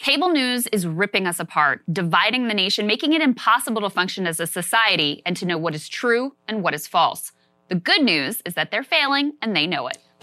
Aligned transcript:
Cable 0.00 0.30
news 0.30 0.66
is 0.66 0.86
ripping 0.86 1.26
us 1.26 1.38
apart, 1.38 1.82
dividing 1.90 2.48
the 2.48 2.54
nation, 2.54 2.86
making 2.86 3.12
it 3.12 3.22
impossible 3.22 3.80
to 3.82 3.90
function 3.90 4.26
as 4.26 4.40
a 4.40 4.46
society 4.46 5.22
and 5.24 5.36
to 5.36 5.46
know 5.46 5.56
what 5.56 5.74
is 5.74 5.88
true 5.88 6.34
and 6.48 6.62
what 6.62 6.74
is 6.74 6.86
false. 6.86 7.32
The 7.68 7.76
good 7.76 8.02
news 8.02 8.42
is 8.44 8.54
that 8.54 8.70
they're 8.70 8.82
failing 8.82 9.32
and 9.40 9.56
they 9.56 9.66
know 9.66 9.86
it. 9.86 9.98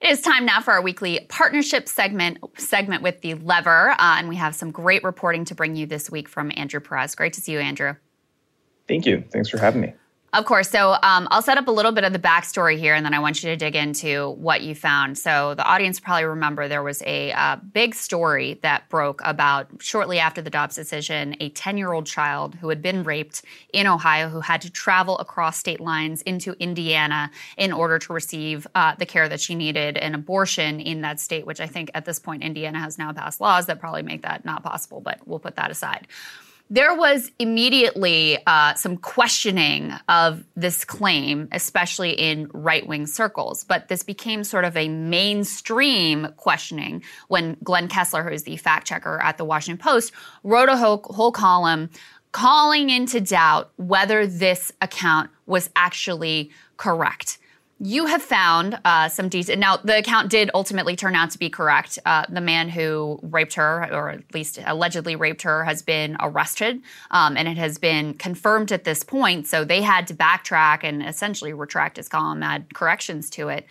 It 0.00 0.10
is 0.10 0.20
time 0.20 0.46
now 0.46 0.60
for 0.60 0.72
our 0.72 0.80
weekly 0.80 1.26
partnership 1.28 1.88
segment 1.88 2.38
segment 2.56 3.02
with 3.02 3.20
the 3.20 3.34
Lever, 3.34 3.90
uh, 3.90 3.96
and 3.98 4.28
we 4.28 4.36
have 4.36 4.54
some 4.54 4.70
great 4.70 5.02
reporting 5.02 5.44
to 5.46 5.56
bring 5.56 5.74
you 5.74 5.86
this 5.86 6.08
week 6.08 6.28
from 6.28 6.52
Andrew 6.56 6.78
Perez. 6.78 7.16
Great 7.16 7.32
to 7.32 7.40
see 7.40 7.52
you, 7.52 7.58
Andrew. 7.58 7.96
Thank 8.86 9.06
you. 9.06 9.24
Thanks 9.32 9.48
for 9.48 9.58
having 9.58 9.80
me. 9.80 9.92
Of 10.34 10.44
course. 10.44 10.68
So 10.68 10.92
um, 11.02 11.26
I'll 11.30 11.40
set 11.40 11.56
up 11.56 11.68
a 11.68 11.70
little 11.70 11.90
bit 11.90 12.04
of 12.04 12.12
the 12.12 12.18
backstory 12.18 12.78
here, 12.78 12.94
and 12.94 13.02
then 13.02 13.14
I 13.14 13.18
want 13.18 13.42
you 13.42 13.48
to 13.48 13.56
dig 13.56 13.74
into 13.74 14.32
what 14.32 14.60
you 14.60 14.74
found. 14.74 15.16
So 15.16 15.54
the 15.54 15.64
audience 15.64 15.98
probably 16.00 16.24
remember 16.24 16.68
there 16.68 16.82
was 16.82 17.02
a 17.06 17.32
uh, 17.32 17.56
big 17.56 17.94
story 17.94 18.58
that 18.62 18.90
broke 18.90 19.22
about 19.24 19.68
shortly 19.80 20.18
after 20.18 20.42
the 20.42 20.50
Dobbs 20.50 20.74
decision, 20.74 21.34
a 21.40 21.48
10-year-old 21.50 22.04
child 22.04 22.56
who 22.56 22.68
had 22.68 22.82
been 22.82 23.04
raped 23.04 23.42
in 23.72 23.86
Ohio, 23.86 24.28
who 24.28 24.40
had 24.40 24.60
to 24.60 24.70
travel 24.70 25.16
across 25.18 25.56
state 25.56 25.80
lines 25.80 26.20
into 26.22 26.52
Indiana 26.60 27.30
in 27.56 27.72
order 27.72 27.98
to 27.98 28.12
receive 28.12 28.66
uh, 28.74 28.94
the 28.96 29.06
care 29.06 29.30
that 29.30 29.40
she 29.40 29.54
needed, 29.54 29.96
an 29.96 30.14
abortion 30.14 30.78
in 30.78 31.00
that 31.00 31.20
state, 31.20 31.46
which 31.46 31.58
I 31.60 31.66
think 31.66 31.90
at 31.94 32.04
this 32.04 32.18
point 32.18 32.42
Indiana 32.42 32.80
has 32.80 32.98
now 32.98 33.14
passed 33.14 33.40
laws 33.40 33.64
that 33.66 33.80
probably 33.80 34.02
make 34.02 34.22
that 34.22 34.44
not 34.44 34.62
possible. 34.62 35.00
But 35.00 35.26
we'll 35.26 35.38
put 35.38 35.56
that 35.56 35.70
aside 35.70 36.06
there 36.70 36.94
was 36.94 37.30
immediately 37.38 38.38
uh, 38.46 38.74
some 38.74 38.98
questioning 38.98 39.92
of 40.08 40.44
this 40.54 40.84
claim, 40.84 41.48
especially 41.52 42.10
in 42.10 42.50
right 42.52 42.86
wing 42.86 43.06
circles. 43.06 43.64
But 43.64 43.88
this 43.88 44.02
became 44.02 44.44
sort 44.44 44.64
of 44.64 44.76
a 44.76 44.88
mainstream 44.88 46.28
questioning 46.36 47.02
when 47.28 47.56
Glenn 47.64 47.88
Kessler, 47.88 48.22
who 48.22 48.30
is 48.30 48.42
the 48.42 48.56
fact 48.56 48.86
checker 48.86 49.20
at 49.20 49.38
the 49.38 49.44
Washington 49.44 49.82
Post, 49.82 50.12
wrote 50.42 50.68
a 50.68 50.76
whole, 50.76 51.02
whole 51.04 51.32
column 51.32 51.88
calling 52.32 52.90
into 52.90 53.20
doubt 53.20 53.72
whether 53.76 54.26
this 54.26 54.70
account 54.82 55.30
was 55.46 55.70
actually 55.74 56.50
correct 56.76 57.38
you 57.80 58.06
have 58.06 58.22
found 58.22 58.78
uh, 58.84 59.08
some 59.08 59.28
detail. 59.28 59.56
Now, 59.56 59.76
the 59.76 59.98
account 59.98 60.30
did 60.30 60.50
ultimately 60.52 60.96
turn 60.96 61.14
out 61.14 61.30
to 61.30 61.38
be 61.38 61.48
correct. 61.48 61.98
Uh, 62.04 62.24
the 62.28 62.40
man 62.40 62.68
who 62.68 63.20
raped 63.22 63.54
her, 63.54 63.88
or 63.92 64.10
at 64.10 64.34
least 64.34 64.58
allegedly 64.66 65.14
raped 65.14 65.42
her, 65.42 65.64
has 65.64 65.80
been 65.82 66.16
arrested, 66.18 66.80
um, 67.12 67.36
and 67.36 67.46
it 67.46 67.56
has 67.56 67.78
been 67.78 68.14
confirmed 68.14 68.72
at 68.72 68.82
this 68.82 69.04
point. 69.04 69.46
So 69.46 69.64
they 69.64 69.82
had 69.82 70.08
to 70.08 70.14
backtrack 70.14 70.80
and 70.82 71.04
essentially 71.04 71.52
retract 71.52 71.98
his 71.98 72.08
column, 72.08 72.42
add 72.42 72.74
corrections 72.74 73.30
to 73.30 73.48
it. 73.48 73.66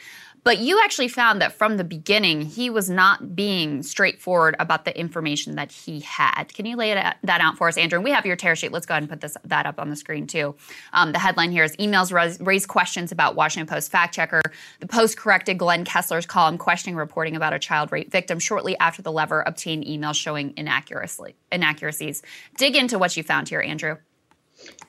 But 0.47 0.59
you 0.59 0.79
actually 0.81 1.09
found 1.09 1.41
that 1.41 1.51
from 1.51 1.75
the 1.75 1.83
beginning, 1.83 2.39
he 2.39 2.69
was 2.69 2.89
not 2.89 3.35
being 3.35 3.83
straightforward 3.83 4.55
about 4.59 4.85
the 4.85 4.97
information 4.97 5.55
that 5.55 5.73
he 5.73 5.99
had. 5.99 6.53
Can 6.53 6.65
you 6.65 6.77
lay 6.77 6.93
that 6.93 7.17
out 7.41 7.57
for 7.57 7.67
us, 7.67 7.77
Andrew? 7.77 7.97
And 7.97 8.05
we 8.05 8.11
have 8.11 8.25
your 8.25 8.37
tear 8.37 8.55
sheet. 8.55 8.71
Let's 8.71 8.85
go 8.85 8.93
ahead 8.93 9.03
and 9.03 9.09
put 9.09 9.19
this, 9.19 9.35
that 9.43 9.65
up 9.65 9.77
on 9.77 9.89
the 9.89 9.97
screen, 9.97 10.25
too. 10.25 10.55
Um, 10.93 11.11
the 11.11 11.19
headline 11.19 11.51
here 11.51 11.65
is 11.65 11.75
Emails 11.75 12.13
raise, 12.13 12.39
raise 12.39 12.65
questions 12.65 13.11
about 13.11 13.35
Washington 13.35 13.67
Post 13.67 13.91
fact 13.91 14.15
checker. 14.15 14.41
The 14.79 14.87
Post 14.87 15.17
corrected 15.17 15.57
Glenn 15.57 15.83
Kessler's 15.83 16.25
column 16.25 16.57
questioning 16.57 16.95
reporting 16.95 17.35
about 17.35 17.51
a 17.51 17.59
child 17.59 17.91
rape 17.91 18.09
victim 18.09 18.39
shortly 18.39 18.77
after 18.79 19.01
the 19.01 19.11
lever 19.11 19.43
obtained 19.45 19.83
emails 19.83 20.15
showing 20.15 20.53
inaccuracies. 20.55 22.23
Dig 22.57 22.77
into 22.77 22.97
what 22.97 23.17
you 23.17 23.23
found 23.23 23.49
here, 23.49 23.59
Andrew. 23.59 23.97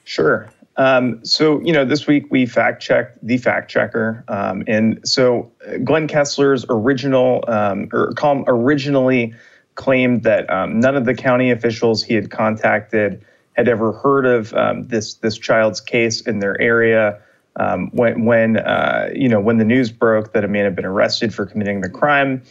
Sure. 0.04 0.50
Um, 0.78 1.24
so, 1.24 1.60
you 1.60 1.72
know, 1.72 1.84
this 1.84 2.06
week 2.06 2.26
we 2.30 2.46
fact 2.46 2.80
checked 2.80 3.18
the 3.20 3.36
fact 3.36 3.68
checker. 3.68 4.24
Um, 4.28 4.62
and 4.68 5.00
so 5.06 5.50
Glenn 5.82 6.06
Kessler's 6.06 6.64
original 6.68 7.44
um, 7.48 7.88
or 7.92 8.12
column 8.12 8.44
originally 8.46 9.34
claimed 9.74 10.22
that 10.22 10.48
um, 10.50 10.78
none 10.80 10.96
of 10.96 11.04
the 11.04 11.14
county 11.14 11.50
officials 11.50 12.02
he 12.02 12.14
had 12.14 12.30
contacted 12.30 13.24
had 13.54 13.68
ever 13.68 13.92
heard 13.92 14.24
of 14.24 14.54
um, 14.54 14.84
this 14.84 15.14
this 15.14 15.36
child's 15.36 15.80
case 15.80 16.20
in 16.20 16.38
their 16.38 16.58
area. 16.60 17.20
Um, 17.56 17.90
when 17.90 18.24
when 18.24 18.56
uh, 18.58 19.10
you 19.12 19.28
know 19.28 19.40
when 19.40 19.58
the 19.58 19.64
news 19.64 19.90
broke 19.90 20.32
that 20.32 20.44
a 20.44 20.48
man 20.48 20.64
had 20.64 20.76
been 20.76 20.84
arrested 20.84 21.34
for 21.34 21.44
committing 21.44 21.80
the 21.80 21.90
crime, 21.90 22.44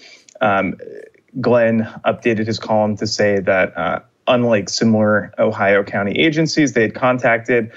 Glenn 1.39 1.83
updated 2.05 2.45
his 2.45 2.59
column 2.59 2.97
to 2.97 3.07
say 3.07 3.39
that 3.39 3.77
uh, 3.77 3.99
unlike 4.27 4.69
similar 4.69 5.33
Ohio 5.39 5.83
County 5.83 6.19
agencies 6.19 6.73
they 6.73 6.81
had 6.81 6.94
contacted, 6.95 7.71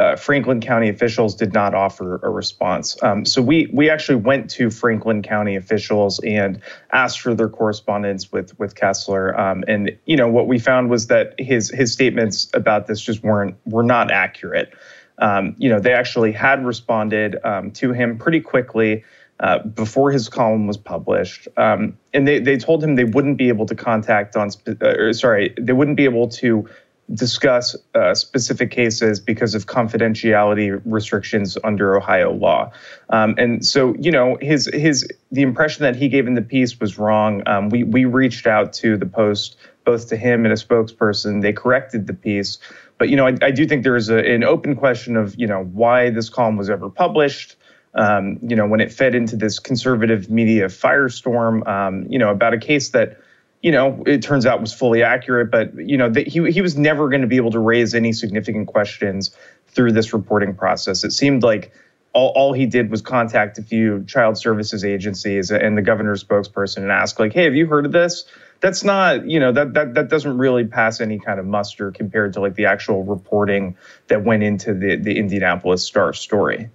uh, 0.00 0.16
Franklin 0.16 0.60
County 0.60 0.88
officials 0.88 1.34
did 1.34 1.52
not 1.52 1.74
offer 1.74 2.18
a 2.22 2.30
response. 2.30 3.00
Um, 3.02 3.26
so 3.26 3.42
we 3.42 3.68
we 3.72 3.90
actually 3.90 4.16
went 4.16 4.48
to 4.52 4.70
Franklin 4.70 5.22
County 5.22 5.56
officials 5.56 6.20
and 6.20 6.60
asked 6.92 7.20
for 7.20 7.34
their 7.34 7.50
correspondence 7.50 8.32
with 8.32 8.58
with 8.58 8.74
Kessler. 8.74 9.38
Um, 9.38 9.62
and 9.68 9.96
you 10.06 10.16
know 10.16 10.28
what 10.28 10.48
we 10.48 10.58
found 10.58 10.88
was 10.88 11.08
that 11.08 11.34
his 11.38 11.70
his 11.70 11.92
statements 11.92 12.48
about 12.54 12.86
this 12.86 13.00
just 13.00 13.22
weren't 13.22 13.56
were 13.66 13.82
not 13.82 14.10
accurate. 14.10 14.72
Um, 15.18 15.54
you 15.58 15.68
know 15.68 15.80
they 15.80 15.92
actually 15.92 16.32
had 16.32 16.64
responded 16.64 17.36
um, 17.44 17.70
to 17.72 17.92
him 17.92 18.18
pretty 18.18 18.40
quickly. 18.40 19.04
Uh, 19.38 19.58
before 19.58 20.10
his 20.10 20.28
column 20.28 20.66
was 20.66 20.76
published, 20.76 21.48
um, 21.56 21.96
and 22.12 22.28
they, 22.28 22.38
they 22.38 22.58
told 22.58 22.84
him 22.84 22.96
they 22.96 23.04
wouldn't 23.04 23.38
be 23.38 23.48
able 23.48 23.64
to 23.64 23.74
contact 23.74 24.36
on, 24.36 24.50
uh, 24.68 24.86
or 24.86 25.14
sorry, 25.14 25.54
they 25.58 25.72
wouldn't 25.72 25.96
be 25.96 26.04
able 26.04 26.28
to 26.28 26.68
discuss 27.14 27.76
uh, 27.94 28.14
specific 28.14 28.70
cases 28.70 29.20
because 29.20 29.54
of 29.54 29.66
confidentiality 29.66 30.80
restrictions 30.84 31.58
under 31.64 31.96
Ohio 31.96 32.32
law. 32.32 32.70
Um, 33.08 33.34
and 33.38 33.64
so, 33.64 33.94
you 33.98 34.10
know, 34.10 34.38
his 34.40 34.70
his 34.72 35.08
the 35.32 35.42
impression 35.42 35.82
that 35.82 35.96
he 35.96 36.08
gave 36.08 36.26
in 36.26 36.34
the 36.34 36.42
piece 36.42 36.78
was 36.78 36.98
wrong. 36.98 37.42
Um, 37.46 37.68
we 37.68 37.84
we 37.84 38.04
reached 38.04 38.46
out 38.46 38.72
to 38.74 38.96
the 38.96 39.06
Post, 39.06 39.56
both 39.84 40.08
to 40.08 40.16
him 40.16 40.44
and 40.44 40.52
a 40.52 40.56
spokesperson. 40.56 41.42
They 41.42 41.52
corrected 41.52 42.06
the 42.06 42.14
piece. 42.14 42.58
but 42.98 43.08
you 43.08 43.16
know, 43.16 43.26
I, 43.26 43.36
I 43.42 43.50
do 43.50 43.66
think 43.66 43.82
there 43.82 43.96
is 43.96 44.08
a, 44.08 44.18
an 44.18 44.44
open 44.44 44.76
question 44.76 45.16
of 45.16 45.34
you 45.38 45.46
know 45.46 45.64
why 45.64 46.10
this 46.10 46.28
column 46.28 46.56
was 46.56 46.70
ever 46.70 46.88
published. 46.88 47.56
Um, 47.92 48.38
you 48.40 48.54
know, 48.54 48.68
when 48.68 48.80
it 48.80 48.92
fed 48.92 49.16
into 49.16 49.34
this 49.34 49.58
conservative 49.58 50.30
media 50.30 50.66
firestorm, 50.66 51.66
um, 51.66 52.06
you 52.08 52.20
know, 52.20 52.30
about 52.30 52.54
a 52.54 52.58
case 52.58 52.90
that 52.90 53.19
you 53.62 53.72
know, 53.72 54.02
it 54.06 54.22
turns 54.22 54.46
out 54.46 54.60
was 54.60 54.72
fully 54.72 55.02
accurate, 55.02 55.50
but 55.50 55.74
you 55.76 55.96
know, 55.96 56.08
that 56.08 56.26
he 56.26 56.50
he 56.50 56.60
was 56.60 56.76
never 56.76 57.08
going 57.08 57.20
to 57.20 57.26
be 57.26 57.36
able 57.36 57.50
to 57.50 57.58
raise 57.58 57.94
any 57.94 58.12
significant 58.12 58.68
questions 58.68 59.36
through 59.68 59.92
this 59.92 60.12
reporting 60.12 60.54
process. 60.54 61.04
It 61.04 61.12
seemed 61.12 61.42
like 61.42 61.72
all, 62.12 62.32
all 62.34 62.52
he 62.52 62.66
did 62.66 62.90
was 62.90 63.02
contact 63.02 63.58
a 63.58 63.62
few 63.62 64.04
child 64.04 64.36
services 64.36 64.84
agencies 64.84 65.50
and 65.50 65.76
the 65.76 65.82
governor's 65.82 66.24
spokesperson 66.24 66.78
and 66.78 66.90
ask, 66.90 67.18
like, 67.20 67.32
hey, 67.32 67.44
have 67.44 67.54
you 67.54 67.66
heard 67.66 67.86
of 67.86 67.92
this? 67.92 68.24
That's 68.60 68.82
not, 68.82 69.28
you 69.28 69.38
know, 69.38 69.52
that 69.52 69.74
that 69.74 69.94
that 69.94 70.08
doesn't 70.08 70.38
really 70.38 70.64
pass 70.64 71.00
any 71.00 71.18
kind 71.18 71.38
of 71.38 71.46
muster 71.46 71.90
compared 71.90 72.32
to 72.34 72.40
like 72.40 72.54
the 72.54 72.66
actual 72.66 73.04
reporting 73.04 73.76
that 74.08 74.24
went 74.24 74.42
into 74.42 74.74
the 74.74 74.96
the 74.96 75.18
Indianapolis 75.18 75.82
Star 75.82 76.12
story. 76.12 76.70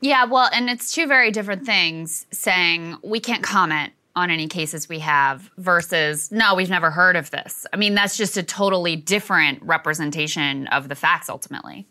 Yeah, 0.00 0.26
well, 0.26 0.48
and 0.52 0.70
it's 0.70 0.92
two 0.92 1.08
very 1.08 1.32
different 1.32 1.66
things 1.66 2.26
saying 2.30 2.96
we 3.02 3.18
can't 3.18 3.42
comment 3.42 3.92
on 4.18 4.30
any 4.30 4.48
cases 4.48 4.88
we 4.88 4.98
have 4.98 5.50
versus 5.56 6.30
no, 6.30 6.54
we've 6.54 6.70
never 6.70 6.90
heard 6.90 7.16
of 7.16 7.30
this. 7.30 7.66
I 7.72 7.76
mean, 7.76 7.94
that's 7.94 8.16
just 8.16 8.36
a 8.36 8.42
totally 8.42 8.96
different 8.96 9.62
representation 9.62 10.66
of 10.68 10.88
the 10.88 10.94
facts 10.94 11.28
ultimately. 11.28 11.86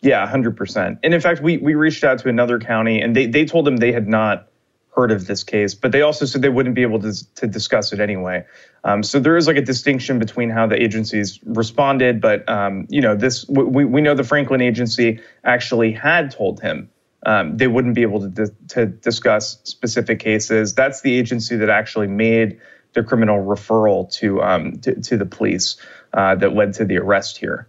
Yeah, 0.00 0.26
100%. 0.30 0.98
And 1.02 1.14
in 1.14 1.20
fact, 1.20 1.42
we, 1.42 1.58
we 1.58 1.74
reached 1.74 2.04
out 2.04 2.20
to 2.20 2.28
another 2.28 2.58
county 2.58 3.00
and 3.00 3.14
they, 3.14 3.26
they 3.26 3.44
told 3.44 3.66
them 3.66 3.76
they 3.76 3.92
had 3.92 4.08
not 4.08 4.48
heard 4.94 5.12
of 5.12 5.26
this 5.26 5.44
case, 5.44 5.74
but 5.74 5.92
they 5.92 6.02
also 6.02 6.24
said 6.24 6.42
they 6.42 6.48
wouldn't 6.48 6.74
be 6.74 6.82
able 6.82 7.00
to, 7.00 7.34
to 7.36 7.46
discuss 7.46 7.92
it 7.92 8.00
anyway. 8.00 8.44
Um, 8.82 9.02
so 9.02 9.20
there 9.20 9.36
is 9.36 9.46
like 9.46 9.56
a 9.56 9.62
distinction 9.62 10.18
between 10.18 10.50
how 10.50 10.66
the 10.66 10.80
agencies 10.80 11.38
responded. 11.44 12.20
But, 12.20 12.48
um, 12.48 12.86
you 12.88 13.00
know, 13.00 13.14
this 13.14 13.46
we, 13.48 13.84
we 13.84 14.00
know 14.00 14.14
the 14.14 14.24
Franklin 14.24 14.60
agency 14.60 15.20
actually 15.44 15.92
had 15.92 16.30
told 16.30 16.60
him 16.60 16.90
um, 17.26 17.56
they 17.56 17.66
wouldn't 17.66 17.94
be 17.94 18.02
able 18.02 18.30
to, 18.30 18.52
to 18.68 18.86
discuss 18.86 19.58
specific 19.64 20.20
cases. 20.20 20.74
That's 20.74 21.00
the 21.00 21.18
agency 21.18 21.56
that 21.56 21.68
actually 21.68 22.06
made 22.06 22.60
the 22.94 23.02
criminal 23.02 23.44
referral 23.44 24.10
to 24.14 24.42
um, 24.42 24.78
to, 24.80 25.00
to, 25.00 25.16
the 25.16 25.26
police 25.26 25.76
uh, 26.14 26.34
that 26.36 26.54
led 26.54 26.74
to 26.74 26.84
the 26.84 26.98
arrest 26.98 27.38
here. 27.38 27.68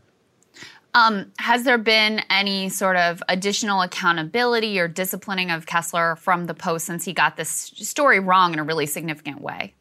Um, 0.93 1.31
has 1.37 1.65
there 1.65 1.77
been 1.77 2.21
any 2.29 2.69
sort 2.69 2.95
of 2.95 3.21
additional 3.29 3.81
accountability 3.81 4.79
or 4.79 4.87
disciplining 4.87 5.51
of 5.51 5.65
Kessler 5.65 6.15
from 6.15 6.45
the 6.45 6.53
Post 6.53 6.85
since 6.85 7.05
he 7.05 7.13
got 7.13 7.37
this 7.37 7.49
story 7.49 8.19
wrong 8.19 8.53
in 8.53 8.59
a 8.59 8.63
really 8.63 8.87
significant 8.87 9.41
way? 9.41 9.75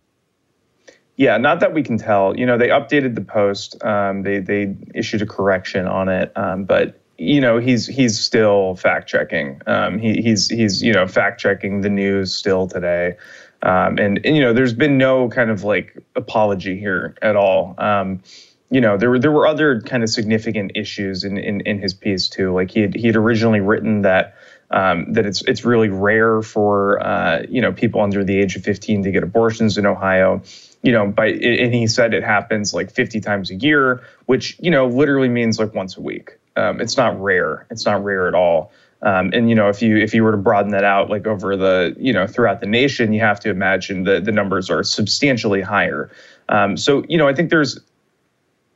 Yeah, 1.17 1.37
not 1.38 1.61
that 1.61 1.73
we 1.73 1.82
can 1.82 1.99
tell. 1.99 2.37
You 2.37 2.47
know, 2.47 2.59
they 2.59 2.69
updated 2.69 3.15
the 3.15 3.23
Post. 3.23 3.82
Um, 3.85 4.23
they 4.23 4.41
they 4.41 4.76
issued 4.94 5.23
a 5.23 5.26
correction 5.26 5.87
on 5.87 6.09
it, 6.09 6.32
um, 6.37 6.65
but 6.65 7.00
you 7.19 7.41
know 7.41 7.59
he's 7.59 7.87
he's 7.87 8.19
still 8.19 8.76
fact 8.76 9.09
checking. 9.09 9.61
Um, 9.67 9.99
he, 9.99 10.23
he's 10.23 10.49
he's 10.49 10.82
you 10.82 10.93
know 10.93 11.06
fact 11.06 11.41
checking 11.41 11.81
the 11.81 11.91
news 11.91 12.32
still 12.32 12.69
today, 12.69 13.17
um, 13.62 13.99
and, 13.99 14.20
and 14.25 14.37
you 14.37 14.41
know 14.41 14.53
there's 14.53 14.73
been 14.73 14.97
no 14.97 15.29
kind 15.29 15.50
of 15.50 15.65
like 15.65 15.97
apology 16.15 16.79
here 16.79 17.17
at 17.20 17.35
all. 17.37 17.75
Um, 17.76 18.23
you 18.70 18.81
know 18.81 18.97
there 18.97 19.11
were 19.11 19.19
there 19.19 19.32
were 19.32 19.49
other 19.49 19.81
kind 19.81 20.05
of 20.05 20.09
significant 20.09 20.73
issues 20.76 21.25
in 21.25 21.37
in, 21.37 21.61
in 21.62 21.81
his 21.81 21.93
piece 21.93 22.29
too. 22.29 22.55
Like 22.55 22.70
he 22.70 22.81
had 22.81 22.94
he 22.94 23.09
had 23.09 23.17
originally 23.17 23.61
written 23.61 24.03
that. 24.03 24.37
Um, 24.70 25.15
that 25.15 25.25
it's 25.25 25.41
it's 25.41 25.65
really 25.65 25.88
rare 25.88 26.43
for 26.43 27.03
uh, 27.03 27.43
you 27.49 27.62
know 27.62 27.73
people 27.73 28.03
under 28.03 28.23
the 28.23 28.38
age 28.38 28.55
of 28.55 28.65
15 28.65 29.05
to 29.05 29.11
get 29.11 29.23
abortions 29.23 29.79
in 29.79 29.87
Ohio 29.87 30.43
you 30.82 30.93
know, 30.93 31.09
by 31.09 31.26
and 31.29 31.75
he 31.75 31.87
said 31.87 32.15
it 32.15 32.23
happens 32.23 32.73
like 32.73 32.93
50 32.93 33.20
times 33.20 33.50
a 33.50 33.55
year, 33.55 34.03
which 34.26 34.56
you 34.61 34.70
know 34.70 34.87
literally 34.87 35.29
means 35.29 35.59
like 35.59 35.75
once 35.75 35.97
a 35.97 36.00
week. 36.00 36.38
Um, 36.58 36.81
it's 36.81 36.96
not 36.96 37.20
rare. 37.20 37.66
It's 37.70 37.87
not 37.87 38.02
rare 38.02 38.26
at 38.26 38.34
all. 38.34 38.72
Um, 39.02 39.31
and 39.32 39.49
you 39.49 39.55
know, 39.55 39.69
if 39.69 39.81
you 39.81 39.96
if 39.96 40.12
you 40.12 40.25
were 40.25 40.32
to 40.32 40.37
broaden 40.37 40.72
that 40.72 40.84
out, 40.84 41.08
like 41.08 41.26
over 41.26 41.56
the 41.56 41.94
you 41.99 42.12
know 42.12 42.26
throughout 42.26 42.60
the 42.60 42.66
nation, 42.66 43.12
you 43.12 43.20
have 43.20 43.38
to 43.40 43.50
imagine 43.50 44.05
that 44.05 44.25
the 44.25 44.32
numbers 44.32 44.69
are 44.70 44.82
substantially 44.82 45.60
higher. 45.60 46.10
Um, 46.49 46.76
so 46.76 47.05
you 47.08 47.16
know, 47.16 47.28
I 47.28 47.34
think 47.34 47.50
there's 47.50 47.78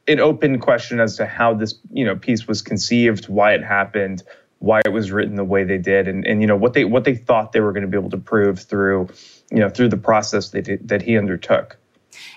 an 0.07 0.21
open 0.21 0.61
question 0.61 1.01
as 1.01 1.17
to 1.17 1.27
how 1.27 1.55
this 1.55 1.75
you 1.91 2.05
know 2.05 2.15
piece 2.15 2.47
was 2.47 2.63
conceived, 2.63 3.29
why 3.29 3.53
it 3.53 3.65
happened, 3.65 4.23
why 4.61 4.81
it 4.85 4.91
was 4.91 5.11
written 5.11 5.35
the 5.35 5.45
way 5.45 5.65
they 5.65 5.79
did, 5.79 6.07
and 6.07 6.25
and 6.25 6.41
you 6.41 6.47
know 6.47 6.57
what 6.57 6.75
they 6.75 6.85
what 6.85 7.03
they 7.03 7.17
thought 7.17 7.51
they 7.51 7.61
were 7.61 7.73
going 7.73 7.83
to 7.83 7.89
be 7.89 7.97
able 7.97 8.11
to 8.11 8.17
prove 8.17 8.61
through 8.61 9.09
you 9.51 9.59
know 9.59 9.69
through 9.69 9.89
the 9.89 9.97
process 9.97 10.51
that 10.51 10.79
that 10.87 11.03
he 11.03 11.19
undertook. 11.19 11.77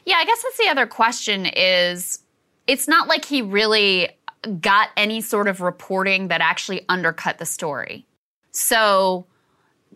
Yeah, 0.05 0.15
I 0.15 0.25
guess 0.25 0.41
that's 0.41 0.57
the 0.57 0.69
other 0.69 0.87
question 0.87 1.45
is 1.45 2.19
it's 2.65 2.87
not 2.87 3.07
like 3.07 3.25
he 3.25 3.43
really 3.43 4.09
got 4.59 4.89
any 4.97 5.21
sort 5.21 5.47
of 5.47 5.61
reporting 5.61 6.29
that 6.29 6.41
actually 6.41 6.85
undercut 6.89 7.37
the 7.37 7.45
story. 7.45 8.05
So, 8.51 9.25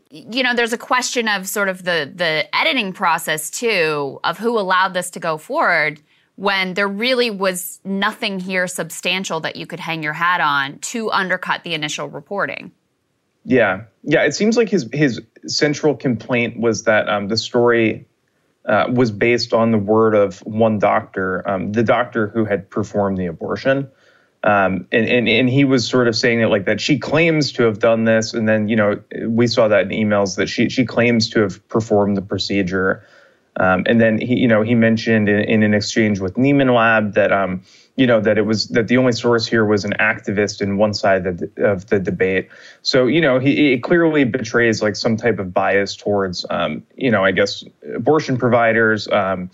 you 0.10 0.44
know, 0.44 0.54
there's 0.54 0.74
a 0.74 0.78
question 0.78 1.28
of 1.28 1.48
sort 1.48 1.69
of 1.69 1.84
the 1.84 2.12
the 2.13 2.48
editing 2.56 2.94
process 2.94 3.50
too 3.50 4.19
of 4.24 4.38
who 4.38 4.60
allowed 4.60 4.94
this 4.94 5.10
to 5.12 5.19
go 5.19 5.38
forward 5.38 6.01
when 6.36 6.74
there 6.74 6.88
really 6.88 7.30
was 7.30 7.81
nothing 7.84 8.40
here 8.40 8.66
substantial 8.66 9.42
that 9.42 9.57
you 9.57 9.68
could 9.68 9.80
hang 9.80 10.01
your 10.01 10.13
hat 10.13 10.40
on 10.40 10.80
to 10.80 11.12
undercut 11.12 11.63
the 11.63 11.74
initial 11.74 12.07
reporting. 12.07 12.72
Yeah, 13.44 13.84
yeah. 14.04 14.24
It 14.24 14.34
seems 14.34 14.57
like 14.57 14.69
his 14.69 14.88
his 14.94 15.22
central 15.48 15.96
complaint 15.96 16.60
was 16.60 16.84
that 16.84 17.10
um, 17.10 17.28
the 17.28 17.38
story 17.38 18.06
uh, 18.66 18.86
was 18.94 19.12
based 19.12 19.54
on 19.54 19.72
the 19.72 19.78
word 19.78 20.16
of 20.16 20.40
one 20.40 20.80
doctor, 20.80 21.48
um, 21.50 21.72
the 21.72 21.84
doctor 21.84 22.28
who 22.28 22.46
had 22.46 22.69
performed 22.69 23.18
the 23.18 23.25
abortion. 23.25 23.90
Um, 24.44 24.88
and, 24.91 25.06
and 25.06 25.27
and 25.27 25.50
he 25.50 25.65
was 25.65 25.88
sort 25.88 26.07
of 26.07 26.15
saying 26.15 26.39
it 26.39 26.47
like 26.47 26.65
that. 26.65 26.80
She 26.80 26.97
claims 26.97 27.51
to 27.53 27.63
have 27.63 27.80
done 27.80 28.06
this, 28.06 28.33
and 28.33 28.47
then 28.47 28.69
you 28.69 28.75
know 28.75 29.01
we 29.27 29.47
saw 29.47 29.68
that 29.68 29.91
in 29.91 30.07
emails 30.07 30.38
that 30.38 30.47
she 30.47 30.69
she 30.69 30.86
claims 30.86 31.30
to 31.31 31.41
have 31.41 31.68
performed 31.68 32.15
the 32.15 32.21
procedure. 32.21 33.06
Um, 33.57 33.83
and 33.86 34.00
then 34.00 34.18
he 34.21 34.38
you 34.38 34.47
know 34.47 34.62
he 34.62 34.75
mentioned 34.75 35.27
in, 35.27 35.41
in 35.41 35.63
an 35.63 35.74
exchange 35.74 36.21
with 36.21 36.36
Nieman 36.36 36.74
Lab 36.74 37.15
that 37.15 37.33
um 37.33 37.63
you 37.97 38.07
know 38.07 38.21
that 38.21 38.38
it 38.38 38.44
was 38.44 38.69
that 38.69 38.88
the 38.88 38.95
only 38.95 39.12
source 39.12 39.45
here 39.45 39.65
was 39.65 39.83
an 39.83 39.94
activist 40.00 40.62
in 40.62 40.77
one 40.77 40.94
side 40.94 41.27
of 41.27 41.39
the, 41.39 41.51
of 41.57 41.88
the 41.88 42.00
debate. 42.00 42.47
So 42.81 43.07
you 43.07 43.19
know 43.19 43.39
he 43.39 43.74
it 43.74 43.83
clearly 43.83 44.24
betrays 44.24 44.81
like 44.81 44.95
some 44.95 45.18
type 45.18 45.39
of 45.39 45.53
bias 45.53 45.97
towards 45.97 46.45
um 46.50 46.83
you 46.95 47.12
know 47.12 47.25
I 47.25 47.31
guess 47.31 47.65
abortion 47.94 48.38
providers. 48.38 49.09
Um, 49.09 49.51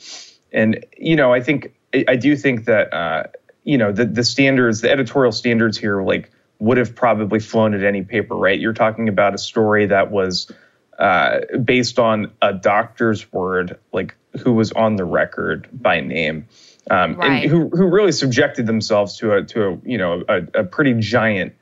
and 0.54 0.86
you 0.96 1.16
know 1.16 1.34
I 1.34 1.42
think 1.42 1.74
I, 1.92 2.06
I 2.10 2.16
do 2.18 2.36
think 2.36 2.66
that. 2.66 2.94
Uh, 2.94 3.24
you 3.66 3.78
know 3.78 3.92
the 3.92 4.06
the 4.06 4.24
standards, 4.24 4.82
the 4.82 4.90
editorial 4.90 5.34
standards 5.34 5.78
here, 5.78 6.02
like 6.02 6.32
would 6.60 6.78
have 6.78 6.96
probably 6.96 7.40
flown 7.40 7.74
at 7.74 7.84
any 7.84 8.04
paper, 8.04 8.36
right? 8.36 8.60
You're 8.60 8.74
talking 8.74 9.10
about 9.10 9.34
a 9.34 9.38
story 9.38 9.88
that 9.88 10.12
was 10.12 10.50
uh, 10.98 11.40
based 11.64 12.00
on 12.00 12.32
a 12.42 12.54
doctor's 12.54 13.32
word, 13.34 13.78
like 13.92 14.16
who 14.42 14.54
was 14.54 14.72
on 14.72 14.96
the 14.96 15.04
record 15.04 15.68
by 15.74 16.00
name, 16.00 16.48
um, 16.90 17.16
right. 17.16 17.44
and 17.44 17.52
who 17.52 17.70
who 17.70 17.88
really 17.88 18.14
subjected 18.14 18.68
themselves 18.68 19.18
to 19.18 19.34
a 19.34 19.44
to 19.44 19.68
a 19.68 19.78
you 19.84 19.98
know 19.98 20.24
a, 20.30 20.62
a 20.62 20.64
pretty 20.64 20.94
giant. 20.94 21.54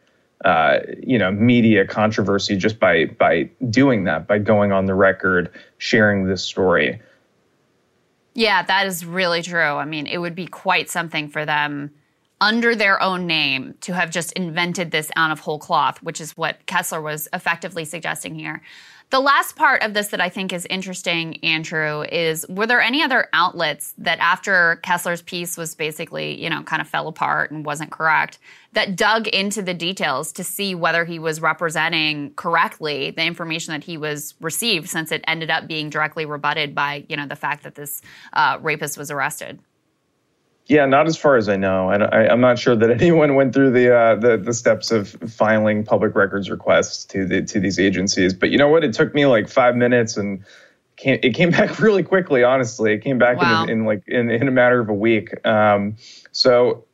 Uh, 0.44 0.80
you 1.02 1.18
know, 1.18 1.32
media 1.32 1.88
controversy 1.88 2.58
just 2.58 2.78
by 2.78 3.06
by 3.06 3.50
doing 3.70 4.04
that, 4.04 4.28
by 4.28 4.38
going 4.38 4.74
on 4.74 4.88
the 4.88 4.94
record, 4.94 5.50
sharing 5.78 6.26
this 6.28 6.44
story. 6.44 7.02
Yeah, 8.34 8.64
that 8.64 8.88
is 8.88 9.06
really 9.06 9.42
true. 9.42 9.62
I 9.62 9.86
mean, 9.86 10.08
it 10.08 10.18
would 10.18 10.36
be 10.36 10.48
quite 10.48 10.90
something 10.90 11.30
for 11.30 11.46
them 11.46 11.92
under 12.42 12.76
their 12.76 13.02
own 13.02 13.26
name 13.26 13.76
to 13.82 13.94
have 13.94 14.10
just 14.10 14.32
invented 14.34 14.92
this 14.92 15.12
out 15.16 15.32
of 15.32 15.40
whole 15.40 15.60
cloth, 15.60 16.02
which 16.04 16.20
is 16.20 16.36
what 16.36 16.66
Kessler 16.66 17.02
was 17.02 17.28
effectively 17.34 17.86
suggesting 17.86 18.36
here. 18.36 18.62
The 19.14 19.20
last 19.20 19.56
part 19.56 19.84
of 19.84 19.94
this 19.94 20.08
that 20.08 20.20
I 20.20 20.30
think 20.30 20.52
is 20.52 20.66
interesting, 20.72 21.38
Andrew, 21.44 22.02
is 22.02 22.48
were 22.50 22.66
there 22.66 22.82
any 22.82 23.04
other 23.04 23.28
outlets 23.32 23.94
that 24.00 24.18
after 24.18 24.78
Kessler's 24.78 25.22
piece 25.22 25.56
was 25.56 25.76
basically, 25.76 26.42
you 26.42 26.50
know, 26.50 26.64
kind 26.64 26.82
of 26.82 26.88
fell 26.88 27.08
apart 27.08 27.52
and 27.52 27.64
wasn't 27.64 27.92
correct, 27.92 28.40
that 28.72 28.96
dug 28.96 29.28
into 29.28 29.62
the 29.62 29.76
details 29.76 30.32
to 30.32 30.44
see 30.44 30.74
whether 30.74 31.06
he 31.06 31.20
was 31.20 31.42
representing 31.42 32.34
correctly 32.34 33.12
the 33.12 33.24
information 33.24 33.72
that 33.72 33.84
he 33.84 33.98
was 33.98 34.34
received 34.42 34.90
since 34.90 35.12
it 35.12 35.24
ended 35.28 35.52
up 35.52 35.68
being 35.68 35.92
directly 35.92 36.26
rebutted 36.26 36.74
by, 36.74 37.06
you 37.08 37.16
know, 37.16 37.28
the 37.28 37.36
fact 37.36 37.62
that 37.64 37.76
this 37.76 38.02
uh, 38.34 38.58
rapist 38.62 38.98
was 38.98 39.12
arrested? 39.12 39.60
Yeah, 40.66 40.86
not 40.86 41.08
as 41.08 41.18
far 41.18 41.36
as 41.36 41.50
I 41.50 41.58
know, 41.58 41.90
and 41.90 42.04
I, 42.04 42.32
am 42.32 42.40
not 42.40 42.58
sure 42.58 42.76
that 42.76 42.90
anyone 43.02 43.36
went 43.36 43.54
through 43.54 43.72
the, 43.72 43.94
uh, 43.94 44.16
the 44.16 44.38
the 44.38 44.54
steps 44.54 44.92
of 44.92 45.10
filing 45.10 45.84
public 45.84 46.16
records 46.16 46.50
requests 46.50 47.06
to 47.06 47.26
the 47.26 47.42
to 47.42 47.60
these 47.60 47.80
agencies. 47.80 48.34
But 48.34 48.50
you 48.52 48.58
know 48.58 48.70
what? 48.70 48.84
It 48.84 48.94
took 48.94 49.14
me 49.14 49.26
like 49.26 49.50
five 49.50 49.76
minutes, 49.76 50.16
and 50.16 50.44
came, 50.96 51.20
it 51.22 51.34
came 51.34 51.52
back 51.52 51.80
really 51.80 52.04
quickly. 52.04 52.44
Honestly, 52.44 52.94
it 52.94 53.04
came 53.04 53.18
back 53.18 53.38
wow. 53.38 53.64
in, 53.64 53.70
in, 53.70 53.86
like 53.86 54.08
in, 54.08 54.30
in 54.30 54.48
a 54.48 54.52
matter 54.52 54.80
of 54.80 54.90
a 54.90 54.94
week. 54.94 55.46
Um, 55.46 55.98
so 56.32 56.86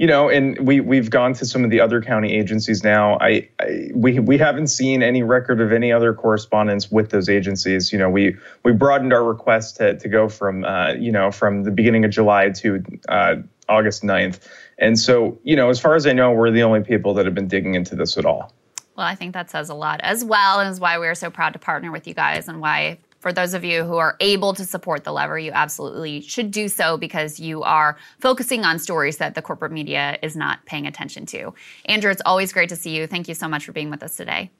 you 0.00 0.06
know, 0.06 0.30
and 0.30 0.58
we 0.66 0.80
we've 0.80 1.10
gone 1.10 1.34
to 1.34 1.44
some 1.44 1.62
of 1.62 1.68
the 1.68 1.78
other 1.78 2.00
county 2.00 2.32
agencies 2.32 2.82
now. 2.82 3.18
I, 3.18 3.46
I, 3.60 3.90
we 3.94 4.18
we 4.18 4.38
haven't 4.38 4.68
seen 4.68 5.02
any 5.02 5.22
record 5.22 5.60
of 5.60 5.72
any 5.72 5.92
other 5.92 6.14
correspondence 6.14 6.90
with 6.90 7.10
those 7.10 7.28
agencies. 7.28 7.92
You 7.92 7.98
know, 7.98 8.08
we 8.08 8.34
we 8.62 8.72
broadened 8.72 9.12
our 9.12 9.22
request 9.22 9.76
to 9.76 9.98
to 9.98 10.08
go 10.08 10.26
from 10.30 10.64
uh, 10.64 10.94
you 10.94 11.12
know 11.12 11.30
from 11.30 11.64
the 11.64 11.70
beginning 11.70 12.06
of 12.06 12.12
July 12.12 12.48
to 12.48 12.82
uh, 13.10 13.36
August 13.68 14.02
9th. 14.02 14.40
And 14.78 14.98
so, 14.98 15.38
you 15.44 15.54
know, 15.54 15.68
as 15.68 15.78
far 15.78 15.94
as 15.94 16.06
I 16.06 16.14
know, 16.14 16.32
we're 16.32 16.50
the 16.50 16.62
only 16.62 16.80
people 16.80 17.12
that 17.12 17.26
have 17.26 17.34
been 17.34 17.46
digging 17.46 17.74
into 17.74 17.94
this 17.94 18.16
at 18.16 18.24
all. 18.24 18.54
Well, 18.96 19.06
I 19.06 19.14
think 19.14 19.34
that 19.34 19.50
says 19.50 19.68
a 19.68 19.74
lot 19.74 20.00
as 20.02 20.24
well, 20.24 20.60
and 20.60 20.70
is 20.70 20.80
why 20.80 20.96
we're 20.96 21.14
so 21.14 21.30
proud 21.30 21.52
to 21.52 21.58
partner 21.58 21.92
with 21.92 22.08
you 22.08 22.14
guys, 22.14 22.48
and 22.48 22.62
why 22.62 22.96
for 23.20 23.32
those 23.32 23.54
of 23.54 23.64
you 23.64 23.84
who 23.84 23.96
are 23.96 24.16
able 24.20 24.54
to 24.54 24.64
support 24.64 25.04
the 25.04 25.12
lever, 25.12 25.38
you 25.38 25.52
absolutely 25.52 26.22
should 26.22 26.50
do 26.50 26.68
so 26.68 26.96
because 26.96 27.38
you 27.38 27.62
are 27.62 27.96
focusing 28.18 28.64
on 28.64 28.78
stories 28.78 29.18
that 29.18 29.34
the 29.34 29.42
corporate 29.42 29.72
media 29.72 30.18
is 30.22 30.34
not 30.34 30.64
paying 30.66 30.86
attention 30.86 31.26
to. 31.26 31.54
Andrew, 31.84 32.10
it's 32.10 32.22
always 32.24 32.52
great 32.52 32.70
to 32.70 32.76
see 32.76 32.96
you. 32.96 33.06
Thank 33.06 33.28
you 33.28 33.34
so 33.34 33.46
much 33.46 33.64
for 33.64 33.72
being 33.72 33.90
with 33.90 34.02
us 34.02 34.16
today. 34.16 34.50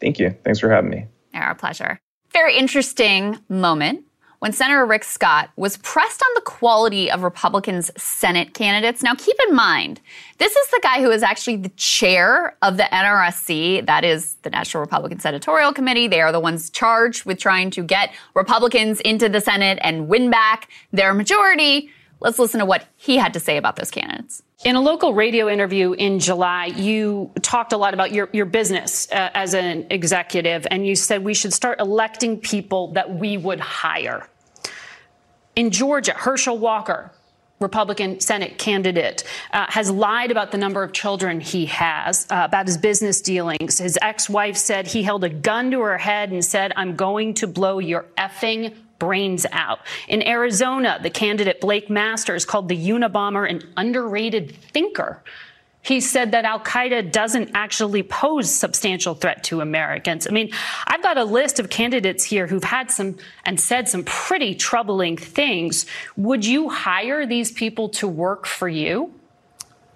Thank 0.00 0.18
you. 0.18 0.34
Thanks 0.44 0.60
for 0.60 0.70
having 0.70 0.90
me. 0.90 1.06
Our 1.34 1.54
pleasure. 1.54 1.98
Very 2.32 2.56
interesting 2.56 3.38
moment 3.48 4.04
when 4.40 4.52
Senator 4.52 4.86
Rick 4.86 5.04
Scott 5.04 5.50
was 5.56 5.76
pressed 5.78 6.22
on 6.22 6.28
the 6.34 6.40
quality 6.42 7.10
of 7.10 7.22
Republicans' 7.22 7.90
Senate 7.96 8.54
candidates. 8.54 9.02
Now, 9.02 9.14
keep 9.14 9.36
in 9.48 9.54
mind, 9.54 10.00
this 10.38 10.54
is 10.54 10.68
the 10.68 10.80
guy 10.82 11.00
who 11.00 11.10
is 11.10 11.22
actually 11.22 11.56
the 11.56 11.70
chair 11.70 12.56
of 12.62 12.76
the 12.76 12.84
NRSC, 12.84 13.86
that 13.86 14.04
is 14.04 14.34
the 14.42 14.50
National 14.50 14.80
Republican 14.80 15.18
Senatorial 15.18 15.72
Committee. 15.72 16.06
They 16.06 16.20
are 16.20 16.32
the 16.32 16.40
ones 16.40 16.70
charged 16.70 17.24
with 17.24 17.38
trying 17.38 17.70
to 17.72 17.82
get 17.82 18.12
Republicans 18.34 19.00
into 19.00 19.28
the 19.28 19.40
Senate 19.40 19.78
and 19.82 20.08
win 20.08 20.30
back 20.30 20.68
their 20.92 21.14
majority. 21.14 21.90
Let's 22.20 22.38
listen 22.38 22.60
to 22.60 22.66
what 22.66 22.86
he 22.96 23.16
had 23.16 23.32
to 23.34 23.40
say 23.40 23.56
about 23.56 23.76
those 23.76 23.90
candidates. 23.90 24.42
In 24.64 24.74
a 24.74 24.80
local 24.80 25.14
radio 25.14 25.48
interview 25.48 25.92
in 25.92 26.18
July, 26.18 26.66
you 26.66 27.30
talked 27.42 27.72
a 27.72 27.76
lot 27.76 27.94
about 27.94 28.10
your, 28.10 28.28
your 28.32 28.44
business 28.44 29.06
uh, 29.12 29.30
as 29.32 29.54
an 29.54 29.86
executive, 29.90 30.66
and 30.68 30.84
you 30.84 30.96
said 30.96 31.22
we 31.22 31.32
should 31.32 31.52
start 31.52 31.78
electing 31.78 32.36
people 32.40 32.92
that 32.94 33.08
we 33.08 33.36
would 33.36 33.60
hire. 33.60 34.26
In 35.54 35.70
Georgia, 35.70 36.12
Herschel 36.12 36.58
Walker, 36.58 37.12
Republican 37.60 38.18
Senate 38.18 38.58
candidate, 38.58 39.22
uh, 39.52 39.66
has 39.68 39.92
lied 39.92 40.32
about 40.32 40.50
the 40.50 40.58
number 40.58 40.82
of 40.82 40.92
children 40.92 41.40
he 41.40 41.66
has, 41.66 42.26
uh, 42.28 42.42
about 42.44 42.66
his 42.66 42.78
business 42.78 43.20
dealings. 43.20 43.78
His 43.78 43.96
ex 44.02 44.28
wife 44.28 44.56
said 44.56 44.88
he 44.88 45.04
held 45.04 45.22
a 45.22 45.28
gun 45.28 45.70
to 45.70 45.80
her 45.82 45.98
head 45.98 46.32
and 46.32 46.44
said, 46.44 46.72
I'm 46.74 46.96
going 46.96 47.34
to 47.34 47.46
blow 47.46 47.78
your 47.78 48.06
effing 48.18 48.74
brains 48.98 49.46
out. 49.52 49.80
In 50.08 50.26
Arizona, 50.26 50.98
the 51.02 51.10
candidate 51.10 51.60
Blake 51.60 51.88
Masters 51.88 52.44
called 52.44 52.68
the 52.68 52.76
Unabomber 52.76 53.48
an 53.48 53.62
underrated 53.76 54.54
thinker. 54.54 55.22
He 55.80 56.00
said 56.00 56.32
that 56.32 56.44
Al 56.44 56.60
Qaeda 56.60 57.12
doesn't 57.12 57.52
actually 57.54 58.02
pose 58.02 58.52
substantial 58.54 59.14
threat 59.14 59.44
to 59.44 59.60
Americans. 59.60 60.26
I 60.26 60.30
mean, 60.30 60.50
I've 60.86 61.02
got 61.02 61.16
a 61.16 61.24
list 61.24 61.60
of 61.60 61.70
candidates 61.70 62.24
here 62.24 62.46
who've 62.46 62.64
had 62.64 62.90
some 62.90 63.16
and 63.44 63.58
said 63.58 63.88
some 63.88 64.04
pretty 64.04 64.54
troubling 64.54 65.16
things. 65.16 65.86
Would 66.16 66.44
you 66.44 66.68
hire 66.68 67.26
these 67.26 67.52
people 67.52 67.88
to 67.90 68.08
work 68.08 68.44
for 68.44 68.68
you? 68.68 69.14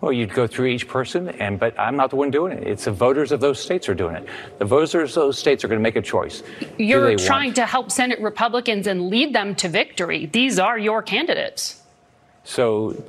Well, 0.02 0.12
you'd 0.12 0.34
go 0.34 0.48
through 0.48 0.66
each 0.66 0.88
person, 0.88 1.28
and 1.28 1.60
but 1.60 1.78
I'm 1.78 1.94
not 1.96 2.10
the 2.10 2.16
one 2.16 2.32
doing 2.32 2.52
it. 2.52 2.66
It's 2.66 2.86
the 2.86 2.90
voters 2.90 3.30
of 3.30 3.38
those 3.38 3.60
states 3.60 3.88
are 3.88 3.94
doing 3.94 4.16
it. 4.16 4.26
The 4.58 4.64
voters 4.64 4.94
of 4.94 5.14
those 5.14 5.38
states 5.38 5.62
are 5.62 5.68
going 5.68 5.78
to 5.78 5.82
make 5.82 5.94
a 5.94 6.02
choice. 6.02 6.42
You're 6.76 7.16
trying 7.16 7.50
want... 7.50 7.56
to 7.56 7.66
help 7.66 7.92
Senate 7.92 8.20
Republicans 8.20 8.88
and 8.88 9.08
lead 9.08 9.32
them 9.32 9.54
to 9.54 9.68
victory. 9.68 10.26
These 10.26 10.58
are 10.58 10.76
your 10.76 11.02
candidates. 11.02 11.80
So, 12.42 13.00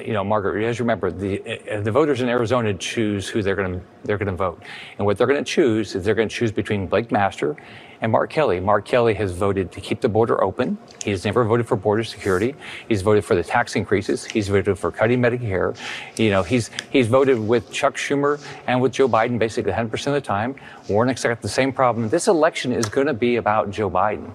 you 0.00 0.12
know, 0.12 0.24
Margaret, 0.24 0.60
you 0.60 0.84
remember, 0.84 1.10
the 1.10 1.40
uh, 1.70 1.80
the 1.80 1.92
voters 1.92 2.20
in 2.20 2.28
Arizona 2.28 2.74
choose 2.74 3.28
who 3.28 3.42
they're 3.42 3.54
going 3.54 3.80
to 3.80 3.86
they're 4.04 4.18
going 4.18 4.30
to 4.30 4.36
vote, 4.36 4.62
and 4.98 5.06
what 5.06 5.16
they're 5.16 5.26
going 5.26 5.42
to 5.42 5.50
choose 5.50 5.94
is 5.94 6.04
they're 6.04 6.14
going 6.14 6.28
to 6.28 6.34
choose 6.34 6.50
between 6.52 6.86
Blake 6.86 7.12
Master 7.12 7.56
and 8.00 8.10
Mark 8.10 8.30
Kelly. 8.30 8.60
Mark 8.60 8.84
Kelly 8.84 9.14
has 9.14 9.32
voted 9.32 9.70
to 9.72 9.80
keep 9.80 10.00
the 10.00 10.08
border 10.08 10.42
open. 10.42 10.76
He's 11.02 11.24
never 11.24 11.44
voted 11.44 11.66
for 11.66 11.76
border 11.76 12.04
security. 12.04 12.54
He's 12.88 13.02
voted 13.02 13.24
for 13.24 13.34
the 13.34 13.44
tax 13.44 13.76
increases. 13.76 14.24
He's 14.24 14.48
voted 14.48 14.78
for 14.78 14.90
cutting 14.90 15.20
Medicare. 15.20 15.76
You 16.18 16.30
know, 16.30 16.42
he's 16.42 16.70
he's 16.90 17.06
voted 17.06 17.38
with 17.38 17.70
Chuck 17.70 17.96
Schumer 17.96 18.44
and 18.66 18.80
with 18.80 18.92
Joe 18.92 19.08
Biden 19.08 19.38
basically 19.38 19.72
100% 19.72 20.06
of 20.08 20.12
the 20.14 20.20
time. 20.20 20.56
Warnock's 20.88 21.22
got 21.22 21.40
the 21.40 21.48
same 21.48 21.72
problem. 21.72 22.08
This 22.08 22.26
election 22.28 22.72
is 22.72 22.86
going 22.86 23.06
to 23.06 23.14
be 23.14 23.36
about 23.36 23.70
Joe 23.70 23.90
Biden. 23.90 24.34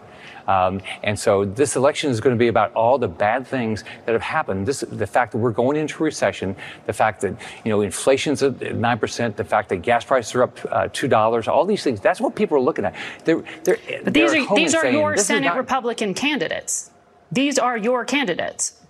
Um, 0.49 0.81
and 1.03 1.17
so 1.17 1.45
this 1.45 1.75
election 1.75 2.09
is 2.09 2.19
going 2.19 2.35
to 2.35 2.39
be 2.39 2.47
about 2.47 2.73
all 2.73 2.97
the 2.97 3.07
bad 3.07 3.45
things 3.45 3.83
that 4.07 4.13
have 4.13 4.21
happened. 4.21 4.65
This, 4.65 4.79
the 4.79 5.05
fact 5.05 5.31
that 5.33 5.37
we're 5.37 5.51
going 5.51 5.77
into 5.77 6.01
recession, 6.03 6.55
the 6.87 6.93
fact 6.93 7.21
that 7.21 7.35
you 7.63 7.69
know 7.69 7.81
inflation's 7.81 8.41
at 8.41 8.75
nine 8.75 8.97
percent, 8.97 9.37
the 9.37 9.43
fact 9.43 9.69
that 9.69 9.77
gas 9.83 10.03
prices 10.03 10.33
are 10.33 10.43
up 10.43 10.57
uh, 10.71 10.87
two 10.91 11.07
dollars, 11.07 11.47
all 11.47 11.65
these 11.65 11.83
things. 11.83 12.01
That's 12.01 12.19
what 12.19 12.33
people 12.33 12.57
are 12.57 12.61
looking 12.61 12.83
at. 12.83 12.95
They're, 13.25 13.43
they're, 13.63 13.77
but 14.03 14.11
these 14.11 14.33
are 14.33 14.55
these 14.55 14.73
are 14.73 14.81
saying, 14.81 14.95
your 14.95 15.17
Senate 15.17 15.49
not... 15.49 15.57
Republican 15.57 16.15
candidates. 16.15 16.89
These 17.31 17.59
are 17.59 17.77
your 17.77 18.03
candidates. 18.03 18.81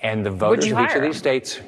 And 0.00 0.24
the 0.24 0.30
voters 0.30 0.72
of 0.72 0.80
each 0.80 0.94
of 0.94 1.02
these 1.02 1.18
states 1.18 1.60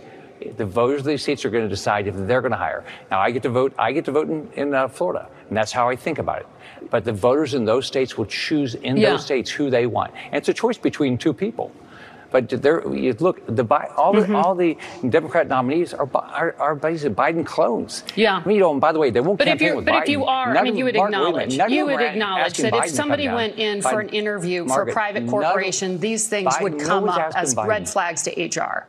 the 0.57 0.67
voters 0.67 1.01
of 1.01 1.07
these 1.07 1.23
states 1.23 1.45
are 1.45 1.51
going 1.51 1.65
to 1.65 1.69
decide 1.69 2.07
if 2.07 2.15
they're 2.15 2.43
going 2.43 2.53
to 2.53 2.59
hire. 2.59 2.85
Now, 3.11 3.21
I 3.21 3.31
get 3.31 3.43
to 3.43 3.49
vote. 3.49 3.75
I 3.79 3.93
get 3.93 4.05
to 4.07 4.13
vote 4.13 4.29
in, 4.29 4.51
in 4.53 4.75
uh, 4.75 4.89
Florida, 4.89 5.29
and 5.49 5.57
that's 5.57 5.73
how 5.73 5.89
I 5.89 5.97
think 5.97 6.19
about 6.19 6.41
it 6.41 6.47
but 6.91 7.05
the 7.05 7.13
voters 7.13 7.55
in 7.55 7.65
those 7.65 7.87
states 7.87 8.17
will 8.17 8.27
choose 8.27 8.75
in 8.75 8.97
yeah. 8.97 9.11
those 9.11 9.25
states 9.25 9.51
who 9.51 9.71
they 9.71 9.87
want. 9.87 10.13
And 10.27 10.35
it's 10.35 10.49
a 10.49 10.55
choice 10.55 10.79
between 10.79 11.19
two 11.19 11.33
people. 11.33 11.73
But 12.31 12.49
there, 12.49 12.87
you 12.93 13.15
look, 13.21 13.47
the 13.47 13.65
all 13.97 14.13
the 14.13 14.21
mm-hmm. 14.21 14.35
all 14.35 14.55
the 14.55 14.77
Democrat 15.09 15.49
nominees 15.49 15.95
are 15.95 16.09
are, 16.15 16.55
are 16.59 16.75
basically 16.75 17.15
Biden 17.15 17.47
clones. 17.47 18.05
Yeah. 18.15 18.43
I 18.45 18.47
mean, 18.47 18.57
you 18.57 18.63
know, 18.63 18.73
and 18.73 18.81
by 18.81 18.93
the 18.93 18.99
way, 18.99 19.11
they 19.11 19.21
won't 19.21 19.39
but 19.39 19.47
campaign 19.47 19.69
if 19.69 19.77
with 19.77 19.85
But 19.85 19.95
Biden. 19.95 20.03
if 20.03 20.09
you 20.09 20.25
are, 20.25 20.53
none 20.53 20.59
I 20.59 20.63
mean, 20.63 20.77
you 20.77 20.85
would 20.85 20.97
acknowledge, 20.97 21.55
you 21.55 21.87
would 21.87 22.01
acknowledge 22.01 22.59
that 22.59 22.73
Biden 22.73 22.85
if 22.85 22.91
somebody 22.91 23.29
went 23.29 23.57
in 23.57 23.79
Biden, 23.79 23.91
for 23.91 24.01
an 24.01 24.09
interview 24.09 24.65
Margaret, 24.65 24.85
for 24.85 24.91
a 24.91 24.93
private 24.93 25.29
corporation, 25.29 25.99
these 25.99 26.29
things 26.29 26.53
Biden, 26.53 26.63
would 26.63 26.81
come 26.81 27.09
up 27.09 27.33
as 27.37 27.55
Biden. 27.55 27.67
red 27.69 27.89
flags 27.89 28.23
to 28.25 28.31
HR. 28.45 28.89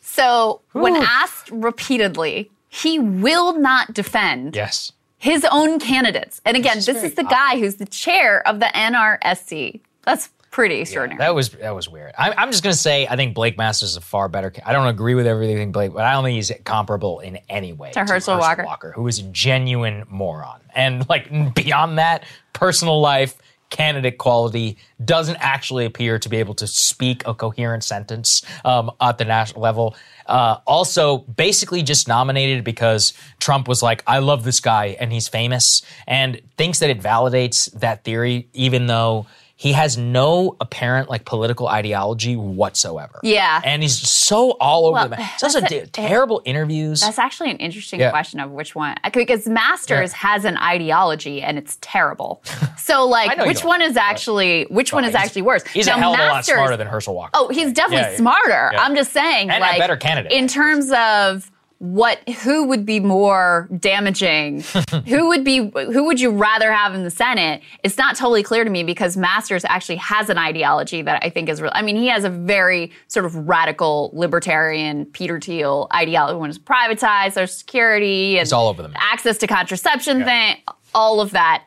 So 0.00 0.60
Ooh. 0.76 0.80
when 0.80 0.96
asked 0.96 1.50
repeatedly, 1.50 2.50
he 2.68 2.98
will 2.98 3.58
not 3.58 3.94
defend. 3.94 4.56
Yes 4.56 4.92
his 5.24 5.46
own 5.50 5.80
candidates. 5.80 6.42
And 6.44 6.54
again, 6.54 6.76
this, 6.76 6.84
this 6.84 7.02
is 7.02 7.14
the 7.14 7.24
guy 7.24 7.58
who's 7.58 7.76
the 7.76 7.86
chair 7.86 8.46
of 8.46 8.60
the 8.60 8.66
NRSC. 8.66 9.80
That's 10.02 10.28
pretty 10.50 10.82
extraordinary. 10.82 11.18
Yeah, 11.18 11.28
that 11.28 11.34
was 11.34 11.48
that 11.48 11.74
was 11.74 11.88
weird. 11.88 12.12
I'm, 12.18 12.34
I'm 12.36 12.50
just 12.50 12.62
gonna 12.62 12.74
say 12.74 13.06
I 13.06 13.16
think 13.16 13.34
Blake 13.34 13.56
Masters 13.56 13.92
is 13.92 13.96
a 13.96 14.02
far 14.02 14.28
better. 14.28 14.52
I 14.66 14.74
don't 14.74 14.86
agree 14.86 15.14
with 15.14 15.26
everything 15.26 15.72
Blake, 15.72 15.94
but 15.94 16.04
I 16.04 16.12
don't 16.12 16.24
think 16.24 16.36
he's 16.36 16.52
comparable 16.64 17.20
in 17.20 17.38
any 17.48 17.72
way 17.72 17.88
to, 17.92 18.04
to 18.04 18.12
Herschel, 18.12 18.36
Walker. 18.36 18.64
Walker, 18.64 18.92
who 18.92 19.08
is 19.08 19.18
a 19.18 19.22
genuine 19.22 20.04
moron. 20.10 20.60
And 20.74 21.08
like 21.08 21.54
beyond 21.54 21.96
that, 21.96 22.24
personal 22.52 23.00
life, 23.00 23.34
candidate 23.74 24.18
quality 24.18 24.76
doesn't 25.04 25.36
actually 25.40 25.84
appear 25.84 26.16
to 26.20 26.28
be 26.28 26.36
able 26.36 26.54
to 26.54 26.66
speak 26.66 27.26
a 27.26 27.34
coherent 27.34 27.82
sentence 27.82 28.42
um, 28.64 28.88
at 29.00 29.18
the 29.18 29.24
national 29.24 29.62
level. 29.62 29.96
Uh, 30.26 30.58
also, 30.64 31.18
basically 31.18 31.82
just 31.82 32.06
nominated 32.06 32.62
because 32.62 33.12
Trump 33.40 33.66
was 33.66 33.82
like, 33.82 34.04
I 34.06 34.20
love 34.20 34.44
this 34.44 34.60
guy 34.60 34.96
and 35.00 35.12
he's 35.12 35.26
famous, 35.26 35.82
and 36.06 36.40
thinks 36.56 36.78
that 36.78 36.88
it 36.88 37.00
validates 37.00 37.70
that 37.72 38.04
theory, 38.04 38.48
even 38.52 38.86
though 38.86 39.26
he 39.56 39.72
has 39.72 39.96
no 39.96 40.56
apparent 40.60 41.08
like 41.08 41.24
political 41.24 41.68
ideology 41.68 42.34
whatsoever. 42.34 43.20
Yeah. 43.22 43.60
And 43.64 43.82
he's 43.82 43.96
so 43.96 44.52
all 44.52 44.86
over 44.86 44.94
well, 44.94 45.08
the 45.08 45.16
map. 45.16 45.42
A, 45.72 45.86
terrible 45.86 46.42
interviews. 46.44 47.00
That's 47.00 47.20
actually 47.20 47.52
an 47.52 47.58
interesting 47.58 48.00
yeah. 48.00 48.10
question 48.10 48.40
of 48.40 48.50
which 48.50 48.74
one. 48.74 48.96
Because 49.12 49.46
Masters 49.46 50.10
yeah. 50.10 50.18
has 50.18 50.44
an 50.44 50.56
ideology 50.58 51.40
and 51.40 51.58
it's 51.58 51.78
terrible. 51.80 52.42
So 52.76 53.06
like 53.06 53.38
which 53.46 53.64
one 53.64 53.80
is 53.80 53.96
actually 53.96 54.64
which 54.64 54.92
one 54.92 55.04
is 55.04 55.14
actually 55.14 55.40
worse? 55.40 55.66
He's 55.68 55.86
now, 55.86 55.96
a 55.96 56.00
hell 56.00 56.12
of 56.12 56.20
a 56.20 56.22
lot 56.24 56.44
smarter 56.44 56.76
than 56.76 56.86
Herschel 56.86 57.14
Walker. 57.14 57.30
Oh, 57.32 57.48
he's 57.48 57.72
definitely 57.72 58.10
yeah, 58.12 58.16
smarter. 58.18 58.72
I'm 58.76 58.94
just 58.94 59.10
saying 59.10 59.48
and 59.48 59.62
like 59.62 59.76
a 59.76 59.78
better 59.78 59.96
candidate. 59.96 60.32
In 60.32 60.48
terms 60.48 60.92
of 60.92 61.50
what 61.78 62.26
who 62.28 62.64
would 62.64 62.86
be 62.86 63.00
more 63.00 63.68
damaging? 63.78 64.64
Who 65.06 65.28
would 65.28 65.44
be 65.44 65.58
who 65.58 66.04
would 66.04 66.20
you 66.20 66.30
rather 66.30 66.72
have 66.72 66.94
in 66.94 67.04
the 67.04 67.10
senate? 67.10 67.62
It's 67.82 67.98
not 67.98 68.16
totally 68.16 68.42
clear 68.42 68.64
to 68.64 68.70
me 68.70 68.84
because 68.84 69.16
masters 69.16 69.64
actually 69.66 69.96
has 69.96 70.30
an 70.30 70.38
ideology 70.38 71.02
that 71.02 71.22
i 71.22 71.28
think 71.28 71.48
is 71.48 71.60
real. 71.60 71.72
I 71.74 71.82
mean 71.82 71.96
he 71.96 72.06
has 72.08 72.24
a 72.24 72.30
very 72.30 72.90
sort 73.08 73.26
of 73.26 73.34
radical 73.36 74.10
libertarian 74.14 75.06
peter 75.06 75.40
thiel 75.40 75.88
ideology. 75.92 76.38
When 76.38 76.48
it's 76.48 76.58
privatized 76.58 77.34
social 77.34 77.46
security 77.48 78.38
and 78.38 78.42
it's 78.42 78.52
all 78.52 78.68
over 78.68 78.82
them 78.82 78.92
access 78.96 79.36
to 79.38 79.46
contraception 79.46 80.20
yeah. 80.20 80.24
thing 80.24 80.62
all 80.94 81.20
of 81.20 81.32
that. 81.32 81.64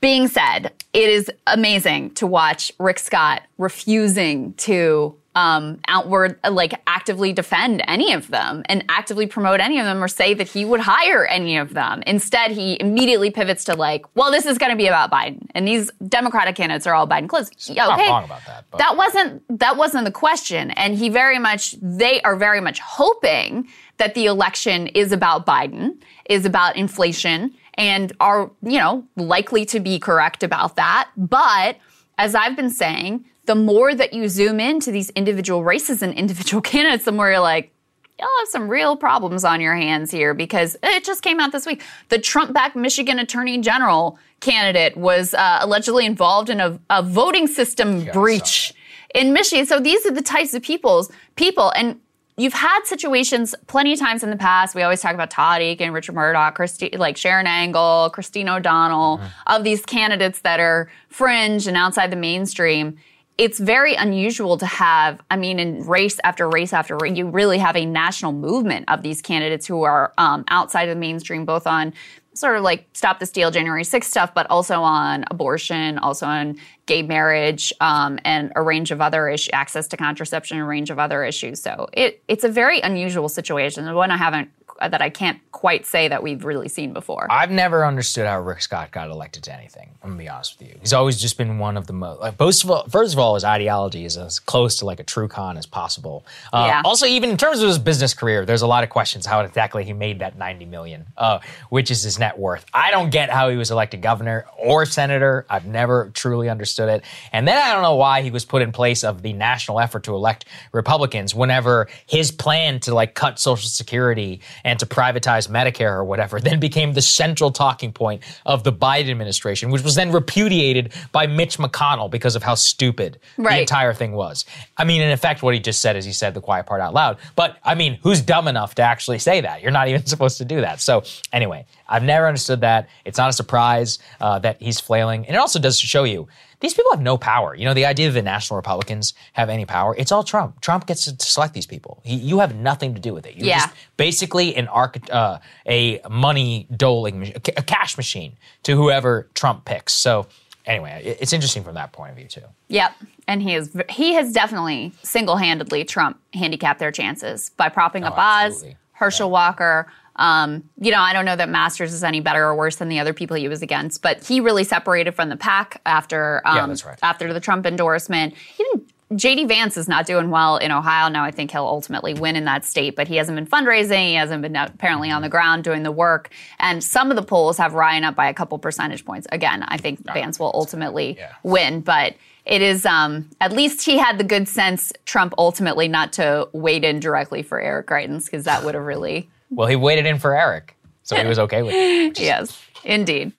Being 0.00 0.28
said 0.28 0.72
it 0.92 1.08
is 1.08 1.30
amazing 1.46 2.10
to 2.14 2.26
watch 2.26 2.72
rick 2.78 2.98
scott 2.98 3.42
refusing 3.56 4.52
to 4.54 5.16
um, 5.38 5.78
outward, 5.86 6.36
like 6.50 6.74
actively 6.88 7.32
defend 7.32 7.80
any 7.86 8.12
of 8.12 8.26
them 8.28 8.64
and 8.66 8.84
actively 8.88 9.24
promote 9.24 9.60
any 9.60 9.78
of 9.78 9.84
them 9.84 10.02
or 10.02 10.08
say 10.08 10.34
that 10.34 10.48
he 10.48 10.64
would 10.64 10.80
hire 10.80 11.26
any 11.26 11.56
of 11.56 11.74
them. 11.74 12.02
Instead, 12.08 12.50
he 12.50 12.76
immediately 12.80 13.30
pivots 13.30 13.62
to 13.64 13.76
like, 13.76 14.04
well, 14.16 14.32
this 14.32 14.46
is 14.46 14.58
going 14.58 14.72
to 14.72 14.76
be 14.76 14.88
about 14.88 15.12
Biden, 15.12 15.46
and 15.54 15.68
these 15.68 15.92
Democratic 16.08 16.56
candidates 16.56 16.88
are 16.88 16.94
all 16.94 17.06
Biden 17.06 17.28
close. 17.28 17.50
Yeah, 17.68 17.92
okay, 17.94 18.08
wrong 18.08 18.24
about 18.24 18.44
that. 18.46 18.64
But. 18.72 18.78
That 18.78 18.96
wasn't 18.96 19.60
that 19.60 19.76
wasn't 19.76 20.06
the 20.06 20.10
question, 20.10 20.72
and 20.72 20.98
he 20.98 21.08
very 21.08 21.38
much 21.38 21.76
they 21.80 22.20
are 22.22 22.34
very 22.34 22.60
much 22.60 22.80
hoping 22.80 23.68
that 23.98 24.14
the 24.14 24.26
election 24.26 24.88
is 24.88 25.12
about 25.12 25.46
Biden, 25.46 26.02
is 26.28 26.46
about 26.46 26.74
inflation, 26.74 27.54
and 27.74 28.12
are 28.18 28.50
you 28.62 28.78
know 28.78 29.04
likely 29.14 29.64
to 29.66 29.78
be 29.78 30.00
correct 30.00 30.42
about 30.42 30.74
that, 30.74 31.10
but 31.16 31.76
as 32.18 32.34
I've 32.34 32.56
been 32.56 32.70
saying, 32.70 33.24
the 33.48 33.54
more 33.54 33.94
that 33.94 34.12
you 34.12 34.28
zoom 34.28 34.60
into 34.60 34.92
these 34.92 35.08
individual 35.10 35.64
races 35.64 36.02
and 36.02 36.12
individual 36.12 36.60
candidates, 36.72 37.06
the 37.06 37.12
more 37.12 37.30
you're 37.30 37.40
like, 37.40 37.72
y'all 38.18 38.28
have 38.40 38.48
some 38.48 38.68
real 38.68 38.94
problems 38.94 39.42
on 39.42 39.60
your 39.60 39.74
hands 39.74 40.10
here 40.10 40.34
because 40.34 40.76
it 40.82 41.02
just 41.02 41.22
came 41.22 41.40
out 41.40 41.50
this 41.50 41.64
week. 41.64 41.82
The 42.10 42.18
Trump 42.18 42.52
backed 42.52 42.76
Michigan 42.76 43.18
Attorney 43.18 43.58
General 43.58 44.18
candidate 44.40 44.98
was 44.98 45.32
uh, 45.32 45.60
allegedly 45.62 46.04
involved 46.04 46.50
in 46.50 46.60
a, 46.60 46.78
a 46.90 47.02
voting 47.02 47.46
system 47.46 48.02
yeah, 48.02 48.12
breach 48.12 48.74
in 49.14 49.32
Michigan. 49.32 49.64
So 49.64 49.80
these 49.80 50.04
are 50.04 50.10
the 50.10 50.22
types 50.22 50.52
of 50.52 50.62
people's 50.62 51.10
people. 51.36 51.70
And 51.70 51.98
you've 52.36 52.52
had 52.52 52.80
situations 52.84 53.54
plenty 53.66 53.94
of 53.94 53.98
times 53.98 54.22
in 54.22 54.28
the 54.28 54.36
past. 54.36 54.74
We 54.74 54.82
always 54.82 55.00
talk 55.00 55.14
about 55.14 55.30
Todd 55.30 55.62
Akin, 55.62 55.92
Richard 55.92 56.14
Mourdock, 56.14 56.54
Christi- 56.54 56.98
like 56.98 57.16
Sharron 57.16 57.46
Angle, 57.46 58.10
Christine 58.12 58.50
O'Donnell, 58.50 59.18
mm-hmm. 59.18 59.26
of 59.46 59.64
these 59.64 59.86
candidates 59.86 60.40
that 60.40 60.60
are 60.60 60.90
fringe 61.08 61.66
and 61.66 61.78
outside 61.78 62.10
the 62.10 62.16
mainstream. 62.16 62.98
It's 63.38 63.60
very 63.60 63.94
unusual 63.94 64.58
to 64.58 64.66
have, 64.66 65.20
I 65.30 65.36
mean, 65.36 65.60
in 65.60 65.86
race 65.86 66.18
after 66.24 66.48
race 66.48 66.72
after 66.72 66.96
race, 66.96 67.16
you 67.16 67.30
really 67.30 67.58
have 67.58 67.76
a 67.76 67.86
national 67.86 68.32
movement 68.32 68.86
of 68.88 69.02
these 69.02 69.22
candidates 69.22 69.64
who 69.64 69.84
are 69.84 70.12
um, 70.18 70.44
outside 70.48 70.88
of 70.88 70.96
the 70.96 71.00
mainstream, 71.00 71.44
both 71.44 71.66
on 71.66 71.94
sort 72.34 72.56
of 72.56 72.62
like 72.62 72.88
stop 72.94 73.18
the 73.18 73.26
steal 73.26 73.50
January 73.50 73.82
6th 73.82 74.04
stuff, 74.04 74.34
but 74.34 74.48
also 74.50 74.80
on 74.80 75.24
abortion, 75.30 75.98
also 75.98 76.26
on 76.26 76.56
gay 76.86 77.02
marriage, 77.02 77.72
um, 77.80 78.18
and 78.24 78.52
a 78.56 78.62
range 78.62 78.90
of 78.90 79.00
other 79.00 79.28
issues, 79.28 79.50
access 79.52 79.88
to 79.88 79.96
contraception, 79.96 80.58
a 80.58 80.64
range 80.64 80.90
of 80.90 80.98
other 80.98 81.24
issues. 81.24 81.60
So 81.60 81.88
it, 81.92 82.22
it's 82.28 82.44
a 82.44 82.48
very 82.48 82.80
unusual 82.80 83.28
situation, 83.28 83.92
one 83.94 84.10
I 84.10 84.16
haven't 84.16 84.50
that 84.80 85.02
I 85.02 85.10
can't 85.10 85.38
quite 85.52 85.86
say 85.86 86.08
that 86.08 86.22
we've 86.22 86.44
really 86.44 86.68
seen 86.68 86.92
before. 86.92 87.26
I've 87.30 87.50
never 87.50 87.84
understood 87.84 88.26
how 88.26 88.40
Rick 88.40 88.62
Scott 88.62 88.92
got 88.92 89.10
elected 89.10 89.42
to 89.44 89.54
anything. 89.54 89.90
I'm 90.02 90.10
gonna 90.10 90.22
be 90.22 90.28
honest 90.28 90.58
with 90.58 90.68
you. 90.68 90.76
He's 90.80 90.92
always 90.92 91.20
just 91.20 91.36
been 91.36 91.58
one 91.58 91.76
of 91.76 91.86
the 91.86 91.92
most. 91.92 92.20
Like, 92.20 92.36
first 92.36 92.62
of 92.62 92.70
all, 92.70 92.84
first 92.88 93.12
of 93.12 93.18
all, 93.18 93.34
his 93.34 93.44
ideology 93.44 94.04
is 94.04 94.16
as 94.16 94.38
close 94.38 94.76
to 94.76 94.84
like 94.84 95.00
a 95.00 95.04
true 95.04 95.26
con 95.26 95.56
as 95.56 95.66
possible. 95.66 96.24
Uh, 96.52 96.66
yeah. 96.68 96.82
Also, 96.84 97.06
even 97.06 97.30
in 97.30 97.36
terms 97.36 97.60
of 97.60 97.66
his 97.66 97.78
business 97.78 98.14
career, 98.14 98.44
there's 98.44 98.62
a 98.62 98.66
lot 98.66 98.84
of 98.84 98.90
questions 98.90 99.26
how 99.26 99.40
exactly 99.40 99.84
he 99.84 99.92
made 99.92 100.20
that 100.20 100.38
90 100.38 100.64
million, 100.66 101.06
uh, 101.16 101.40
which 101.70 101.90
is 101.90 102.02
his 102.02 102.18
net 102.18 102.38
worth. 102.38 102.64
I 102.72 102.90
don't 102.90 103.10
get 103.10 103.30
how 103.30 103.48
he 103.48 103.56
was 103.56 103.70
elected 103.70 104.00
governor 104.00 104.46
or 104.56 104.86
senator. 104.86 105.44
I've 105.50 105.66
never 105.66 106.10
truly 106.14 106.48
understood 106.48 106.88
it. 106.88 107.04
And 107.32 107.48
then 107.48 107.58
I 107.58 107.72
don't 107.72 107.82
know 107.82 107.96
why 107.96 108.22
he 108.22 108.30
was 108.30 108.44
put 108.44 108.62
in 108.62 108.70
place 108.70 109.02
of 109.02 109.22
the 109.22 109.32
national 109.32 109.80
effort 109.80 110.04
to 110.04 110.14
elect 110.14 110.44
Republicans 110.72 111.34
whenever 111.34 111.88
his 112.06 112.30
plan 112.30 112.80
to 112.80 112.94
like 112.94 113.14
cut 113.14 113.38
Social 113.38 113.68
Security 113.68 114.40
and 114.68 114.78
to 114.78 114.84
privatize 114.84 115.48
Medicare 115.48 115.92
or 115.92 116.04
whatever 116.04 116.38
then 116.48 116.60
became 116.60 116.92
the 116.92 117.00
central 117.00 117.50
talking 117.50 117.90
point 117.90 118.22
of 118.44 118.64
the 118.64 118.72
Biden 118.72 119.10
administration, 119.10 119.70
which 119.70 119.82
was 119.82 119.94
then 119.94 120.12
repudiated 120.12 120.92
by 121.10 121.26
Mitch 121.26 121.56
McConnell 121.56 122.10
because 122.10 122.36
of 122.36 122.42
how 122.42 122.54
stupid 122.54 123.18
right. 123.38 123.54
the 123.54 123.60
entire 123.60 123.94
thing 123.94 124.12
was. 124.12 124.44
I 124.76 124.84
mean, 124.84 125.00
in 125.00 125.10
effect, 125.10 125.42
what 125.42 125.54
he 125.54 125.60
just 125.60 125.80
said 125.80 125.96
is 125.96 126.04
he 126.04 126.12
said 126.12 126.34
the 126.34 126.42
quiet 126.42 126.66
part 126.66 126.82
out 126.82 126.92
loud. 126.92 127.16
But 127.34 127.56
I 127.64 127.74
mean, 127.74 127.98
who's 128.02 128.20
dumb 128.20 128.46
enough 128.46 128.74
to 128.74 128.82
actually 128.82 129.18
say 129.18 129.40
that? 129.40 129.62
You're 129.62 129.70
not 129.70 129.88
even 129.88 130.04
supposed 130.14 130.36
to 130.38 130.44
do 130.44 130.60
that. 130.60 130.82
So 130.82 131.02
anyway, 131.32 131.64
I've 131.88 132.02
never 132.02 132.26
understood 132.26 132.60
that. 132.60 132.90
It's 133.06 133.16
not 133.16 133.30
a 133.30 133.32
surprise 133.32 133.98
uh, 134.20 134.38
that 134.40 134.60
he's 134.60 134.78
flailing. 134.78 135.24
And 135.26 135.34
it 135.34 135.38
also 135.38 135.58
does 135.58 135.80
show 135.80 136.04
you 136.04 136.28
these 136.60 136.74
people 136.74 136.90
have 136.92 137.00
no 137.00 137.16
power. 137.16 137.54
You 137.54 137.64
know, 137.64 137.74
the 137.74 137.86
idea 137.86 138.08
that 138.08 138.14
the 138.14 138.22
National 138.22 138.56
Republicans 138.56 139.14
have 139.34 139.48
any 139.48 139.64
power, 139.64 139.94
it's 139.96 140.10
all 140.10 140.24
Trump. 140.24 140.60
Trump 140.60 140.86
gets 140.86 141.04
to 141.04 141.24
select 141.24 141.54
these 141.54 141.66
people. 141.66 142.00
He, 142.04 142.16
you 142.16 142.40
have 142.40 142.54
nothing 142.54 142.94
to 142.94 143.00
do 143.00 143.14
with 143.14 143.26
it. 143.26 143.36
You're 143.36 143.46
yeah. 143.46 143.58
just 143.58 143.74
basically 143.96 144.56
an 144.56 144.68
arc, 144.68 144.98
uh, 145.10 145.38
a 145.66 146.00
money 146.10 146.66
doling, 146.74 147.32
a 147.34 147.62
cash 147.62 147.96
machine 147.96 148.36
to 148.64 148.76
whoever 148.76 149.28
Trump 149.34 149.64
picks. 149.64 149.92
So 149.92 150.26
anyway, 150.66 151.16
it's 151.20 151.32
interesting 151.32 151.64
from 151.64 151.74
that 151.74 151.92
point 151.92 152.10
of 152.10 152.16
view 152.16 152.26
too. 152.26 152.42
Yep, 152.68 152.92
and 153.26 153.42
he 153.42 153.54
is 153.54 153.76
he 153.88 154.14
has 154.14 154.32
definitely 154.32 154.92
single 155.02 155.36
handedly 155.36 155.84
Trump 155.84 156.20
handicapped 156.34 156.78
their 156.78 156.92
chances 156.92 157.50
by 157.56 157.68
propping 157.68 158.04
oh, 158.04 158.08
up 158.08 158.18
absolutely. 158.18 158.70
Oz, 158.70 158.76
Herschel 158.92 159.28
yeah. 159.28 159.32
Walker. 159.32 159.92
Um, 160.18 160.68
you 160.80 160.90
know, 160.90 161.00
I 161.00 161.12
don't 161.12 161.24
know 161.24 161.36
that 161.36 161.48
Masters 161.48 161.92
is 161.92 162.04
any 162.04 162.20
better 162.20 162.44
or 162.44 162.54
worse 162.54 162.76
than 162.76 162.88
the 162.88 162.98
other 162.98 163.12
people 163.12 163.36
he 163.36 163.48
was 163.48 163.62
against, 163.62 164.02
but 164.02 164.24
he 164.24 164.40
really 164.40 164.64
separated 164.64 165.12
from 165.12 165.28
the 165.28 165.36
pack 165.36 165.80
after 165.86 166.42
um, 166.44 166.56
yeah, 166.56 166.66
that's 166.66 166.84
right. 166.84 166.98
after 167.02 167.32
the 167.32 167.40
Trump 167.40 167.66
endorsement. 167.66 168.34
Even 168.58 168.84
JD 169.12 169.48
Vance 169.48 169.78
is 169.78 169.88
not 169.88 170.04
doing 170.04 170.28
well 170.28 170.58
in 170.58 170.70
Ohio. 170.70 171.08
Now 171.08 171.24
I 171.24 171.30
think 171.30 171.50
he'll 171.50 171.64
ultimately 171.64 172.12
win 172.12 172.36
in 172.36 172.44
that 172.44 172.64
state, 172.64 172.94
but 172.94 173.08
he 173.08 173.16
hasn't 173.16 173.36
been 173.36 173.46
fundraising. 173.46 174.08
He 174.08 174.14
hasn't 174.14 174.42
been 174.42 174.54
apparently 174.54 175.10
on 175.10 175.22
the 175.22 175.30
ground 175.30 175.64
doing 175.64 175.82
the 175.82 175.92
work. 175.92 176.30
And 176.58 176.84
some 176.84 177.10
of 177.10 177.16
the 177.16 177.22
polls 177.22 177.56
have 177.56 177.72
Ryan 177.72 178.04
up 178.04 178.14
by 178.14 178.28
a 178.28 178.34
couple 178.34 178.58
percentage 178.58 179.06
points. 179.06 179.26
Again, 179.32 179.62
I 179.62 179.78
think 179.78 180.04
Vance 180.12 180.38
will 180.38 180.50
ultimately 180.52 181.16
yeah. 181.16 181.32
win, 181.42 181.80
but 181.80 182.16
it 182.44 182.60
is 182.60 182.84
um, 182.84 183.30
at 183.40 183.52
least 183.52 183.84
he 183.84 183.96
had 183.96 184.18
the 184.18 184.24
good 184.24 184.46
sense 184.46 184.92
Trump 185.06 185.32
ultimately 185.38 185.88
not 185.88 186.12
to 186.14 186.48
wade 186.52 186.84
in 186.84 187.00
directly 187.00 187.42
for 187.42 187.58
Eric 187.58 187.86
Greitens 187.86 188.26
because 188.26 188.44
that 188.44 188.62
would 188.62 188.74
have 188.74 188.84
really 188.84 189.30
well, 189.50 189.66
he 189.66 189.76
waited 189.76 190.06
in 190.06 190.18
for 190.18 190.34
Eric, 190.36 190.76
so 191.02 191.16
he 191.16 191.26
was 191.26 191.38
okay 191.38 191.62
with 191.62 191.74
it. 191.74 192.18
yes, 192.20 192.60
indeed. 192.84 193.32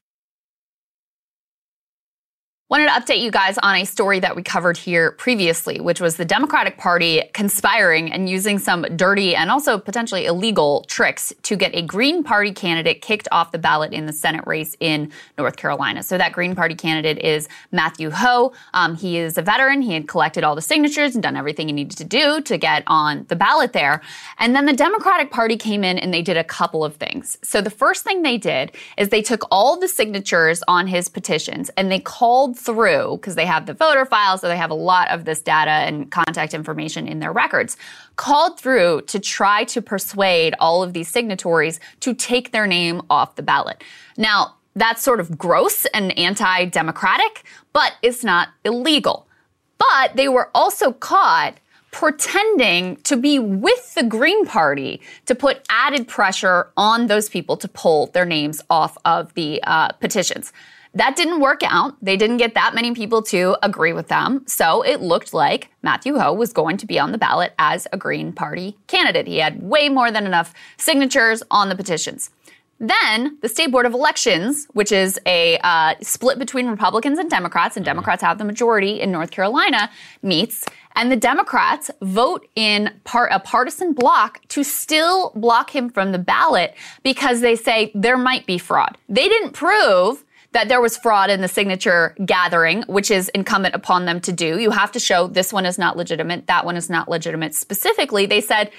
Wanted 2.69 2.85
to 2.85 2.91
update 2.91 3.21
you 3.21 3.31
guys 3.31 3.57
on 3.63 3.77
a 3.77 3.83
story 3.83 4.19
that 4.19 4.35
we 4.35 4.43
covered 4.43 4.77
here 4.77 5.13
previously, 5.13 5.79
which 5.79 5.99
was 5.99 6.17
the 6.17 6.23
Democratic 6.23 6.77
Party 6.77 7.23
conspiring 7.33 8.11
and 8.11 8.29
using 8.29 8.59
some 8.59 8.83
dirty 8.95 9.35
and 9.35 9.49
also 9.49 9.79
potentially 9.79 10.27
illegal 10.27 10.85
tricks 10.87 11.33
to 11.41 11.55
get 11.55 11.73
a 11.73 11.81
Green 11.81 12.23
Party 12.23 12.51
candidate 12.51 13.01
kicked 13.01 13.27
off 13.31 13.51
the 13.51 13.57
ballot 13.57 13.91
in 13.91 14.05
the 14.05 14.13
Senate 14.13 14.45
race 14.45 14.75
in 14.79 15.11
North 15.35 15.55
Carolina. 15.55 16.03
So 16.03 16.15
that 16.19 16.31
Green 16.31 16.55
Party 16.55 16.75
candidate 16.75 17.17
is 17.25 17.47
Matthew 17.71 18.11
Hoh. 18.11 18.53
Um, 18.75 18.95
he 18.95 19.17
is 19.17 19.39
a 19.39 19.41
veteran. 19.41 19.81
He 19.81 19.93
had 19.93 20.07
collected 20.07 20.43
all 20.43 20.53
the 20.53 20.61
signatures 20.61 21.15
and 21.15 21.23
done 21.23 21.35
everything 21.35 21.69
he 21.69 21.73
needed 21.73 21.97
to 21.97 22.03
do 22.03 22.39
to 22.41 22.55
get 22.59 22.83
on 22.85 23.25
the 23.29 23.35
ballot 23.35 23.73
there. 23.73 24.03
And 24.37 24.55
then 24.55 24.67
the 24.67 24.73
Democratic 24.73 25.31
Party 25.31 25.57
came 25.57 25.83
in 25.83 25.97
and 25.97 26.13
they 26.13 26.21
did 26.21 26.37
a 26.37 26.43
couple 26.43 26.85
of 26.85 26.97
things. 26.97 27.39
So 27.41 27.61
the 27.61 27.71
first 27.71 28.03
thing 28.03 28.21
they 28.21 28.37
did 28.37 28.73
is 28.95 29.09
they 29.09 29.23
took 29.23 29.47
all 29.49 29.79
the 29.79 29.87
signatures 29.87 30.61
on 30.67 30.85
his 30.85 31.09
petitions 31.09 31.71
and 31.75 31.91
they 31.91 31.99
called 31.99 32.58
through, 32.59 33.17
because 33.17 33.35
they 33.35 33.45
have 33.45 33.65
the 33.65 33.73
voter 33.73 34.05
file, 34.05 34.37
so 34.37 34.47
they 34.47 34.57
have 34.57 34.71
a 34.71 34.75
lot 34.75 35.09
of 35.09 35.25
this 35.25 35.41
data 35.41 35.71
and 35.71 36.11
contact 36.11 36.53
information 36.53 37.07
in 37.07 37.19
their 37.19 37.31
records, 37.31 37.77
called 38.15 38.59
through 38.59 39.01
to 39.07 39.19
try 39.19 39.63
to 39.65 39.81
persuade 39.81 40.53
all 40.59 40.83
of 40.83 40.93
these 40.93 41.07
signatories 41.07 41.79
to 42.01 42.13
take 42.13 42.51
their 42.51 42.67
name 42.67 43.01
off 43.09 43.35
the 43.35 43.43
ballot. 43.43 43.83
Now, 44.17 44.55
that's 44.75 45.03
sort 45.03 45.19
of 45.19 45.37
gross 45.37 45.85
and 45.87 46.17
anti 46.17 46.65
democratic, 46.65 47.43
but 47.73 47.93
it's 48.01 48.23
not 48.23 48.49
illegal. 48.63 49.27
But 49.77 50.15
they 50.15 50.27
were 50.27 50.49
also 50.53 50.91
caught 50.91 51.55
pretending 51.91 52.97
to 52.97 53.17
be 53.17 53.39
with 53.39 53.95
the 53.95 54.03
Green 54.03 54.45
Party 54.45 55.01
to 55.25 55.33
put 55.33 55.65
added 55.69 56.07
pressure 56.07 56.69
on 56.77 57.07
those 57.07 57.29
people 57.29 57.57
to 57.57 57.67
pull 57.67 58.07
their 58.07 58.25
names 58.25 58.61
off 58.69 58.97
of 59.05 59.33
the 59.33 59.61
uh, 59.63 59.91
petitions. 59.93 60.53
That 60.93 61.15
didn't 61.15 61.39
work 61.39 61.61
out. 61.63 61.95
They 62.01 62.17
didn't 62.17 62.37
get 62.37 62.55
that 62.55 62.73
many 62.73 62.93
people 62.93 63.21
to 63.23 63.55
agree 63.61 63.93
with 63.93 64.07
them. 64.07 64.43
So 64.47 64.81
it 64.81 65.01
looked 65.01 65.33
like 65.33 65.69
Matthew 65.83 66.17
Hoh 66.17 66.33
was 66.33 66.51
going 66.51 66.77
to 66.77 66.87
be 66.87 66.97
on 66.97 67.11
the 67.11 67.17
ballot 67.17 67.53
as 67.59 67.87
a 67.93 67.97
Green 67.97 68.33
Party 68.33 68.75
candidate. 68.87 69.27
He 69.27 69.37
had 69.37 69.61
way 69.61 69.89
more 69.89 70.11
than 70.11 70.25
enough 70.25 70.53
signatures 70.77 71.43
on 71.51 71.69
the 71.69 71.75
petitions. 71.75 72.31
Then 72.79 73.37
the 73.41 73.49
State 73.49 73.71
Board 73.71 73.85
of 73.85 73.93
Elections, 73.93 74.65
which 74.71 74.93
is 74.93 75.19
a 75.25 75.59
uh, 75.63 75.95
split 76.01 76.39
between 76.39 76.67
Republicans 76.67 77.19
and 77.19 77.29
Democrats, 77.29 77.75
and 77.75 77.83
Democrats 77.83 78.23
have 78.23 78.37
the 78.37 78.45
majority 78.45 79.01
in 79.01 79.11
North 79.11 79.31
Carolina, 79.31 79.91
meets, 80.21 80.65
and 80.95 81.11
the 81.11 81.17
Democrats 81.17 81.91
vote 82.01 82.47
in 82.55 82.89
part 83.03 83.31
a 83.33 83.39
partisan 83.39 83.91
block 83.91 84.41
to 84.47 84.63
still 84.63 85.33
block 85.35 85.75
him 85.75 85.89
from 85.89 86.13
the 86.13 86.17
ballot 86.17 86.73
because 87.03 87.41
they 87.41 87.57
say 87.57 87.91
there 87.93 88.17
might 88.17 88.45
be 88.45 88.57
fraud. 88.57 88.97
They 89.09 89.27
didn't 89.27 89.51
prove 89.51 90.23
that 90.51 90.67
there 90.67 90.81
was 90.81 90.97
fraud 90.97 91.29
in 91.29 91.41
the 91.41 91.47
signature 91.47 92.15
gathering, 92.25 92.83
which 92.87 93.11
is 93.11 93.29
incumbent 93.29 93.75
upon 93.75 94.05
them 94.05 94.19
to 94.21 94.31
do. 94.31 94.59
You 94.59 94.71
have 94.71 94.91
to 94.93 94.99
show 94.99 95.27
this 95.27 95.53
one 95.53 95.65
is 95.65 95.77
not 95.77 95.95
legitimate, 95.95 96.47
that 96.47 96.65
one 96.65 96.75
is 96.75 96.89
not 96.89 97.07
legitimate. 97.07 97.53
Specifically, 97.53 98.25
they 98.25 98.41
said, 98.41 98.71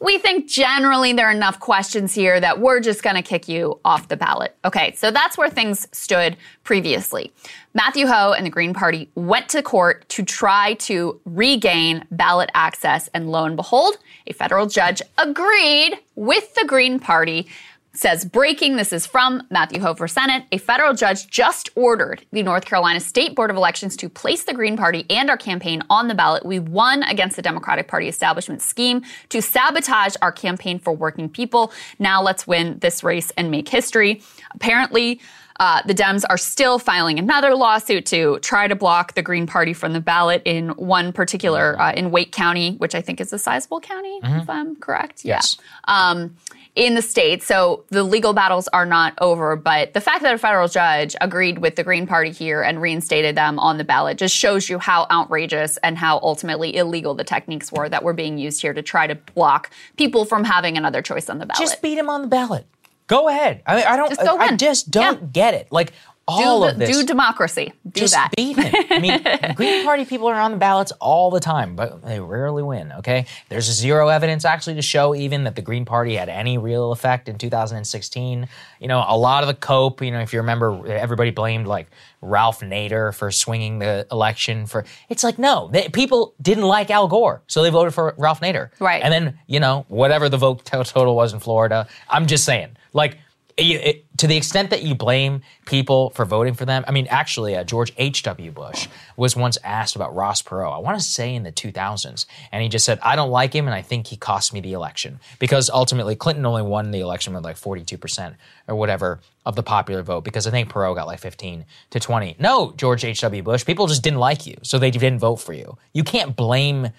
we 0.00 0.18
think 0.18 0.46
generally 0.46 1.14
there 1.14 1.28
are 1.28 1.32
enough 1.32 1.58
questions 1.58 2.12
here 2.12 2.38
that 2.38 2.60
we're 2.60 2.80
just 2.80 3.02
going 3.02 3.16
to 3.16 3.22
kick 3.22 3.48
you 3.48 3.80
off 3.82 4.08
the 4.08 4.16
ballot. 4.16 4.54
Okay, 4.62 4.92
so 4.92 5.10
that's 5.10 5.38
where 5.38 5.48
things 5.48 5.88
stood 5.90 6.36
previously. 6.64 7.32
Matthew 7.72 8.06
Hoh 8.06 8.32
and 8.32 8.44
the 8.44 8.50
Green 8.50 8.74
Party 8.74 9.08
went 9.14 9.48
to 9.50 9.62
court 9.62 10.06
to 10.10 10.22
try 10.22 10.74
to 10.74 11.18
regain 11.24 12.04
ballot 12.10 12.50
access, 12.52 13.08
and 13.14 13.30
lo 13.30 13.44
and 13.44 13.56
behold, 13.56 13.96
a 14.26 14.34
federal 14.34 14.66
judge 14.66 15.00
agreed 15.16 15.98
with 16.14 16.54
the 16.54 16.66
Green 16.66 16.98
Party 16.98 17.48
says 17.96 18.24
breaking 18.24 18.76
this 18.76 18.92
is 18.92 19.06
from 19.06 19.42
matthew 19.50 19.80
hover 19.80 20.06
senate 20.06 20.44
a 20.52 20.58
federal 20.58 20.94
judge 20.94 21.28
just 21.28 21.70
ordered 21.74 22.24
the 22.32 22.42
north 22.42 22.64
carolina 22.64 23.00
state 23.00 23.34
board 23.34 23.50
of 23.50 23.56
elections 23.56 23.96
to 23.96 24.08
place 24.08 24.44
the 24.44 24.52
green 24.54 24.76
party 24.76 25.04
and 25.10 25.30
our 25.30 25.36
campaign 25.36 25.82
on 25.90 26.08
the 26.08 26.14
ballot 26.14 26.44
we 26.44 26.58
won 26.58 27.02
against 27.04 27.36
the 27.36 27.42
democratic 27.42 27.88
party 27.88 28.08
establishment 28.08 28.60
scheme 28.60 29.02
to 29.28 29.40
sabotage 29.40 30.14
our 30.22 30.32
campaign 30.32 30.78
for 30.78 30.92
working 30.92 31.28
people 31.28 31.72
now 31.98 32.22
let's 32.22 32.46
win 32.46 32.78
this 32.80 33.02
race 33.02 33.30
and 33.36 33.50
make 33.50 33.68
history 33.68 34.22
apparently 34.54 35.20
uh, 35.58 35.82
the 35.86 35.94
Dems 35.94 36.24
are 36.28 36.36
still 36.36 36.78
filing 36.78 37.18
another 37.18 37.54
lawsuit 37.54 38.04
to 38.06 38.38
try 38.40 38.68
to 38.68 38.74
block 38.74 39.14
the 39.14 39.22
Green 39.22 39.46
Party 39.46 39.72
from 39.72 39.92
the 39.92 40.00
ballot 40.00 40.42
in 40.44 40.70
one 40.70 41.12
particular, 41.12 41.80
uh, 41.80 41.92
in 41.92 42.10
Wake 42.10 42.32
County, 42.32 42.76
which 42.76 42.94
I 42.94 43.00
think 43.00 43.20
is 43.20 43.32
a 43.32 43.38
sizable 43.38 43.80
county, 43.80 44.20
mm-hmm. 44.20 44.40
if 44.40 44.50
I'm 44.50 44.76
correct. 44.76 45.24
Yes. 45.24 45.56
Yeah. 45.88 46.10
Um, 46.10 46.36
in 46.76 46.94
the 46.94 47.02
state. 47.02 47.42
So 47.42 47.84
the 47.88 48.04
legal 48.04 48.34
battles 48.34 48.68
are 48.68 48.86
not 48.86 49.14
over, 49.20 49.56
but 49.56 49.94
the 49.94 50.00
fact 50.00 50.22
that 50.22 50.34
a 50.34 50.38
federal 50.38 50.68
judge 50.68 51.16
agreed 51.20 51.58
with 51.58 51.74
the 51.74 51.82
Green 51.82 52.06
Party 52.06 52.30
here 52.30 52.62
and 52.62 52.80
reinstated 52.80 53.34
them 53.34 53.58
on 53.58 53.78
the 53.78 53.84
ballot 53.84 54.18
just 54.18 54.36
shows 54.36 54.68
you 54.68 54.78
how 54.78 55.06
outrageous 55.10 55.78
and 55.78 55.96
how 55.96 56.20
ultimately 56.22 56.76
illegal 56.76 57.14
the 57.14 57.24
techniques 57.24 57.72
were 57.72 57.88
that 57.88 58.04
were 58.04 58.12
being 58.12 58.36
used 58.38 58.60
here 58.60 58.74
to 58.74 58.82
try 58.82 59.06
to 59.06 59.14
block 59.34 59.70
people 59.96 60.26
from 60.26 60.44
having 60.44 60.76
another 60.76 61.00
choice 61.00 61.30
on 61.30 61.38
the 61.38 61.46
ballot. 61.46 61.60
Just 61.60 61.80
beat 61.80 61.96
them 61.96 62.10
on 62.10 62.20
the 62.20 62.28
ballot. 62.28 62.66
Go 63.06 63.28
ahead. 63.28 63.62
I 63.66 63.76
mean, 63.76 63.84
I 63.86 63.96
don't. 63.96 64.08
Just 64.08 64.20
I, 64.20 64.34
I 64.34 64.56
just 64.56 64.90
don't 64.90 65.20
yeah. 65.20 65.28
get 65.32 65.54
it. 65.54 65.68
Like 65.70 65.92
all 66.28 66.62
do 66.62 66.68
of 66.68 66.78
this. 66.78 66.96
Do 66.96 67.04
democracy. 67.04 67.72
Do 67.84 68.00
just 68.00 68.14
that. 68.14 68.32
beat 68.36 68.56
him. 68.56 68.86
I 68.90 68.98
mean, 68.98 69.54
Green 69.54 69.84
Party 69.84 70.04
people 70.04 70.28
are 70.28 70.40
on 70.40 70.50
the 70.50 70.56
ballots 70.56 70.92
all 71.00 71.30
the 71.30 71.40
time, 71.40 71.76
but 71.76 72.04
they 72.04 72.20
rarely 72.20 72.62
win. 72.62 72.92
Okay, 72.98 73.26
there's 73.48 73.64
zero 73.64 74.08
evidence 74.08 74.44
actually 74.44 74.74
to 74.74 74.82
show 74.82 75.14
even 75.14 75.44
that 75.44 75.54
the 75.54 75.62
Green 75.62 75.84
Party 75.84 76.16
had 76.16 76.28
any 76.28 76.58
real 76.58 76.92
effect 76.92 77.28
in 77.28 77.38
2016. 77.38 78.48
You 78.80 78.88
know, 78.88 79.04
a 79.06 79.16
lot 79.16 79.42
of 79.42 79.46
the 79.46 79.54
cope. 79.54 80.02
You 80.02 80.10
know, 80.10 80.20
if 80.20 80.32
you 80.32 80.40
remember, 80.40 80.86
everybody 80.86 81.30
blamed 81.30 81.66
like 81.66 81.88
Ralph 82.20 82.60
Nader 82.60 83.14
for 83.14 83.30
swinging 83.30 83.78
the 83.78 84.06
election. 84.10 84.66
For 84.66 84.84
it's 85.08 85.22
like 85.22 85.38
no, 85.38 85.68
they, 85.72 85.88
people 85.88 86.34
didn't 86.42 86.64
like 86.64 86.90
Al 86.90 87.08
Gore, 87.08 87.42
so 87.46 87.62
they 87.62 87.70
voted 87.70 87.94
for 87.94 88.14
Ralph 88.18 88.40
Nader. 88.40 88.70
Right. 88.80 89.02
And 89.02 89.12
then 89.12 89.38
you 89.46 89.60
know 89.60 89.84
whatever 89.88 90.28
the 90.28 90.38
vote 90.38 90.64
total 90.64 91.14
was 91.14 91.32
in 91.32 91.40
Florida. 91.40 91.86
I'm 92.08 92.26
just 92.26 92.44
saying, 92.44 92.76
like 92.92 93.18
it, 93.58 94.18
to 94.18 94.26
the 94.26 94.36
extent 94.36 94.70
that 94.70 94.82
you 94.82 94.94
blame 94.94 95.40
people 95.64 96.10
for 96.10 96.24
voting 96.24 96.54
for 96.54 96.66
them, 96.66 96.84
I 96.86 96.92
mean, 96.92 97.06
actually, 97.08 97.56
uh, 97.56 97.64
George 97.64 97.92
H.W. 97.96 98.50
Bush 98.50 98.86
was 99.16 99.34
once 99.34 99.56
asked 99.64 99.96
about 99.96 100.14
Ross 100.14 100.42
Perot, 100.42 100.74
I 100.74 100.78
want 100.78 100.98
to 100.98 101.04
say 101.04 101.34
in 101.34 101.42
the 101.42 101.52
2000s, 101.52 102.26
and 102.52 102.62
he 102.62 102.68
just 102.68 102.84
said, 102.84 102.98
I 103.02 103.16
don't 103.16 103.30
like 103.30 103.54
him, 103.54 103.66
and 103.66 103.74
I 103.74 103.82
think 103.82 104.08
he 104.08 104.16
cost 104.16 104.52
me 104.52 104.60
the 104.60 104.74
election. 104.74 105.20
Because 105.38 105.70
ultimately, 105.70 106.16
Clinton 106.16 106.44
only 106.44 106.62
won 106.62 106.90
the 106.90 107.00
election 107.00 107.32
with 107.32 107.44
like 107.44 107.56
42% 107.56 108.34
or 108.68 108.74
whatever 108.74 109.20
of 109.46 109.56
the 109.56 109.62
popular 109.62 110.02
vote, 110.02 110.24
because 110.24 110.46
I 110.46 110.50
think 110.50 110.70
Perot 110.70 110.94
got 110.94 111.06
like 111.06 111.20
15 111.20 111.64
to 111.90 112.00
20. 112.00 112.36
No, 112.38 112.72
George 112.76 113.04
H.W. 113.04 113.42
Bush, 113.42 113.64
people 113.64 113.86
just 113.86 114.02
didn't 114.02 114.18
like 114.18 114.46
you, 114.46 114.56
so 114.62 114.78
they 114.78 114.90
didn't 114.90 115.18
vote 115.18 115.36
for 115.36 115.54
you. 115.54 115.78
You 115.94 116.04
can't 116.04 116.36
blame 116.36 116.90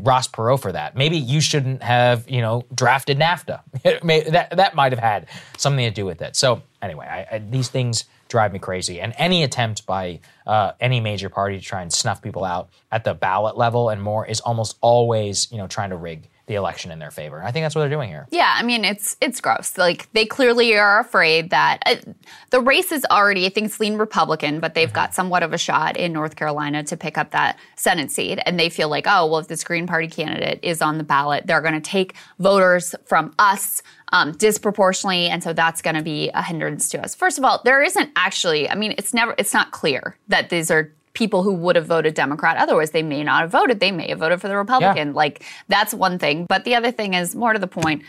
Ross 0.00 0.28
Perot 0.28 0.60
for 0.60 0.72
that. 0.72 0.96
Maybe 0.96 1.16
you 1.16 1.40
shouldn't 1.40 1.82
have, 1.82 2.28
you 2.28 2.40
know, 2.40 2.64
drafted 2.74 3.18
NAFTA. 3.18 3.60
that 4.32 4.56
that 4.56 4.74
might 4.74 4.92
have 4.92 4.98
had 4.98 5.28
something 5.56 5.84
to 5.84 5.90
do 5.90 6.04
with 6.04 6.20
it. 6.20 6.36
So 6.36 6.62
anyway, 6.82 7.06
I, 7.06 7.36
I, 7.36 7.38
these 7.38 7.68
things 7.68 8.04
drive 8.28 8.52
me 8.52 8.58
crazy. 8.58 9.00
And 9.00 9.14
any 9.16 9.42
attempt 9.42 9.86
by 9.86 10.20
uh, 10.46 10.72
any 10.80 11.00
major 11.00 11.28
party 11.28 11.58
to 11.58 11.64
try 11.64 11.82
and 11.82 11.92
snuff 11.92 12.20
people 12.22 12.44
out 12.44 12.70
at 12.90 13.04
the 13.04 13.14
ballot 13.14 13.56
level 13.56 13.90
and 13.90 14.02
more 14.02 14.26
is 14.26 14.40
almost 14.40 14.76
always, 14.80 15.50
you 15.52 15.58
know, 15.58 15.66
trying 15.66 15.90
to 15.90 15.96
rig 15.96 16.28
the 16.52 16.58
election 16.58 16.90
in 16.90 16.98
their 16.98 17.10
favor. 17.10 17.42
I 17.42 17.50
think 17.50 17.64
that's 17.64 17.74
what 17.74 17.80
they're 17.80 17.90
doing 17.90 18.10
here. 18.10 18.26
Yeah, 18.30 18.54
I 18.54 18.62
mean 18.62 18.84
it's 18.84 19.16
it's 19.20 19.40
gross. 19.40 19.78
Like 19.78 20.12
they 20.12 20.26
clearly 20.26 20.76
are 20.76 21.00
afraid 21.00 21.50
that 21.50 21.78
uh, 21.86 21.96
the 22.50 22.60
race 22.60 22.92
is 22.92 23.06
already 23.10 23.46
I 23.46 23.48
think 23.48 23.66
it's 23.66 23.80
lean 23.80 23.96
Republican, 23.96 24.60
but 24.60 24.74
they've 24.74 24.88
mm-hmm. 24.88 24.94
got 24.94 25.14
somewhat 25.14 25.42
of 25.42 25.52
a 25.54 25.58
shot 25.58 25.96
in 25.96 26.12
North 26.12 26.36
Carolina 26.36 26.82
to 26.84 26.96
pick 26.96 27.16
up 27.16 27.30
that 27.30 27.58
Senate 27.76 28.10
seat, 28.10 28.38
and 28.44 28.60
they 28.60 28.68
feel 28.68 28.88
like 28.88 29.06
oh 29.06 29.26
well 29.26 29.38
if 29.38 29.48
this 29.48 29.64
Green 29.64 29.86
Party 29.86 30.08
candidate 30.08 30.60
is 30.62 30.82
on 30.82 30.98
the 30.98 31.04
ballot, 31.04 31.46
they're 31.46 31.62
going 31.62 31.74
to 31.74 31.80
take 31.80 32.14
voters 32.38 32.94
from 33.06 33.34
us. 33.38 33.82
Um, 34.14 34.32
disproportionately, 34.32 35.28
and 35.28 35.42
so 35.42 35.54
that's 35.54 35.80
going 35.80 35.96
to 35.96 36.02
be 36.02 36.28
a 36.34 36.42
hindrance 36.42 36.90
to 36.90 37.02
us. 37.02 37.14
First 37.14 37.38
of 37.38 37.44
all, 37.46 37.62
there 37.64 37.82
isn't 37.82 38.10
actually. 38.14 38.68
I 38.68 38.74
mean, 38.74 38.94
it's 38.98 39.14
never. 39.14 39.34
It's 39.38 39.54
not 39.54 39.70
clear 39.70 40.18
that 40.28 40.50
these 40.50 40.70
are 40.70 40.92
people 41.14 41.42
who 41.42 41.52
would 41.52 41.76
have 41.76 41.86
voted 41.86 42.14
Democrat. 42.14 42.56
Otherwise, 42.56 42.90
they 42.90 43.02
may 43.02 43.22
not 43.22 43.42
have 43.42 43.50
voted. 43.50 43.80
They 43.80 43.92
may 43.92 44.08
have 44.08 44.18
voted 44.18 44.40
for 44.40 44.48
the 44.48 44.56
Republican. 44.56 45.08
Yeah. 45.08 45.14
Like, 45.14 45.44
that's 45.68 45.92
one 45.92 46.18
thing. 46.18 46.46
But 46.46 46.64
the 46.64 46.74
other 46.74 46.90
thing 46.90 47.14
is 47.14 47.34
more 47.34 47.52
to 47.52 47.58
the 47.58 47.66
point. 47.66 48.02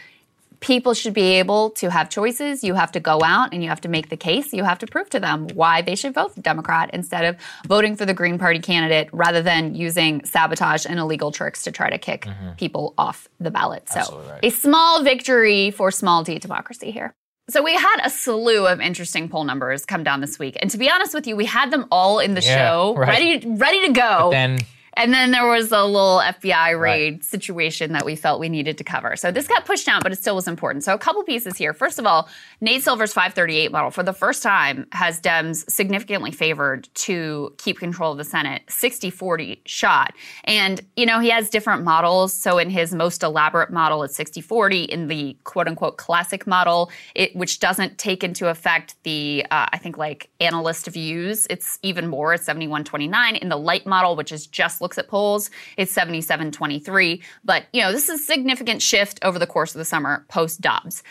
People 0.61 0.93
should 0.93 1.13
be 1.13 1.39
able 1.39 1.71
to 1.71 1.91
have 1.91 2.09
choices. 2.09 2.63
You 2.63 2.73
have 2.75 2.93
to 2.93 3.01
go 3.01 3.19
out 3.21 3.53
and 3.53 3.61
you 3.61 3.67
have 3.67 3.81
to 3.81 3.89
make 3.89 4.07
the 4.07 4.15
case. 4.15 4.53
You 4.53 4.63
have 4.63 4.79
to 4.79 4.87
prove 4.87 5.09
to 5.09 5.19
them 5.19 5.49
why 5.53 5.81
they 5.81 5.95
should 5.95 6.13
vote 6.13 6.41
Democrat 6.41 6.89
instead 6.93 7.25
of 7.25 7.35
voting 7.67 7.97
for 7.97 8.05
the 8.05 8.13
Green 8.13 8.39
Party 8.39 8.59
candidate 8.59 9.09
rather 9.11 9.41
than 9.41 9.75
using 9.75 10.23
sabotage 10.23 10.85
and 10.85 10.99
illegal 10.99 11.33
tricks 11.33 11.63
to 11.63 11.71
try 11.73 11.89
to 11.89 11.97
kick 11.97 12.21
mm-hmm. 12.21 12.51
people 12.53 12.93
off 12.97 13.27
the 13.41 13.51
ballot. 13.51 13.89
So, 13.89 14.23
right. 14.29 14.39
a 14.41 14.49
small 14.49 15.03
victory 15.03 15.71
for 15.71 15.91
small 15.91 16.23
d 16.23 16.39
democracy 16.39 16.91
here. 16.91 17.13
So 17.49 17.61
we 17.61 17.73
had 17.73 17.97
a 18.03 18.09
slew 18.09 18.67
of 18.67 18.79
interesting 18.79 19.27
poll 19.27 19.43
numbers 19.43 19.85
come 19.85 20.03
down 20.03 20.21
this 20.21 20.39
week, 20.39 20.57
and 20.61 20.71
to 20.71 20.77
be 20.77 20.89
honest 20.89 21.13
with 21.13 21.27
you, 21.27 21.35
we 21.35 21.45
had 21.45 21.71
them 21.71 21.87
all 21.91 22.19
in 22.19 22.35
the 22.35 22.41
yeah, 22.41 22.55
show, 22.55 22.95
right. 22.95 23.09
ready, 23.09 23.47
ready 23.47 23.87
to 23.87 23.93
go. 23.93 24.19
But 24.21 24.31
then 24.31 24.59
and 24.95 25.13
then 25.13 25.31
there 25.31 25.47
was 25.47 25.71
a 25.71 25.83
little 25.83 26.19
FBI 26.19 26.79
raid 26.79 27.13
right. 27.13 27.23
situation 27.23 27.93
that 27.93 28.05
we 28.05 28.15
felt 28.15 28.39
we 28.39 28.49
needed 28.49 28.77
to 28.77 28.83
cover. 28.83 29.15
So 29.15 29.31
this 29.31 29.47
got 29.47 29.65
pushed 29.65 29.87
out, 29.87 30.03
but 30.03 30.11
it 30.11 30.17
still 30.17 30.35
was 30.35 30.47
important. 30.47 30.83
So 30.83 30.93
a 30.93 30.97
couple 30.97 31.23
pieces 31.23 31.57
here. 31.57 31.73
First 31.73 31.99
of 31.99 32.05
all, 32.05 32.29
Nate 32.61 32.83
Silver's 32.83 33.13
538 33.13 33.71
model 33.71 33.91
for 33.91 34.03
the 34.03 34.13
first 34.13 34.43
time 34.43 34.87
has 34.91 35.19
Dems 35.19 35.69
significantly 35.69 36.31
favored 36.31 36.87
to 36.95 37.53
keep 37.57 37.79
control 37.79 38.11
of 38.11 38.17
the 38.17 38.23
Senate, 38.23 38.61
60-40 38.67 39.59
shot. 39.65 40.13
And, 40.43 40.81
you 40.95 41.05
know, 41.05 41.19
he 41.19 41.29
has 41.29 41.49
different 41.49 41.83
models. 41.83 42.33
So 42.33 42.59
in 42.59 42.69
his 42.69 42.93
most 42.93 43.23
elaborate 43.23 43.71
model, 43.71 44.03
it's 44.03 44.17
60-40. 44.17 44.87
In 44.87 45.07
the 45.07 45.35
quote 45.43 45.67
unquote 45.67 45.97
classic 45.97 46.45
model, 46.45 46.91
it, 47.15 47.35
which 47.35 47.59
doesn't 47.59 47.97
take 47.97 48.23
into 48.23 48.49
effect 48.49 48.95
the, 49.03 49.45
uh, 49.49 49.67
I 49.71 49.77
think 49.77 49.97
like 49.97 50.29
analyst 50.39 50.87
views, 50.87 51.47
it's 51.49 51.79
even 51.81 52.07
more, 52.07 52.33
it's 52.33 52.45
71-29. 52.45 53.39
In 53.39 53.49
the 53.49 53.57
light 53.57 53.87
model, 53.87 54.15
which 54.15 54.31
is 54.31 54.45
just 54.45 54.82
looks 54.83 54.99
at 54.99 55.07
polls, 55.07 55.49
it's 55.77 55.91
77 55.91 56.51
23. 56.51 57.23
But, 57.43 57.65
you 57.73 57.81
know, 57.81 57.91
this 57.91 58.07
is 58.09 58.21
a 58.21 58.23
significant 58.23 58.83
shift 58.83 59.17
over 59.23 59.39
the 59.39 59.47
course 59.47 59.73
of 59.73 59.79
the 59.79 59.85
summer 59.85 60.25
post 60.29 60.61
Dobbs. 60.61 61.01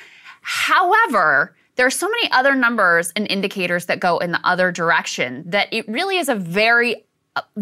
However, 0.43 1.57
there 1.77 1.87
are 1.87 1.91
so 1.91 2.09
many 2.09 2.31
other 2.31 2.55
numbers 2.55 3.13
and 3.17 3.29
indicators 3.31 3.87
that 3.87 3.99
go 3.99 4.19
in 4.19 4.33
the 4.33 4.41
other 4.45 4.71
direction 4.71 5.43
that 5.47 5.73
it 5.73 5.89
really 5.89 6.19
is 6.19 6.29
a 6.29 6.35
very 6.35 7.05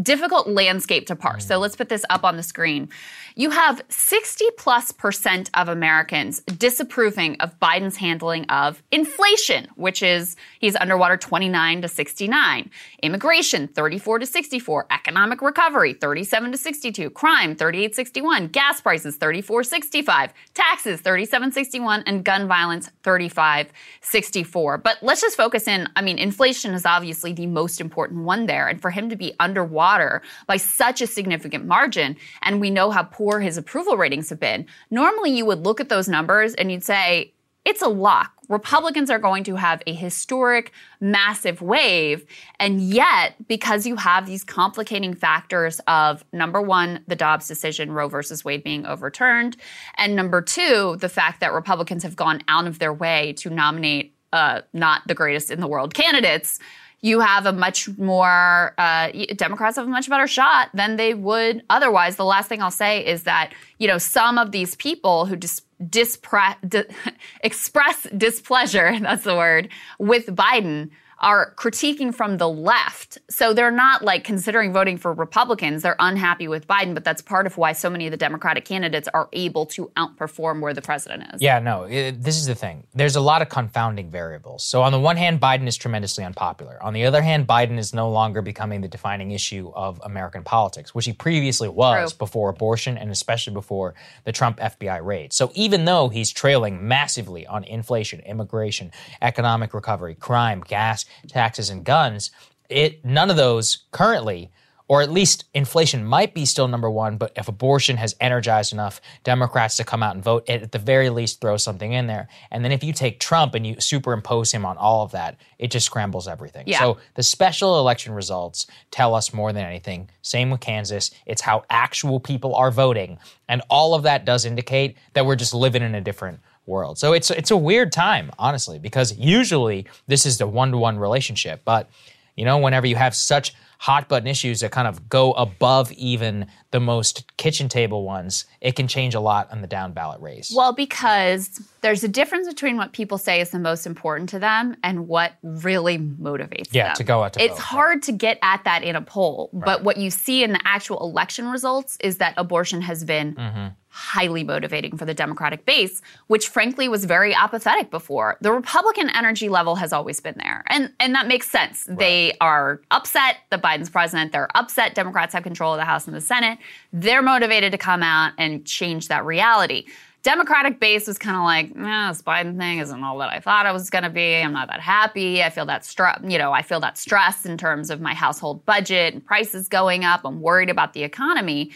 difficult 0.02 0.48
landscape 0.48 1.06
to 1.06 1.16
parse. 1.16 1.46
So 1.46 1.56
mm. 1.56 1.60
let's 1.60 1.76
put 1.76 1.88
this 1.88 2.04
up 2.10 2.24
on 2.24 2.36
the 2.36 2.42
screen. 2.42 2.88
You 3.36 3.50
have 3.50 3.80
60 3.88 4.44
plus 4.58 4.90
percent 4.92 5.50
of 5.54 5.68
Americans 5.68 6.40
disapproving 6.40 7.36
of 7.40 7.58
Biden's 7.60 7.96
handling 7.96 8.44
of 8.46 8.82
inflation, 8.90 9.68
which 9.76 10.02
is 10.02 10.36
he's 10.58 10.76
underwater 10.76 11.16
29 11.16 11.82
to 11.82 11.88
69. 11.88 12.70
Immigration 13.02 13.68
34 13.68 14.18
to 14.18 14.26
64. 14.26 14.86
Economic 14.90 15.40
recovery 15.40 15.92
37 15.92 16.52
to 16.52 16.58
62. 16.58 17.10
Crime 17.10 17.54
38 17.54 17.94
61. 17.94 18.48
Gas 18.48 18.80
prices 18.80 19.16
34 19.16 19.64
65. 19.64 20.32
Taxes 20.54 21.00
37 21.00 21.52
61. 21.52 22.02
And 22.06 22.24
gun 22.24 22.48
violence 22.48 22.90
35 23.04 23.72
64. 24.00 24.78
But 24.78 24.98
let's 25.02 25.20
just 25.20 25.36
focus 25.36 25.68
in. 25.68 25.88
I 25.94 26.02
mean, 26.02 26.18
inflation 26.18 26.74
is 26.74 26.84
obviously 26.84 27.32
the 27.32 27.46
most 27.46 27.80
important 27.80 28.24
one 28.24 28.46
there. 28.46 28.66
And 28.68 28.82
for 28.82 28.90
him 28.90 29.08
to 29.08 29.16
be 29.16 29.34
under 29.38 29.59
underwater 29.60 30.22
by 30.46 30.56
such 30.56 31.00
a 31.00 31.06
significant 31.06 31.66
margin, 31.66 32.16
and 32.42 32.60
we 32.60 32.70
know 32.70 32.90
how 32.90 33.02
poor 33.02 33.40
his 33.40 33.56
approval 33.56 33.96
ratings 33.96 34.30
have 34.30 34.40
been, 34.40 34.66
normally 34.90 35.30
you 35.30 35.44
would 35.44 35.64
look 35.64 35.80
at 35.80 35.88
those 35.88 36.08
numbers 36.08 36.54
and 36.54 36.70
you'd 36.72 36.84
say, 36.84 37.32
it's 37.66 37.82
a 37.82 37.88
lock. 37.88 38.32
Republicans 38.48 39.10
are 39.10 39.18
going 39.18 39.44
to 39.44 39.54
have 39.54 39.82
a 39.86 39.92
historic, 39.92 40.72
massive 40.98 41.60
wave. 41.60 42.24
And 42.58 42.80
yet, 42.80 43.34
because 43.46 43.86
you 43.86 43.96
have 43.96 44.26
these 44.26 44.44
complicating 44.44 45.14
factors 45.14 45.78
of 45.86 46.24
number 46.32 46.60
one, 46.60 47.04
the 47.06 47.14
Dobbs 47.14 47.46
decision, 47.46 47.92
Roe 47.92 48.08
versus 48.08 48.44
Wade 48.44 48.64
being 48.64 48.86
overturned, 48.86 49.58
and 49.98 50.16
number 50.16 50.40
two, 50.40 50.96
the 51.00 51.08
fact 51.08 51.40
that 51.40 51.52
Republicans 51.52 52.02
have 52.02 52.16
gone 52.16 52.40
out 52.48 52.66
of 52.66 52.78
their 52.78 52.94
way 52.94 53.34
to 53.34 53.50
nominate 53.50 54.16
uh, 54.32 54.62
not 54.72 55.02
the 55.06 55.14
greatest 55.14 55.50
in 55.50 55.60
the 55.60 55.68
world 55.68 55.92
candidates, 55.92 56.58
you 57.02 57.20
have 57.20 57.46
a 57.46 57.52
much 57.52 57.88
more 57.98 58.74
uh, 58.78 59.10
Democrats 59.36 59.76
have 59.76 59.86
a 59.86 59.90
much 59.90 60.08
better 60.08 60.26
shot 60.26 60.68
than 60.74 60.96
they 60.96 61.14
would 61.14 61.62
otherwise. 61.70 62.16
The 62.16 62.24
last 62.24 62.48
thing 62.48 62.62
I'll 62.62 62.70
say 62.70 63.04
is 63.04 63.22
that 63.24 63.52
you 63.78 63.88
know 63.88 63.98
some 63.98 64.38
of 64.38 64.52
these 64.52 64.74
people 64.74 65.26
who 65.26 65.36
dis- 65.36 65.62
dispre- 65.82 66.56
di- 66.68 66.84
express 67.42 68.06
displeasure 68.16 68.98
that's 69.00 69.24
the 69.24 69.36
word 69.36 69.68
with 69.98 70.26
Biden 70.26 70.90
are 71.20 71.54
critiquing 71.56 72.14
from 72.14 72.38
the 72.38 72.48
left. 72.48 73.18
So 73.28 73.52
they're 73.52 73.70
not 73.70 74.02
like 74.02 74.24
considering 74.24 74.72
voting 74.72 74.96
for 74.96 75.12
Republicans. 75.12 75.82
They're 75.82 75.96
unhappy 75.98 76.48
with 76.48 76.66
Biden, 76.66 76.94
but 76.94 77.04
that's 77.04 77.20
part 77.20 77.46
of 77.46 77.58
why 77.58 77.72
so 77.72 77.90
many 77.90 78.06
of 78.06 78.10
the 78.10 78.16
Democratic 78.16 78.64
candidates 78.64 79.08
are 79.12 79.28
able 79.32 79.66
to 79.66 79.90
outperform 79.96 80.60
where 80.60 80.72
the 80.72 80.80
president 80.80 81.24
is. 81.34 81.42
Yeah, 81.42 81.58
no, 81.58 81.84
it, 81.84 82.22
this 82.22 82.36
is 82.36 82.46
the 82.46 82.54
thing. 82.54 82.86
There's 82.94 83.16
a 83.16 83.20
lot 83.20 83.42
of 83.42 83.50
confounding 83.50 84.10
variables. 84.10 84.64
So, 84.64 84.82
on 84.82 84.92
the 84.92 85.00
one 85.00 85.16
hand, 85.16 85.40
Biden 85.40 85.66
is 85.66 85.76
tremendously 85.76 86.24
unpopular. 86.24 86.82
On 86.82 86.94
the 86.94 87.04
other 87.04 87.20
hand, 87.20 87.46
Biden 87.46 87.78
is 87.78 87.92
no 87.92 88.10
longer 88.10 88.40
becoming 88.40 88.80
the 88.80 88.88
defining 88.88 89.30
issue 89.32 89.70
of 89.74 90.00
American 90.02 90.42
politics, 90.42 90.94
which 90.94 91.04
he 91.04 91.12
previously 91.12 91.68
was 91.68 92.12
True. 92.12 92.18
before 92.18 92.48
abortion 92.48 92.96
and 92.96 93.10
especially 93.10 93.52
before 93.52 93.94
the 94.24 94.32
Trump 94.32 94.58
FBI 94.58 95.04
raid. 95.04 95.32
So, 95.34 95.52
even 95.54 95.84
though 95.84 96.08
he's 96.08 96.32
trailing 96.32 96.88
massively 96.88 97.46
on 97.46 97.64
inflation, 97.64 98.20
immigration, 98.20 98.90
economic 99.20 99.74
recovery, 99.74 100.14
crime, 100.14 100.62
gas, 100.66 101.04
taxes, 101.28 101.70
and 101.70 101.84
guns, 101.84 102.30
it 102.68 103.04
none 103.04 103.30
of 103.30 103.36
those 103.36 103.84
currently 103.90 104.50
or 104.90 105.02
at 105.02 105.12
least 105.12 105.44
inflation 105.54 106.04
might 106.04 106.34
be 106.34 106.44
still 106.44 106.66
number 106.66 106.90
one, 106.90 107.16
but 107.16 107.30
if 107.36 107.46
abortion 107.46 107.96
has 107.96 108.16
energized 108.20 108.72
enough 108.72 109.00
Democrats 109.22 109.76
to 109.76 109.84
come 109.84 110.02
out 110.02 110.16
and 110.16 110.24
vote, 110.24 110.42
it 110.48 110.64
at 110.64 110.72
the 110.72 110.80
very 110.80 111.10
least 111.10 111.40
throw 111.40 111.56
something 111.56 111.92
in 111.92 112.08
there. 112.08 112.26
And 112.50 112.64
then 112.64 112.72
if 112.72 112.82
you 112.82 112.92
take 112.92 113.20
Trump 113.20 113.54
and 113.54 113.64
you 113.64 113.80
superimpose 113.80 114.50
him 114.50 114.66
on 114.66 114.76
all 114.76 115.04
of 115.04 115.12
that, 115.12 115.36
it 115.60 115.70
just 115.70 115.86
scrambles 115.86 116.26
everything. 116.26 116.64
Yeah. 116.66 116.80
So 116.80 116.98
the 117.14 117.22
special 117.22 117.78
election 117.78 118.14
results 118.14 118.66
tell 118.90 119.14
us 119.14 119.32
more 119.32 119.52
than 119.52 119.64
anything. 119.64 120.10
Same 120.22 120.50
with 120.50 120.58
Kansas. 120.58 121.12
It's 121.24 121.42
how 121.42 121.62
actual 121.70 122.18
people 122.18 122.56
are 122.56 122.72
voting. 122.72 123.20
And 123.48 123.62
all 123.70 123.94
of 123.94 124.02
that 124.02 124.24
does 124.24 124.44
indicate 124.44 124.96
that 125.12 125.24
we're 125.24 125.36
just 125.36 125.54
living 125.54 125.84
in 125.84 125.94
a 125.94 126.00
different 126.00 126.40
world. 126.70 126.98
So 126.98 127.12
it's 127.12 127.30
it's 127.30 127.50
a 127.50 127.56
weird 127.56 127.92
time, 127.92 128.30
honestly, 128.38 128.78
because 128.78 129.16
usually 129.18 129.86
this 130.06 130.24
is 130.24 130.38
the 130.38 130.46
one-to-one 130.46 130.98
relationship, 130.98 131.62
but 131.64 131.90
you 132.36 132.44
know, 132.46 132.56
whenever 132.56 132.86
you 132.86 132.96
have 132.96 133.14
such 133.14 133.52
hot 133.80 134.08
button 134.08 134.26
issues 134.28 134.60
that 134.60 134.70
kind 134.70 134.86
of 134.86 135.08
go 135.08 135.32
above 135.32 135.90
even 135.92 136.46
the 136.70 136.80
most 136.80 137.24
kitchen 137.38 137.66
table 137.66 138.04
ones, 138.04 138.44
it 138.60 138.76
can 138.76 138.86
change 138.86 139.14
a 139.14 139.20
lot 139.20 139.50
on 139.50 139.62
the 139.62 139.66
down 139.66 139.92
ballot 139.92 140.20
race. 140.20 140.52
Well, 140.54 140.74
because 140.74 141.60
there's 141.80 142.04
a 142.04 142.08
difference 142.08 142.46
between 142.46 142.76
what 142.76 142.92
people 142.92 143.16
say 143.16 143.40
is 143.40 143.50
the 143.50 143.58
most 143.58 143.86
important 143.86 144.28
to 144.30 144.38
them 144.38 144.76
and 144.84 145.08
what 145.08 145.32
really 145.42 145.98
motivates 145.98 146.68
Yeah, 146.70 146.82
them. 146.82 146.90
Yeah, 146.90 146.92
to 146.94 147.04
go 147.04 147.22
out 147.22 147.32
to 147.34 147.42
It's 147.42 147.54
vote, 147.54 147.62
hard 147.62 148.02
to 148.04 148.12
get 148.12 148.38
at 148.42 148.64
that 148.64 148.82
in 148.82 148.96
a 148.96 149.02
poll, 149.02 149.48
but 149.52 149.82
what 149.82 149.96
you 149.96 150.10
see 150.10 150.44
in 150.44 150.52
the 150.52 150.60
actual 150.64 151.00
election 151.00 151.48
results 151.48 151.96
is 152.00 152.18
that 152.18 152.34
abortion 152.36 152.82
has 152.82 153.02
been 153.02 153.34
Mm-hmm. 153.34 153.66
Highly 154.00 154.42
motivating 154.42 154.96
for 154.96 155.04
the 155.04 155.12
Democratic 155.12 155.66
base, 155.66 156.00
which 156.28 156.48
frankly 156.48 156.88
was 156.88 157.04
very 157.04 157.34
apathetic 157.34 157.90
before. 157.90 158.38
The 158.40 158.50
Republican 158.50 159.10
energy 159.10 159.50
level 159.50 159.76
has 159.76 159.92
always 159.92 160.20
been 160.20 160.36
there. 160.38 160.64
And 160.68 160.90
and 160.98 161.14
that 161.14 161.28
makes 161.28 161.50
sense. 161.50 161.84
They 161.86 162.32
are 162.40 162.80
upset 162.90 163.36
that 163.50 163.62
Biden's 163.62 163.90
president, 163.90 164.32
they're 164.32 164.48
upset 164.56 164.94
Democrats 164.94 165.34
have 165.34 165.42
control 165.42 165.74
of 165.74 165.78
the 165.78 165.84
House 165.84 166.06
and 166.06 166.16
the 166.16 166.20
Senate. 166.22 166.58
They're 166.94 167.20
motivated 167.20 167.72
to 167.72 167.78
come 167.78 168.02
out 168.02 168.32
and 168.38 168.64
change 168.64 169.08
that 169.08 169.26
reality. 169.26 169.84
Democratic 170.22 170.80
base 170.80 171.06
was 171.06 171.18
kind 171.18 171.36
of 171.36 171.44
like, 171.44 171.70
eh, 171.70 172.08
this 172.08 172.22
Biden 172.22 172.58
thing 172.58 172.78
isn't 172.78 173.02
all 173.02 173.18
that 173.18 173.30
I 173.30 173.40
thought 173.40 173.64
it 173.64 173.72
was 173.72 173.88
going 173.88 174.04
to 174.04 174.10
be. 174.10 174.36
I'm 174.36 174.52
not 174.52 174.68
that 174.68 174.80
happy. 174.80 175.42
I 175.42 175.48
feel 175.48 175.64
that 175.66 175.84
stress, 175.84 176.20
you 176.22 176.36
know, 176.36 176.52
I 176.52 176.60
feel 176.60 176.80
that 176.80 176.98
stress 176.98 177.46
in 177.46 177.56
terms 177.56 177.90
of 177.90 178.00
my 178.02 178.12
household 178.12 178.64
budget 178.66 179.14
and 179.14 179.24
prices 179.24 179.68
going 179.68 180.04
up. 180.04 180.22
I'm 180.24 180.40
worried 180.40 180.68
about 180.68 180.92
the 180.92 181.04
economy 181.04 181.70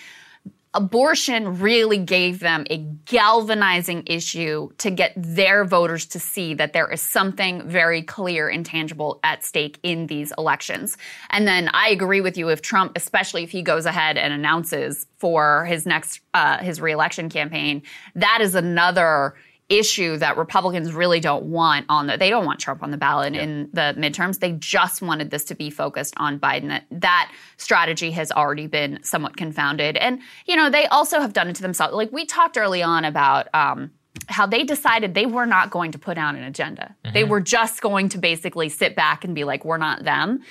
abortion 0.74 1.60
really 1.60 1.98
gave 1.98 2.40
them 2.40 2.64
a 2.68 2.78
galvanizing 3.04 4.02
issue 4.06 4.68
to 4.78 4.90
get 4.90 5.12
their 5.16 5.64
voters 5.64 6.04
to 6.06 6.18
see 6.18 6.52
that 6.54 6.72
there 6.72 6.90
is 6.90 7.00
something 7.00 7.66
very 7.68 8.02
clear 8.02 8.48
and 8.48 8.66
tangible 8.66 9.20
at 9.22 9.44
stake 9.44 9.78
in 9.82 10.08
these 10.08 10.32
elections. 10.36 10.96
And 11.30 11.46
then 11.46 11.70
I 11.72 11.88
agree 11.90 12.20
with 12.20 12.36
you 12.36 12.48
if 12.48 12.60
Trump, 12.60 12.92
especially 12.96 13.44
if 13.44 13.50
he 13.50 13.62
goes 13.62 13.86
ahead 13.86 14.18
and 14.18 14.34
announces 14.34 15.06
for 15.18 15.64
his 15.66 15.86
next 15.86 16.20
uh, 16.34 16.58
his 16.58 16.80
reelection 16.80 17.28
campaign, 17.28 17.82
that 18.16 18.40
is 18.40 18.54
another 18.54 19.34
issue 19.68 20.18
that 20.18 20.36
Republicans 20.36 20.92
really 20.92 21.20
don't 21.20 21.44
want 21.46 21.86
on 21.88 22.06
the 22.06 22.16
they 22.18 22.28
don't 22.28 22.44
want 22.44 22.60
Trump 22.60 22.82
on 22.82 22.90
the 22.90 22.98
ballot 22.98 23.34
in 23.34 23.70
the 23.72 23.94
midterms. 23.96 24.38
They 24.38 24.52
just 24.52 25.00
wanted 25.00 25.30
this 25.30 25.44
to 25.44 25.54
be 25.54 25.70
focused 25.70 26.14
on 26.18 26.38
Biden. 26.38 26.68
That 26.68 26.84
that 26.90 27.32
strategy 27.56 28.10
has 28.10 28.30
already 28.30 28.66
been 28.66 29.02
somewhat 29.02 29.36
confounded. 29.36 29.96
And 29.96 30.20
you 30.46 30.56
know, 30.56 30.68
they 30.68 30.86
also 30.86 31.20
have 31.20 31.32
done 31.32 31.48
it 31.48 31.56
to 31.56 31.62
themselves. 31.62 31.94
Like 31.94 32.12
we 32.12 32.26
talked 32.26 32.58
early 32.58 32.82
on 32.82 33.04
about 33.04 33.48
um 33.54 33.90
how 34.28 34.46
they 34.46 34.64
decided 34.64 35.14
they 35.14 35.26
were 35.26 35.46
not 35.46 35.70
going 35.70 35.92
to 35.92 35.98
put 35.98 36.18
out 36.18 36.34
an 36.34 36.44
agenda. 36.44 36.94
They 37.12 37.24
were 37.24 37.40
just 37.40 37.80
going 37.80 38.08
to 38.10 38.18
basically 38.18 38.68
sit 38.68 38.94
back 38.94 39.24
and 39.24 39.34
be 39.34 39.44
like, 39.44 39.64
we're 39.64 39.76
not 39.76 40.04
them. 40.04 40.42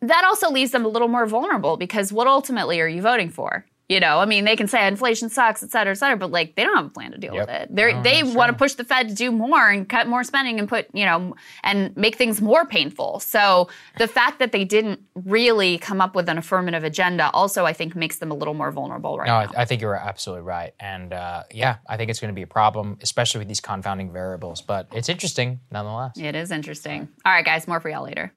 That 0.00 0.24
also 0.24 0.50
leaves 0.50 0.72
them 0.72 0.84
a 0.84 0.88
little 0.88 1.08
more 1.08 1.26
vulnerable 1.26 1.76
because 1.76 2.12
what 2.12 2.26
ultimately 2.26 2.80
are 2.80 2.88
you 2.88 3.00
voting 3.00 3.30
for? 3.30 3.64
You 3.88 4.00
know, 4.00 4.18
I 4.18 4.26
mean, 4.26 4.44
they 4.44 4.54
can 4.54 4.68
say 4.68 4.86
inflation 4.86 5.30
sucks, 5.30 5.62
et 5.62 5.70
cetera, 5.70 5.92
et 5.92 5.94
cetera, 5.94 6.18
but 6.18 6.30
like 6.30 6.56
they 6.56 6.62
don't 6.62 6.76
have 6.76 6.86
a 6.86 6.90
plan 6.90 7.12
to 7.12 7.18
deal 7.18 7.34
Yep. 7.34 7.46
with 7.46 7.56
it. 7.56 7.68
They're, 7.74 8.02
they 8.02 8.22
want 8.22 8.50
to 8.50 8.56
push 8.56 8.74
the 8.74 8.84
Fed 8.84 9.08
to 9.08 9.14
do 9.14 9.32
more 9.32 9.70
and 9.70 9.88
cut 9.88 10.06
more 10.06 10.22
spending 10.24 10.58
and 10.58 10.68
put, 10.68 10.88
you 10.92 11.06
know, 11.06 11.34
and 11.64 11.96
make 11.96 12.16
things 12.16 12.42
more 12.42 12.66
painful. 12.66 13.20
So 13.20 13.70
the 13.96 14.06
fact 14.06 14.40
that 14.40 14.52
they 14.52 14.66
didn't 14.66 15.00
really 15.14 15.78
come 15.78 16.02
up 16.02 16.14
with 16.14 16.28
an 16.28 16.36
affirmative 16.36 16.84
agenda 16.84 17.30
also, 17.32 17.64
I 17.64 17.72
think, 17.72 17.96
makes 17.96 18.16
them 18.16 18.30
a 18.30 18.34
little 18.34 18.52
more 18.52 18.70
vulnerable 18.70 19.16
right 19.16 19.26
no, 19.26 19.40
now. 19.40 19.52
I, 19.56 19.62
I 19.62 19.64
think 19.64 19.80
you're 19.80 19.96
absolutely 19.96 20.42
right. 20.42 20.74
And 20.78 21.14
uh, 21.14 21.44
yeah, 21.50 21.76
I 21.88 21.96
think 21.96 22.10
it's 22.10 22.20
going 22.20 22.32
to 22.32 22.36
be 22.36 22.42
a 22.42 22.46
problem, 22.46 22.98
especially 23.00 23.38
with 23.38 23.48
these 23.48 23.62
confounding 23.62 24.12
variables. 24.12 24.60
But 24.60 24.88
it's 24.92 25.08
interesting 25.08 25.60
nonetheless. 25.70 26.18
It 26.18 26.34
is 26.34 26.50
interesting. 26.50 27.08
All 27.24 27.32
right, 27.32 27.44
guys, 27.44 27.66
more 27.66 27.80
for 27.80 27.88
y'all 27.88 28.04
later. 28.04 28.34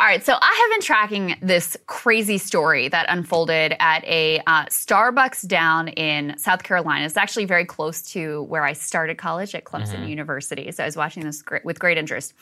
All 0.00 0.06
right, 0.06 0.24
so 0.24 0.34
I 0.40 0.60
have 0.62 0.76
been 0.76 0.86
tracking 0.86 1.34
this 1.42 1.76
crazy 1.86 2.38
story 2.38 2.86
that 2.86 3.06
unfolded 3.08 3.74
at 3.80 4.04
a 4.04 4.38
uh, 4.46 4.66
Starbucks 4.66 5.44
down 5.48 5.88
in 5.88 6.38
South 6.38 6.62
Carolina. 6.62 7.04
It's 7.04 7.16
actually 7.16 7.46
very 7.46 7.64
close 7.64 8.02
to 8.12 8.44
where 8.44 8.62
I 8.62 8.74
started 8.74 9.18
college 9.18 9.56
at 9.56 9.64
Clemson 9.64 10.08
University. 10.08 10.70
So 10.70 10.84
I 10.84 10.86
was 10.86 10.96
watching 10.96 11.24
this 11.24 11.42
gr- 11.42 11.56
with 11.64 11.80
great 11.80 11.98
interest. 11.98 12.32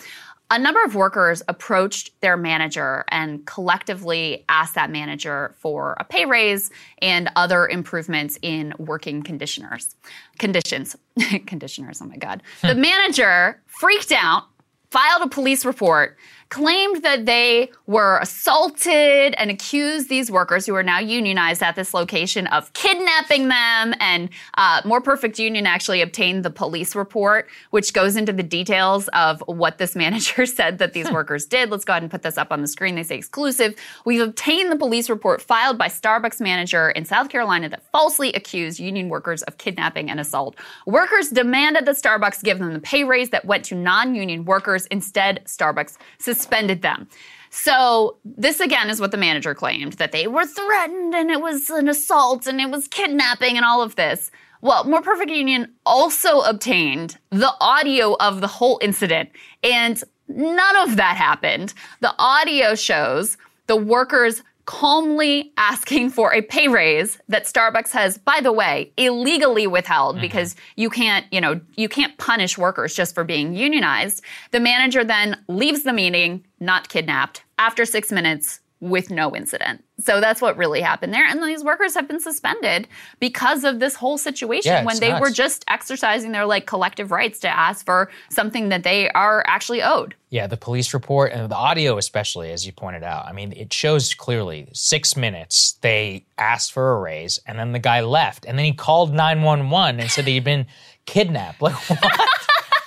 A 0.51 0.59
number 0.59 0.85
of 0.85 0.95
workers 0.95 1.43
approached 1.49 2.21
their 2.21 2.37
manager 2.37 3.07
and 3.09 3.47
collectively 3.47 4.45
asked 4.51 4.75
that 4.75 4.91
manager 4.91 5.55
for 5.59 5.97
a 5.99 6.05
pay 6.05 6.27
raise 6.27 6.71
and 6.99 7.31
other 7.37 7.67
improvements 7.67 8.39
in 8.43 8.75
working 8.79 9.23
conditioners. 9.23 9.97
Conditions. 10.39 10.95
conditioners, 11.47 12.03
oh 12.03 12.05
my 12.05 12.19
God. 12.19 12.43
the 12.61 12.75
manager 12.75 13.63
freaked 13.67 14.13
out 14.13 14.45
filed 14.91 15.23
a 15.23 15.29
police 15.29 15.65
report, 15.65 16.17
claimed 16.49 17.03
that 17.03 17.27
they 17.27 17.71
were 17.87 18.19
assaulted, 18.19 19.35
and 19.39 19.51
accused 19.51 20.09
these 20.09 20.31
workers 20.31 20.67
who 20.67 20.75
are 20.75 20.83
now 20.83 20.99
unionized 20.99 21.63
at 21.63 21.77
this 21.77 21.95
location 21.95 22.47
of 22.49 22.73
kidnapping 22.73 23.49
them. 23.49 23.95
And 24.01 24.29
uh, 24.57 24.83
More 24.85 25.01
Perfect 25.01 25.39
Union 25.39 25.67
actually 25.67 26.03
obtained 26.03 26.45
the 26.45 26.51
police 26.51 26.95
report, 26.95 27.49
which 27.71 27.93
goes 27.93 28.17
into 28.17 28.33
the 28.33 28.43
details 28.43 29.09
of 29.09 29.43
what 29.47 29.79
this 29.79 29.95
manager 30.07 30.47
said 30.47 30.79
that 30.79 30.93
these 30.93 31.11
workers 31.11 31.47
did. 31.47 31.71
Let's 31.71 31.85
go 31.85 31.93
ahead 31.93 32.03
and 32.03 32.11
put 32.11 32.23
this 32.23 32.39
up 32.39 32.53
on 32.53 32.61
the 32.61 32.69
screen. 32.69 32.95
They 32.95 33.03
say 33.03 33.17
exclusive. 33.17 33.75
We've 34.05 34.21
obtained 34.21 34.71
the 34.71 34.77
police 34.77 35.09
report 35.09 35.43
filed 35.43 35.79
by 35.79 35.89
Starbucks 35.89 36.41
manager 36.41 36.91
in 36.91 37.05
South 37.05 37.29
Carolina 37.29 37.69
that 37.69 37.83
falsely 37.93 38.33
accused 38.33 38.81
union 38.81 39.09
workers 39.09 39.43
of 39.45 39.59
kidnapping 39.59 40.11
and 40.11 40.21
assault. 40.21 40.57
Workers 40.87 41.31
demanded 41.31 41.87
that 41.87 41.97
Starbucks 41.97 42.43
give 42.43 42.59
them 42.59 42.73
the 42.73 42.81
pay 42.81 43.05
raise 43.05 43.31
that 43.31 43.45
went 43.45 43.65
to 43.67 43.75
non-union 43.75 44.45
workers. 44.45 44.87
Instead, 44.87 45.43
Starbucks 45.45 45.97
suspended 46.37 46.83
them. 46.83 47.09
So 47.51 48.19
this 48.25 48.61
again 48.61 48.91
is 48.91 49.01
what 49.01 49.13
the 49.13 49.17
manager 49.17 49.55
claimed 49.55 49.95
that 49.95 50.13
they 50.13 50.27
were 50.27 50.47
threatened 50.47 51.15
and 51.15 51.31
it 51.31 51.41
was 51.41 51.71
an 51.71 51.89
assault 51.89 52.47
and 52.47 52.61
it 52.61 52.71
was 52.71 52.87
kidnapping 52.89 53.57
and 53.57 53.65
all 53.65 53.83
of 53.83 53.97
this. 53.97 54.31
Well, 54.61 54.85
More 54.85 55.03
Perfect 55.03 55.31
Union 55.31 55.73
also 55.85 56.41
obtained 56.41 57.19
the 57.31 57.53
audio 57.61 58.17
of 58.21 58.41
the 58.41 58.47
whole 58.47 58.79
incident 58.83 59.31
and 59.63 60.03
none 60.29 60.77
of 60.77 60.97
that 60.97 61.17
happened. 61.17 61.73
The 62.01 62.15
audio 62.19 62.75
shows 62.75 63.39
the 63.67 63.77
workers 63.77 64.43
calmly 64.67 65.53
asking 65.57 66.11
for 66.11 66.35
a 66.35 66.43
pay 66.43 66.69
raise 66.69 67.19
that 67.29 67.45
Starbucks 67.45 67.93
has, 67.93 68.19
by 68.19 68.41
the 68.43 68.53
way, 68.53 68.93
illegally 68.97 69.67
withheld 69.67 70.17
mm-hmm. 70.17 70.23
because 70.23 70.57
you 70.77 70.91
can't, 70.91 71.25
you 71.33 71.41
know, 71.41 71.61
you 71.77 71.89
can't 71.89 72.17
punish 72.19 72.59
workers 72.59 72.95
just 72.95 73.15
for 73.15 73.25
being 73.25 73.55
unionized. 73.55 74.23
The 74.51 74.61
manager 74.61 75.05
then 75.05 75.43
leaves 75.49 75.85
the 75.85 75.93
meeting, 75.93 76.45
not 76.61 76.89
kidnapped, 76.89 77.43
after 77.59 77.85
six 77.85 78.13
minutes 78.13 78.61
with 78.89 79.11
no 79.11 79.35
incident. 79.35 79.83
So 79.99 80.21
that's 80.21 80.41
what 80.43 80.57
really 80.57 80.81
happened 80.81 81.13
there. 81.15 81.27
And 81.27 81.43
these 81.43 81.65
workers 81.65 81.95
have 81.95 82.07
been 82.07 82.21
suspended 82.21 82.87
because 83.19 83.65
of 83.65 83.81
this 83.81 83.95
whole 83.95 84.19
situation 84.19 84.73
Yeah, 84.73 84.85
when 84.85 84.99
they 85.01 85.09
nuts. 85.11 85.21
were 85.21 85.31
just 85.31 85.65
exercising 85.69 86.33
their 86.33 86.47
like 86.47 86.67
collective 86.67 87.11
rights 87.11 87.41
to 87.41 87.49
ask 87.49 87.85
for 87.85 88.11
something 88.31 88.69
that 88.69 88.83
they 88.83 89.09
are 89.11 89.43
actually 89.47 89.83
owed. 89.83 90.15
Yeah, 90.29 90.47
the 90.47 90.57
police 90.57 90.93
report 90.93 91.33
and 91.33 91.51
the 91.51 91.57
audio, 91.57 91.97
especially 91.99 92.51
as 92.53 92.67
you 92.67 92.73
pointed 92.73 93.03
out. 93.03 93.27
I 93.27 93.33
mean, 93.33 93.53
it 93.53 93.73
shows 93.73 94.13
clearly 94.15 94.69
six 94.73 95.17
minutes 95.17 95.79
they 95.81 96.27
asked 96.37 96.73
for 96.73 96.93
a 96.93 97.01
raise, 97.01 97.41
and 97.47 97.59
then 97.59 97.73
the 97.73 97.79
guy 97.79 98.01
left, 98.01 98.45
and 98.45 98.59
then 98.59 98.65
he 98.67 98.73
called 98.73 99.15
nine 99.15 99.43
one 99.43 99.71
one 99.71 99.99
and 100.01 100.11
said 100.11 100.25
that 100.27 100.31
he'd 100.31 100.45
been 100.45 100.67
kidnapped. 101.07 101.61
Like 101.63 101.75
what? 101.89 102.29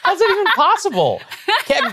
How's 0.03 0.17
that 0.17 0.29
even 0.31 0.45
possible? 0.55 1.21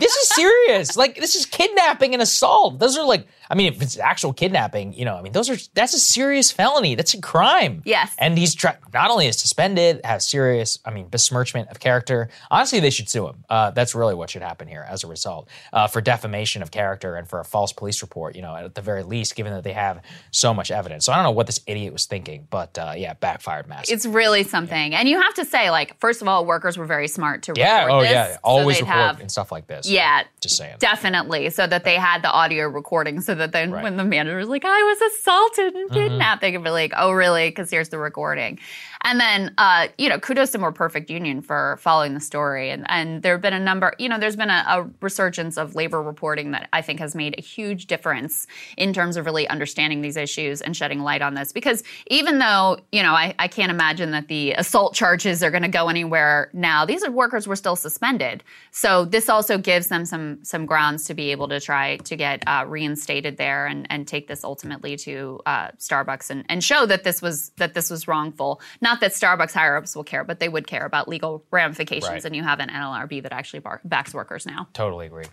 this 0.01 0.14
is 0.14 0.29
serious. 0.31 0.97
Like 0.97 1.16
this 1.16 1.35
is 1.37 1.45
kidnapping 1.45 2.14
and 2.14 2.23
assault. 2.23 2.79
Those 2.79 2.97
are 2.97 3.05
like, 3.05 3.27
I 3.51 3.55
mean, 3.55 3.73
if 3.73 3.83
it's 3.83 3.99
actual 3.99 4.33
kidnapping, 4.33 4.93
you 4.93 5.05
know, 5.05 5.17
I 5.17 5.23
mean, 5.23 5.33
those 5.33 5.49
are 5.51 5.57
that's 5.75 5.95
a 5.95 5.99
serious 5.99 6.51
felony. 6.51 6.95
That's 6.95 7.15
a 7.15 7.21
crime. 7.21 7.83
Yes. 7.85 8.15
And 8.19 8.39
he's 8.39 8.57
not 8.65 9.11
only 9.11 9.27
is 9.27 9.39
suspended, 9.39 10.01
has 10.05 10.27
serious, 10.27 10.79
I 10.85 10.91
mean, 10.91 11.09
besmirchment 11.09 11.69
of 11.69 11.79
character. 11.81 12.29
Honestly, 12.51 12.81
they 12.81 12.91
should 12.91 13.09
sue 13.09 13.29
him. 13.29 13.45
Uh, 13.49 13.71
that's 13.71 13.95
really 13.95 14.15
what 14.15 14.31
should 14.31 14.43
happen 14.43 14.69
here 14.69 14.85
as 14.89 15.05
a 15.05 15.07
result 15.07 15.49
uh, 15.73 15.87
for 15.87 16.01
defamation 16.01 16.63
of 16.63 16.71
character 16.71 17.17
and 17.17 17.29
for 17.29 17.41
a 17.41 17.45
false 17.45 17.73
police 17.73 18.03
report. 18.03 18.35
You 18.37 18.43
know, 18.43 18.55
at 18.57 18.75
the 18.75 18.83
very 18.83 19.03
least, 19.03 19.37
given 19.37 19.53
that 19.53 19.65
they 19.65 19.73
have 19.73 20.01
so 20.31 20.53
much 20.53 20.71
evidence. 20.71 21.05
So 21.05 21.13
I 21.13 21.17
don't 21.17 21.25
know 21.25 21.31
what 21.31 21.47
this 21.47 21.61
idiot 21.67 21.93
was 21.93 22.07
thinking, 22.07 22.47
but 22.51 22.77
uh, 22.79 22.95
yeah, 22.97 23.15
backfired 23.15 23.69
massively. 23.69 23.95
It's 23.95 24.07
really 24.07 24.43
something. 24.43 24.95
And 24.95 25.09
you 25.09 25.21
have 25.21 25.35
to 25.35 25.45
say, 25.45 25.71
like, 25.71 25.99
first 26.01 26.23
of 26.23 26.29
all, 26.29 26.45
workers 26.45 26.77
were 26.77 26.87
very 26.87 27.09
smart 27.09 27.45
to 27.45 27.53
yeah. 27.57 27.85
report 27.85 27.93
Oh 27.93 28.01
this, 28.03 28.11
yeah. 28.11 28.33
so 28.33 28.39
Always 28.43 28.77
they'd 28.79 28.83
report 28.83 28.99
have- 28.99 29.21
and 29.21 29.31
stuff 29.31 29.53
like 29.53 29.67
this. 29.67 29.89
Yeah, 29.89 30.25
Just 30.41 30.57
saying. 30.57 30.77
Definitely, 30.79 31.51
so 31.51 31.67
that 31.67 31.85
they 31.85 31.95
had 31.97 32.23
the 32.23 32.31
audio 32.31 32.67
recording, 32.67 33.21
so 33.21 33.35
that 33.37 33.53
then 33.53 33.70
Right. 33.70 33.77
Mm-hmm. 33.79 33.85
when 33.85 33.96
the 33.96 34.05
manager 34.05 34.37
was 34.37 34.49
like, 34.49 34.64
"I 34.64 34.83
was 34.83 35.01
assaulted 35.12 35.75
and 35.75 35.90
kidnapped," 35.90 36.40
they 36.40 36.53
could 36.53 36.64
be 36.64 36.70
like, 36.70 36.92
"Oh, 36.96 37.12
really?" 37.12 37.49
Because 37.49 37.70
here's 37.70 37.88
the 37.90 37.99
recording. 37.99 38.59
And 39.05 39.20
then, 39.20 39.55
uh, 39.59 39.88
you 39.99 40.09
know, 40.09 40.18
kudos 40.18 40.51
to 40.53 40.59
More 40.59 40.72
Perfect 40.72 41.11
Union 41.11 41.40
for 41.40 41.79
following 41.81 42.14
the 42.14 42.20
story. 42.20 42.70
And 42.70 42.85
and 42.88 43.22
there 43.22 43.33
have 43.35 43.42
been 43.42 43.53
a 43.55 43.61
number, 43.61 43.92
you 43.99 44.09
know, 44.09 44.18
there's 44.18 44.37
been 44.37 44.51
a, 44.51 44.64
a 44.68 44.90
resurgence 45.01 45.57
of 45.57 45.75
labor 45.75 46.03
reporting 46.03 46.51
that 46.53 46.68
I 46.72 46.83
think 46.83 46.99
has 47.01 47.14
made 47.14 47.35
a 47.38 47.42
huge 47.42 47.87
difference 47.87 48.46
in 48.77 48.92
terms 48.92 49.16
of 49.16 49.25
really 49.27 49.46
understanding 49.49 50.01
these 50.01 50.16
issues 50.16 50.61
and 50.61 50.77
shedding 50.77 51.01
light 51.01 51.22
on 51.22 51.35
this. 51.35 51.53
Because 51.53 51.83
even 52.09 52.38
though, 52.38 52.79
you 52.92 53.03
know, 53.03 53.12
I, 53.12 53.35
I 53.38 53.49
can't 53.49 53.70
imagine 53.70 54.11
that 54.12 54.29
the 54.29 54.53
assault 54.53 54.94
charges 54.94 55.42
are 55.42 55.51
going 55.51 55.62
to 55.62 55.68
go 55.68 55.88
anywhere 55.88 56.51
now, 56.53 56.85
these 56.85 57.07
workers 57.09 57.46
were 57.46 57.57
still 57.57 57.77
suspended. 57.77 58.42
So 58.70 59.05
this 59.05 59.29
also 59.29 59.57
gives 59.59 59.88
them 59.88 60.05
some 60.05 60.38
some 60.42 60.66
grounds 60.66 61.05
to 61.05 61.14
be 61.14 61.31
able 61.31 61.49
to 61.49 61.61
try 61.61 61.96
to 61.99 62.16
get 62.16 62.42
uh, 62.46 62.64
reinstated 62.66 63.26
there 63.31 63.67
and, 63.67 63.87
and 63.91 64.07
take 64.07 64.29
this 64.29 64.45
ultimately 64.45 64.97
to 64.97 65.41
uh, 65.47 65.69
Starbucks 65.79 66.31
and, 66.31 66.45
and 66.49 66.62
show 66.62 66.87
that 66.87 67.05
this 67.05 67.21
was 67.21 67.51
that 67.57 67.75
this 67.75 67.91
was 67.91 68.07
wrongful. 68.07 68.61
Not 68.81 69.01
that 69.01 69.12
Starbucks 69.12 69.53
higher 69.53 69.77
ups 69.77 69.97
will 69.97 70.05
care, 70.05 70.25
but 70.25 70.41
they 70.41 70.49
would 70.49 70.67
care 70.67 70.85
about 70.85 71.09
legal 71.09 71.45
ramifications. 71.51 72.11
Right. 72.11 72.25
And 72.25 72.37
you 72.37 72.43
have 72.43 72.61
an 72.61 72.69
NLRB 72.69 73.23
that 73.23 73.33
actually 73.33 73.61
bar- 73.61 73.81
backs 73.85 74.15
workers 74.15 74.47
now. 74.47 74.69
Totally 74.73 75.07
agree. 75.07 75.27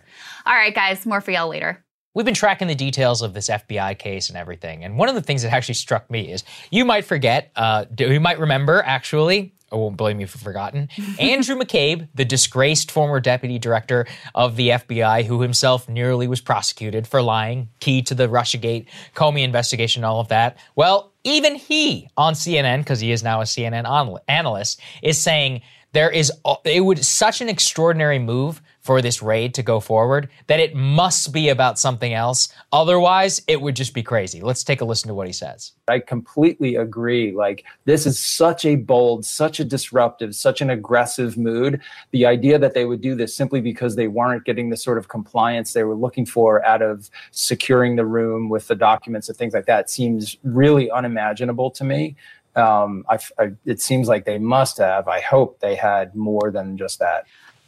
All 0.46 0.54
right, 0.54 0.74
guys, 0.74 1.06
more 1.06 1.20
for 1.20 1.30
y'all 1.30 1.48
later. 1.48 1.84
We've 2.14 2.24
been 2.24 2.34
tracking 2.34 2.68
the 2.68 2.76
details 2.76 3.22
of 3.22 3.34
this 3.34 3.48
FBI 3.48 3.98
case 3.98 4.28
and 4.28 4.38
everything. 4.38 4.84
And 4.84 4.96
one 4.96 5.08
of 5.08 5.16
the 5.16 5.22
things 5.22 5.42
that 5.42 5.52
actually 5.52 5.74
struck 5.74 6.08
me 6.10 6.30
is 6.30 6.44
you 6.70 6.84
might 6.84 7.04
forget, 7.04 7.50
uh, 7.56 7.86
you 7.98 8.20
might 8.20 8.38
remember 8.38 8.82
actually, 8.86 9.52
I 9.74 9.76
won't 9.76 9.96
blame 9.96 10.20
you 10.20 10.28
for 10.28 10.38
forgotten, 10.38 10.88
Andrew 11.18 11.56
McCabe, 11.56 12.06
the 12.14 12.24
disgraced 12.24 12.92
former 12.92 13.18
deputy 13.18 13.58
director 13.58 14.06
of 14.32 14.54
the 14.54 14.68
FBI, 14.68 15.24
who 15.24 15.40
himself 15.40 15.88
nearly 15.88 16.28
was 16.28 16.40
prosecuted 16.40 17.08
for 17.08 17.20
lying, 17.20 17.70
key 17.80 18.00
to 18.02 18.14
the 18.14 18.28
Russiagate, 18.28 18.86
Comey 19.16 19.42
investigation, 19.42 20.04
all 20.04 20.20
of 20.20 20.28
that. 20.28 20.56
Well, 20.76 21.12
even 21.24 21.56
he 21.56 22.08
on 22.16 22.34
CNN, 22.34 22.78
because 22.78 23.00
he 23.00 23.10
is 23.10 23.24
now 23.24 23.40
a 23.40 23.44
CNN 23.44 23.80
anal- 23.80 24.20
analyst, 24.28 24.80
is 25.02 25.18
saying 25.18 25.62
there 25.92 26.10
is 26.10 26.30
it 26.64 26.84
would 26.84 27.04
such 27.04 27.40
an 27.40 27.48
extraordinary 27.48 28.20
move 28.20 28.62
for 28.84 29.02
this 29.02 29.22
raid 29.22 29.54
to 29.54 29.62
go 29.62 29.80
forward 29.80 30.28
that 30.46 30.60
it 30.60 30.74
must 30.74 31.32
be 31.32 31.48
about 31.48 31.78
something 31.78 32.14
else 32.14 32.48
otherwise 32.72 33.42
it 33.48 33.60
would 33.60 33.74
just 33.74 33.94
be 33.94 34.02
crazy 34.02 34.40
let's 34.40 34.62
take 34.62 34.80
a 34.80 34.84
listen 34.84 35.08
to 35.08 35.14
what 35.14 35.26
he 35.26 35.32
says 35.32 35.72
I 35.88 35.98
completely 35.98 36.76
agree. 36.76 37.32
Like, 37.32 37.64
this 37.84 38.06
is 38.06 38.18
such 38.18 38.64
a 38.64 38.76
bold, 38.76 39.24
such 39.24 39.60
a 39.60 39.64
disruptive, 39.64 40.34
such 40.34 40.60
an 40.60 40.70
aggressive 40.70 41.36
mood. 41.36 41.80
The 42.10 42.26
idea 42.26 42.58
that 42.58 42.74
they 42.74 42.86
would 42.86 43.00
do 43.00 43.14
this 43.14 43.34
simply 43.34 43.60
because 43.60 43.96
they 43.96 44.08
weren't 44.08 44.44
getting 44.44 44.70
the 44.70 44.76
sort 44.76 44.98
of 44.98 45.08
compliance 45.08 45.72
they 45.72 45.84
were 45.84 45.94
looking 45.94 46.24
for 46.24 46.64
out 46.64 46.82
of 46.82 47.10
securing 47.32 47.96
the 47.96 48.06
room 48.06 48.48
with 48.48 48.68
the 48.68 48.74
documents 48.74 49.28
and 49.28 49.36
things 49.36 49.54
like 49.54 49.66
that 49.66 49.90
seems 49.90 50.36
really 50.42 50.90
unimaginable 50.90 51.70
to 51.72 51.84
me. 51.84 52.16
Um, 52.56 53.04
I, 53.08 53.18
I, 53.38 53.52
it 53.66 53.80
seems 53.80 54.08
like 54.08 54.24
they 54.24 54.38
must 54.38 54.78
have. 54.78 55.08
I 55.08 55.20
hope 55.20 55.60
they 55.60 55.74
had 55.74 56.14
more 56.14 56.50
than 56.52 56.78
just 56.78 56.98
that. 57.00 57.24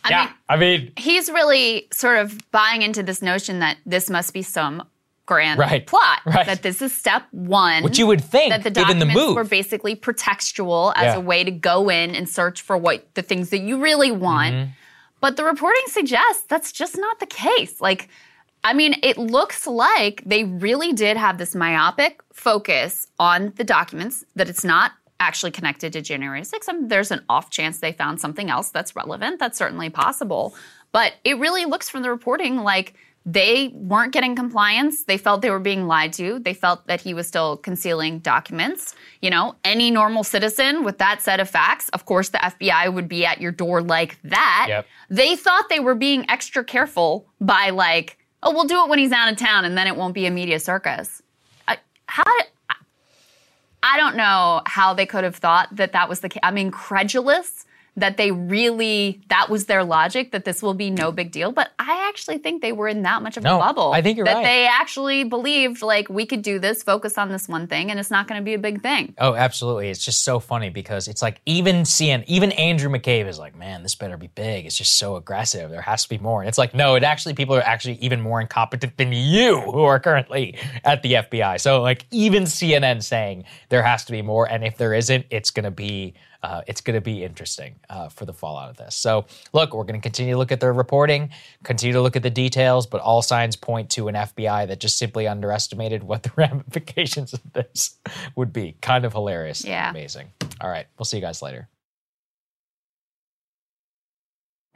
I 0.07 0.11
yeah 0.11 0.25
mean, 0.25 0.35
i 0.49 0.57
mean 0.57 0.93
he's 0.97 1.29
really 1.31 1.89
sort 1.93 2.19
of 2.19 2.39
buying 2.51 2.83
into 2.83 3.03
this 3.03 3.21
notion 3.23 3.59
that 3.61 3.77
this 3.87 4.09
must 4.11 4.33
be 4.33 4.43
some 4.43 4.83
grand 5.27 5.59
Right. 5.59 5.85
plot. 5.85 6.21
Right. 6.25 6.47
That 6.47 6.63
this 6.63 6.81
is 6.81 6.95
step 6.95 7.25
one. 7.33 7.83
Which 7.83 7.99
you 7.99 8.07
would 8.07 8.23
think, 8.23 8.51
that 8.53 8.63
the 8.63 8.71
given 8.71 9.01
the 9.01 9.07
documents 9.07 9.27
move. 9.29 9.35
were 9.37 9.43
basically 9.45 9.97
pretextual 9.97 10.93
as 10.95 11.07
Yeah. 11.15 11.17
a 11.17 11.21
way 11.21 11.43
to 11.43 11.51
go 11.51 11.89
in 11.89 12.15
and 12.15 12.29
search 12.29 12.63
for 12.63 12.77
what 12.79 13.13
the 13.15 13.23
things 13.23 13.51
that 13.51 13.59
you 13.59 13.83
really 13.83 14.13
want. 14.13 14.55
Mm-hmm. 14.55 14.71
But 15.21 15.37
the 15.37 15.43
reporting 15.45 15.83
suggests 15.89 16.45
that's 16.47 16.71
just 16.71 16.97
not 16.97 17.19
the 17.19 17.27
case. 17.27 17.81
Like, 17.81 18.09
I 18.63 18.73
mean, 18.73 18.95
it 19.03 19.19
looks 19.19 19.67
like 19.67 20.23
they 20.25 20.45
really 20.45 20.93
did 20.93 21.17
have 21.17 21.39
this 21.39 21.57
myopic 21.57 22.21
focus 22.33 23.09
on 23.19 23.53
the 23.57 23.65
documents, 23.65 24.25
that 24.37 24.49
it's 24.49 24.63
not 24.65 24.93
actually 25.21 25.51
connected 25.51 25.93
to 25.95 26.03
January 26.03 26.43
6th. 26.43 26.69
I 26.69 26.73
mean, 26.73 26.89
there's 26.89 27.11
an 27.11 27.25
off 27.29 27.51
chance 27.51 27.81
they 27.81 27.93
found 27.93 28.21
something 28.21 28.51
else 28.51 28.71
that's 28.71 28.95
relevant. 28.95 29.39
That's 29.39 29.59
certainly 29.59 29.91
possible. 29.91 30.55
But 30.93 31.15
it 31.25 31.39
really 31.39 31.65
looks 31.65 31.89
from 31.89 32.03
the 32.03 32.11
reporting 32.11 32.57
like 32.59 32.95
they 33.29 33.73
weren't 33.75 34.13
getting 34.13 34.37
compliance. 34.37 35.03
They 35.03 35.19
felt 35.19 35.43
they 35.43 35.51
were 35.51 35.59
being 35.59 35.89
lied 35.89 36.13
to. 36.13 36.39
They 36.39 36.55
felt 36.55 36.87
that 36.87 37.01
he 37.01 37.13
was 37.13 37.27
still 37.27 37.57
concealing 37.57 38.21
documents. 38.21 38.95
You 39.21 39.31
know, 39.31 39.57
any 39.65 39.91
normal 39.91 40.23
citizen 40.23 40.85
with 40.85 40.99
that 40.99 41.23
set 41.23 41.41
of 41.41 41.51
facts, 41.51 41.89
of 41.89 42.05
course, 42.05 42.29
the 42.29 42.39
FBI 42.39 42.95
would 42.95 43.09
be 43.09 43.27
at 43.27 43.41
your 43.41 43.51
door 43.51 43.83
like 43.83 44.17
that. 44.23 44.67
Yep. 44.69 44.87
They 45.11 45.35
thought 45.35 45.69
they 45.69 45.81
were 45.81 45.97
being 45.97 46.25
extra 46.31 46.63
careful 46.63 47.27
by 47.41 47.71
like, 47.71 48.17
oh, 48.45 48.53
we'll 48.53 48.65
do 48.65 48.85
it 48.85 48.89
when 48.89 49.01
he's 49.01 49.13
out 49.13 49.31
of 49.31 49.37
town 49.37 49.65
and 49.65 49.77
then 49.77 49.89
it 49.89 49.97
won't 49.97 50.15
be 50.15 50.27
a 50.27 50.31
media 50.31 50.61
circus. 50.61 51.21
I, 51.67 51.79
how 52.07 52.23
did, 52.23 52.47
I- 53.83 53.97
don't 53.99 54.17
know 54.17 54.63
how 54.67 54.95
they 54.95 55.07
could 55.07 55.25
have 55.25 55.37
thought 55.37 55.69
that 55.77 55.93
that 55.93 56.09
was 56.09 56.21
the 56.21 56.29
case. 56.29 56.41
I'm 56.43 56.59
incredulous 56.59 57.65
that 57.97 58.19
they 58.19 58.31
really, 58.31 59.23
that 59.29 59.49
was 59.49 59.67
their 59.67 59.83
logic, 59.83 60.33
that 60.33 60.45
this 60.45 60.63
will 60.63 60.75
be 60.75 60.91
no 60.91 61.11
big 61.11 61.33
deal. 61.33 61.51
But 61.51 61.71
I 61.79 62.07
actually 62.09 62.39
think 62.39 62.61
they 62.61 62.73
were 62.73 62.89
in 62.89 63.03
that 63.03 63.23
much 63.23 63.39
of 63.39 63.43
No, 63.43 63.57
a 63.57 63.59
bubble. 63.59 63.93
I 63.93 64.03
think 64.03 64.19
you're 64.19 64.27
that 64.27 64.35
right. 64.35 64.45
they 64.45 64.67
actually 64.67 65.25
believed, 65.25 65.81
like, 65.81 66.09
we 66.11 66.27
could 66.27 66.43
do 66.43 66.59
this, 66.59 66.83
focus 66.83 67.17
on 67.17 67.31
this 67.31 67.49
one 67.49 67.67
thing, 67.67 67.91
and 67.91 67.99
it's 67.99 68.11
not 68.11 68.29
going 68.29 68.39
to 68.39 68.45
be 68.45 68.53
a 68.53 68.59
big 68.59 68.83
thing. 68.83 69.15
Oh, 69.19 69.35
absolutely. 69.35 69.89
It's 69.89 70.05
just 70.05 70.25
so 70.25 70.41
funny 70.41 70.69
because 70.69 71.09
it's 71.09 71.23
like 71.23 71.41
even 71.47 71.83
CN, 71.83 72.25
even 72.27 72.53
Andrew 72.53 72.91
McCabe 72.91 73.27
is 73.27 73.39
like, 73.39 73.57
man, 73.57 73.83
this 73.83 73.95
better 73.95 74.19
be 74.19 74.29
big. 74.29 74.67
It's 74.67 74.77
just 74.77 74.99
so 74.99 75.17
aggressive. 75.17 75.71
There 75.71 75.81
has 75.81 76.03
to 76.03 76.09
be 76.11 76.19
more. 76.19 76.43
And 76.43 76.49
it's 76.49 76.59
like, 76.59 76.75
no, 76.75 76.97
it 76.97 77.03
actually, 77.03 77.33
people 77.33 77.57
are 77.57 77.63
actually 77.63 77.95
even 77.97 78.21
more 78.21 78.43
incompetent 78.43 78.99
than 78.99 79.13
you 79.13 79.61
who 79.63 79.81
are 79.81 79.99
currently 79.99 80.59
at 80.85 81.03
the 81.03 81.15
FBI. 81.15 81.59
So, 81.61 81.81
like, 81.81 82.05
even 82.11 82.43
CNN 82.45 83.03
saying 83.03 83.45
there 83.71 83.83
has 83.83 84.05
to 84.05 84.13
be 84.13 84.21
more. 84.21 84.47
And 84.51 84.65
if 84.65 84.77
there 84.77 84.93
isn't, 84.93 85.25
it's 85.31 85.51
going 85.51 85.65
to 85.65 85.71
be. 85.71 86.13
Uh, 86.47 86.63
it's 86.69 86.81
going 86.81 86.95
to 86.95 87.01
be 87.01 87.25
interesting 87.25 87.75
uh, 87.91 88.09
for 88.09 88.25
the 88.25 88.33
fallout 88.33 88.71
of 88.71 88.77
this. 88.77 88.95
So, 88.95 89.27
look, 89.53 89.75
we're 89.75 89.83
going 89.83 90.01
to 90.01 90.03
continue 90.03 90.35
to 90.35 90.39
look 90.39 90.53
at 90.53 90.61
their 90.61 90.73
reporting, 90.73 91.31
continue 91.65 91.93
to 91.95 92.01
look 92.01 92.15
at 92.15 92.23
the 92.23 92.31
details, 92.31 92.87
but 92.87 93.01
all 93.01 93.21
signs 93.21 93.57
point 93.57 93.91
to 93.91 94.07
an 94.07 94.15
FBI 94.15 94.69
that 94.69 94.79
just 94.79 94.97
simply 94.97 95.27
underestimated 95.27 96.05
what 96.05 96.23
the 96.23 96.31
ramifications 96.37 97.33
of 97.33 97.41
this 97.53 97.97
would 98.37 98.53
be. 98.53 98.77
Kind 98.81 99.05
of 99.05 99.13
hilarious. 99.13 99.65
Yeah. 99.65 99.91
Amazing. 99.91 100.29
All 100.61 100.71
right. 100.71 100.87
We'll 100.97 101.05
see 101.05 101.17
you 101.17 101.21
guys 101.21 101.43
later. 101.43 101.69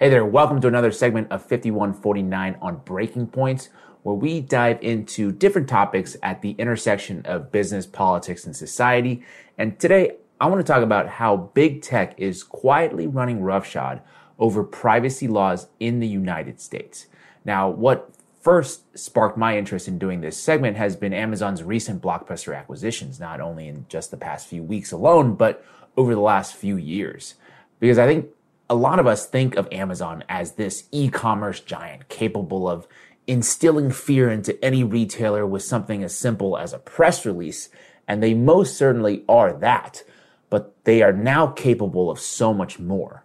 Hey 0.00 0.08
there, 0.08 0.24
welcome 0.24 0.60
to 0.62 0.66
another 0.66 0.90
segment 0.90 1.30
of 1.30 1.40
5149 1.42 2.56
on 2.60 2.78
Breaking 2.78 3.28
Points, 3.28 3.68
where 4.02 4.16
we 4.16 4.40
dive 4.40 4.82
into 4.82 5.30
different 5.30 5.68
topics 5.68 6.16
at 6.20 6.42
the 6.42 6.52
intersection 6.52 7.22
of 7.26 7.52
business, 7.52 7.86
politics, 7.86 8.44
and 8.44 8.56
society. 8.56 9.22
And 9.56 9.78
today, 9.78 10.16
I 10.40 10.46
want 10.46 10.64
to 10.64 10.72
talk 10.72 10.82
about 10.82 11.06
how 11.06 11.36
big 11.36 11.82
tech 11.82 12.18
is 12.18 12.42
quietly 12.42 13.06
running 13.06 13.42
roughshod 13.42 14.00
over 14.38 14.64
privacy 14.64 15.28
laws 15.28 15.66
in 15.78 16.00
the 16.00 16.08
United 16.08 16.60
States. 16.60 17.06
Now, 17.44 17.68
what 17.68 18.10
first 18.40 18.98
sparked 18.98 19.36
my 19.36 19.58
interest 19.58 19.86
in 19.86 19.98
doing 19.98 20.22
this 20.22 20.42
segment 20.42 20.78
has 20.78 20.96
been 20.96 21.12
Amazon's 21.12 21.62
recent 21.62 22.00
blockbuster 22.00 22.56
acquisitions, 22.56 23.20
not 23.20 23.42
only 23.42 23.68
in 23.68 23.84
just 23.90 24.10
the 24.10 24.16
past 24.16 24.48
few 24.48 24.62
weeks 24.62 24.92
alone, 24.92 25.34
but 25.34 25.62
over 25.94 26.14
the 26.14 26.20
last 26.22 26.54
few 26.54 26.78
years. 26.78 27.34
Because 27.78 27.98
I 27.98 28.06
think 28.06 28.30
a 28.70 28.74
lot 28.74 28.98
of 28.98 29.06
us 29.06 29.26
think 29.26 29.56
of 29.56 29.68
Amazon 29.70 30.24
as 30.26 30.52
this 30.52 30.84
e-commerce 30.90 31.60
giant 31.60 32.08
capable 32.08 32.66
of 32.66 32.88
instilling 33.26 33.90
fear 33.90 34.30
into 34.30 34.62
any 34.64 34.84
retailer 34.84 35.46
with 35.46 35.62
something 35.62 36.02
as 36.02 36.16
simple 36.16 36.56
as 36.56 36.72
a 36.72 36.78
press 36.78 37.26
release, 37.26 37.68
and 38.08 38.22
they 38.22 38.32
most 38.32 38.78
certainly 38.78 39.22
are 39.28 39.52
that, 39.52 40.02
but 40.50 40.84
they 40.84 41.00
are 41.00 41.12
now 41.12 41.46
capable 41.46 42.10
of 42.10 42.20
so 42.20 42.52
much 42.52 42.78
more. 42.78 43.24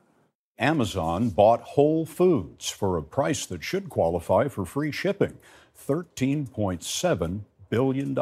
Amazon 0.58 1.30
bought 1.30 1.62
Whole 1.62 2.06
Foods 2.06 2.70
for 2.70 2.96
a 2.96 3.04
price 3.04 3.46
that 3.48 3.64
should 3.64 3.90
qualify 3.90 4.48
for 4.48 4.64
free 4.64 4.92
shipping 4.92 5.38
$13.7 5.78 7.42
billion. 7.70 8.18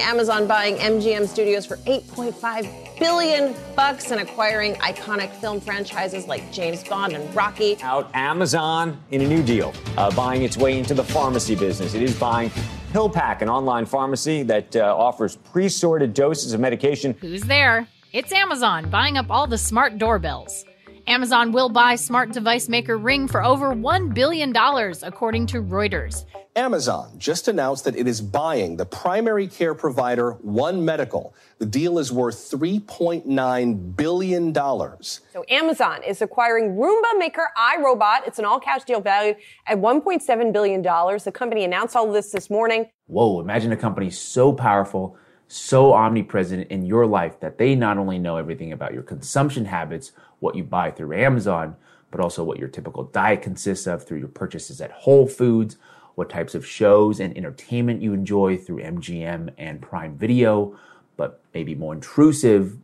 Amazon 0.00 0.46
buying 0.46 0.76
MGM 0.76 1.26
Studios 1.28 1.66
for 1.66 1.76
8.5 1.78 2.98
billion 2.98 3.54
bucks 3.76 4.12
and 4.12 4.20
acquiring 4.20 4.74
iconic 4.76 5.30
film 5.32 5.60
franchises 5.60 6.26
like 6.26 6.50
James 6.50 6.82
Bond 6.84 7.12
and 7.12 7.34
Rocky. 7.34 7.76
Out 7.82 8.08
Amazon 8.14 8.98
in 9.10 9.20
a 9.20 9.26
new 9.26 9.42
deal, 9.42 9.74
uh, 9.98 10.14
buying 10.14 10.42
its 10.42 10.56
way 10.56 10.78
into 10.78 10.94
the 10.94 11.04
pharmacy 11.04 11.54
business. 11.54 11.92
It 11.92 12.02
is 12.02 12.18
buying 12.18 12.50
PillPack, 12.92 13.42
an 13.42 13.50
online 13.50 13.84
pharmacy 13.84 14.42
that 14.44 14.74
uh, 14.76 14.96
offers 14.96 15.36
pre-sorted 15.36 16.14
doses 16.14 16.54
of 16.54 16.60
medication. 16.60 17.14
Who's 17.20 17.42
there? 17.42 17.86
It's 18.14 18.30
Amazon 18.30 18.90
buying 18.90 19.16
up 19.16 19.28
all 19.28 19.48
the 19.48 19.58
smart 19.58 19.98
doorbells. 19.98 20.64
Amazon 21.08 21.50
will 21.50 21.68
buy 21.68 21.96
smart 21.96 22.30
device 22.30 22.68
maker 22.68 22.96
Ring 22.96 23.26
for 23.26 23.42
over 23.42 23.74
$1 23.74 24.14
billion, 24.14 24.54
according 25.02 25.46
to 25.48 25.60
Reuters. 25.60 26.24
Amazon 26.54 27.10
just 27.18 27.48
announced 27.48 27.82
that 27.86 27.96
it 27.96 28.06
is 28.06 28.20
buying 28.20 28.76
the 28.76 28.86
primary 28.86 29.48
care 29.48 29.74
provider 29.74 30.34
One 30.42 30.84
Medical. 30.84 31.34
The 31.58 31.66
deal 31.66 31.98
is 31.98 32.12
worth 32.12 32.36
$3.9 32.52 33.96
billion. 33.96 34.54
So 34.54 35.44
Amazon 35.48 36.04
is 36.04 36.22
acquiring 36.22 36.76
Roomba 36.76 37.18
maker 37.18 37.48
iRobot. 37.58 38.28
It's 38.28 38.38
an 38.38 38.44
all-cash 38.44 38.84
deal 38.84 39.00
valued 39.00 39.38
at 39.66 39.78
$1.7 39.78 40.52
billion. 40.52 40.82
The 40.82 41.32
company 41.34 41.64
announced 41.64 41.96
all 41.96 42.06
of 42.06 42.14
this 42.14 42.30
this 42.30 42.48
morning. 42.48 42.88
Whoa, 43.06 43.40
imagine 43.40 43.72
a 43.72 43.76
company 43.76 44.10
so 44.10 44.52
powerful, 44.52 45.18
so 45.54 45.92
omnipresent 45.92 46.68
in 46.68 46.84
your 46.84 47.06
life 47.06 47.38
that 47.38 47.58
they 47.58 47.76
not 47.76 47.96
only 47.96 48.18
know 48.18 48.36
everything 48.36 48.72
about 48.72 48.92
your 48.92 49.04
consumption 49.04 49.66
habits, 49.66 50.10
what 50.40 50.56
you 50.56 50.64
buy 50.64 50.90
through 50.90 51.16
Amazon, 51.16 51.76
but 52.10 52.20
also 52.20 52.42
what 52.42 52.58
your 52.58 52.68
typical 52.68 53.04
diet 53.04 53.40
consists 53.40 53.86
of 53.86 54.04
through 54.04 54.18
your 54.18 54.28
purchases 54.28 54.80
at 54.80 54.90
Whole 54.90 55.28
Foods, 55.28 55.76
what 56.16 56.28
types 56.28 56.56
of 56.56 56.66
shows 56.66 57.20
and 57.20 57.36
entertainment 57.36 58.02
you 58.02 58.12
enjoy 58.12 58.56
through 58.56 58.82
MGM 58.82 59.52
and 59.56 59.80
Prime 59.80 60.16
Video, 60.16 60.76
but 61.16 61.40
maybe 61.54 61.74
more 61.74 61.94
intrusive, 61.94 62.76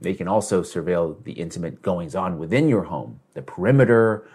they 0.00 0.14
can 0.14 0.26
also 0.26 0.62
surveil 0.62 1.22
the 1.22 1.32
intimate 1.32 1.80
goings 1.80 2.16
on 2.16 2.38
within 2.38 2.68
your 2.68 2.84
home, 2.84 3.20
the 3.34 3.42
perimeter, 3.42 4.28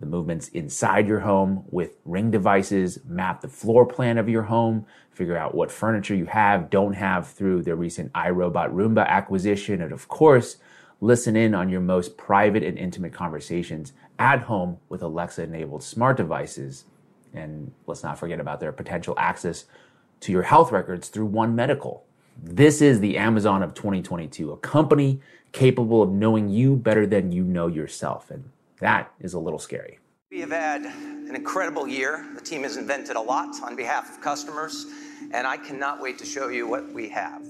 the 0.00 0.06
movements 0.06 0.48
inside 0.48 1.06
your 1.06 1.20
home 1.20 1.64
with 1.70 1.98
ring 2.04 2.30
devices, 2.30 2.98
map 3.06 3.42
the 3.42 3.48
floor 3.48 3.84
plan 3.84 4.16
of 4.16 4.28
your 4.28 4.42
home, 4.42 4.86
figure 5.12 5.36
out 5.36 5.54
what 5.54 5.70
furniture 5.70 6.14
you 6.14 6.24
have, 6.24 6.70
don't 6.70 6.94
have 6.94 7.28
through 7.28 7.62
their 7.62 7.76
recent 7.76 8.10
iRobot 8.14 8.72
Roomba 8.72 9.06
acquisition, 9.06 9.82
and 9.82 9.92
of 9.92 10.08
course, 10.08 10.56
listen 11.02 11.36
in 11.36 11.54
on 11.54 11.68
your 11.68 11.82
most 11.82 12.16
private 12.16 12.62
and 12.62 12.78
intimate 12.78 13.12
conversations 13.12 13.92
at 14.18 14.40
home 14.40 14.78
with 14.88 15.02
Alexa 15.02 15.42
enabled 15.42 15.82
smart 15.82 16.16
devices. 16.16 16.84
And 17.34 17.72
let's 17.86 18.02
not 18.02 18.18
forget 18.18 18.40
about 18.40 18.60
their 18.60 18.72
potential 18.72 19.14
access 19.18 19.66
to 20.20 20.32
your 20.32 20.42
health 20.42 20.72
records 20.72 21.08
through 21.08 21.26
One 21.26 21.54
Medical. 21.54 22.04
This 22.42 22.80
is 22.80 23.00
the 23.00 23.18
Amazon 23.18 23.62
of 23.62 23.74
2022, 23.74 24.52
a 24.52 24.56
company 24.58 25.20
capable 25.52 26.02
of 26.02 26.10
knowing 26.10 26.48
you 26.48 26.76
better 26.76 27.06
than 27.06 27.32
you 27.32 27.44
know 27.44 27.66
yourself. 27.66 28.30
And 28.30 28.50
that 28.80 29.12
is 29.20 29.34
a 29.34 29.38
little 29.38 29.58
scary. 29.58 29.98
We 30.30 30.40
have 30.40 30.50
had 30.50 30.82
an 30.82 31.34
incredible 31.34 31.88
year. 31.88 32.26
The 32.34 32.40
team 32.40 32.62
has 32.62 32.76
invented 32.76 33.16
a 33.16 33.20
lot 33.20 33.62
on 33.62 33.76
behalf 33.76 34.10
of 34.10 34.20
customers, 34.20 34.86
and 35.32 35.46
I 35.46 35.56
cannot 35.56 36.00
wait 36.00 36.18
to 36.18 36.26
show 36.26 36.48
you 36.48 36.66
what 36.66 36.92
we 36.92 37.08
have. 37.08 37.46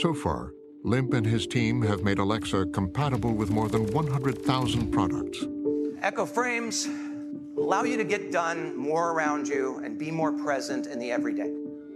So 0.00 0.14
far, 0.14 0.52
Limp 0.82 1.14
and 1.14 1.24
his 1.24 1.46
team 1.46 1.80
have 1.82 2.02
made 2.02 2.18
Alexa 2.18 2.66
compatible 2.66 3.32
with 3.32 3.50
more 3.50 3.68
than 3.68 3.86
100,000 3.86 4.90
products. 4.90 5.44
Echo 6.02 6.26
Frames 6.26 6.88
allow 7.56 7.84
you 7.84 7.96
to 7.96 8.04
get 8.04 8.30
done 8.30 8.76
more 8.76 9.12
around 9.12 9.48
you 9.48 9.80
and 9.84 9.98
be 9.98 10.10
more 10.10 10.32
present 10.32 10.86
in 10.86 10.98
the 10.98 11.10
everyday. 11.10 11.50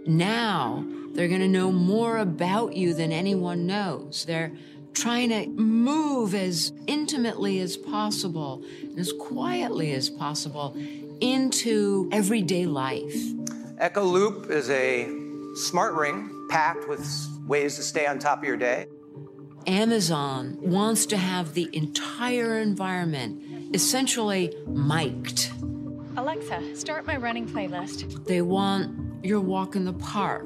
Now 0.07 0.83
they're 1.13 1.27
going 1.27 1.41
to 1.41 1.47
know 1.47 1.71
more 1.71 2.17
about 2.17 2.75
you 2.75 2.93
than 2.93 3.11
anyone 3.11 3.67
knows. 3.67 4.25
They're 4.25 4.53
trying 4.99 5.29
to 5.29 5.47
move 5.47 6.35
as 6.35 6.73
intimately 6.87 7.59
as 7.59 7.77
possible, 7.77 8.63
and 8.81 8.99
as 8.99 9.13
quietly 9.13 9.93
as 9.93 10.09
possible 10.09 10.75
into 11.21 12.09
everyday 12.11 12.65
life. 12.65 13.15
Echo 13.77 14.03
Loop 14.03 14.49
is 14.49 14.69
a 14.69 15.07
smart 15.55 15.93
ring 15.93 16.29
packed 16.49 16.87
with 16.87 17.07
ways 17.47 17.75
to 17.75 17.83
stay 17.83 18.05
on 18.05 18.19
top 18.19 18.39
of 18.39 18.45
your 18.45 18.57
day. 18.57 18.87
Amazon 19.67 20.57
wants 20.61 21.05
to 21.07 21.17
have 21.17 21.53
the 21.53 21.69
entire 21.73 22.59
environment 22.59 23.75
essentially 23.75 24.53
mic'd. 24.67 25.51
Alexa, 26.17 26.75
start 26.75 27.05
my 27.05 27.17
running 27.17 27.47
playlist. 27.47 28.25
They 28.25 28.41
want 28.41 29.23
your 29.23 29.39
walk 29.39 29.75
in 29.75 29.85
the 29.85 29.93
park. 29.93 30.45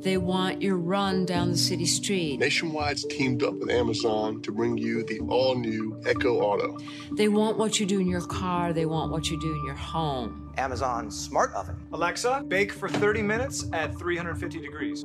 They 0.00 0.16
want 0.16 0.62
your 0.62 0.78
run 0.78 1.26
down 1.26 1.50
the 1.50 1.58
city 1.58 1.84
street. 1.84 2.40
Nationwide's 2.40 3.04
teamed 3.04 3.42
up 3.42 3.54
with 3.54 3.70
Amazon 3.70 4.40
to 4.42 4.50
bring 4.50 4.78
you 4.78 5.04
the 5.04 5.20
all 5.28 5.54
new 5.54 6.00
Echo 6.06 6.40
Auto. 6.40 6.78
They 7.12 7.28
want 7.28 7.58
what 7.58 7.78
you 7.78 7.84
do 7.84 8.00
in 8.00 8.06
your 8.06 8.22
car. 8.22 8.72
They 8.72 8.86
want 8.86 9.12
what 9.12 9.30
you 9.30 9.38
do 9.38 9.52
in 9.52 9.66
your 9.66 9.74
home. 9.74 10.54
Amazon 10.56 11.10
Smart 11.10 11.52
Oven. 11.52 11.76
Alexa, 11.92 12.44
bake 12.48 12.72
for 12.72 12.88
30 12.88 13.20
minutes 13.20 13.66
at 13.74 13.94
350 13.98 14.58
degrees. 14.60 15.04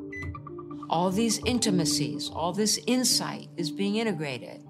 All 0.89 1.11
these 1.11 1.39
intimacies, 1.45 2.29
all 2.29 2.53
this 2.53 2.79
insight 2.87 3.49
is 3.57 3.71
being 3.71 3.97
integrated, 3.97 4.63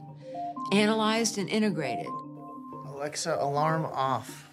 analyzed 0.71 1.37
and 1.37 1.47
integrated. 1.49 2.07
Alexa, 2.87 3.37
alarm 3.39 3.85
off. 3.85 4.49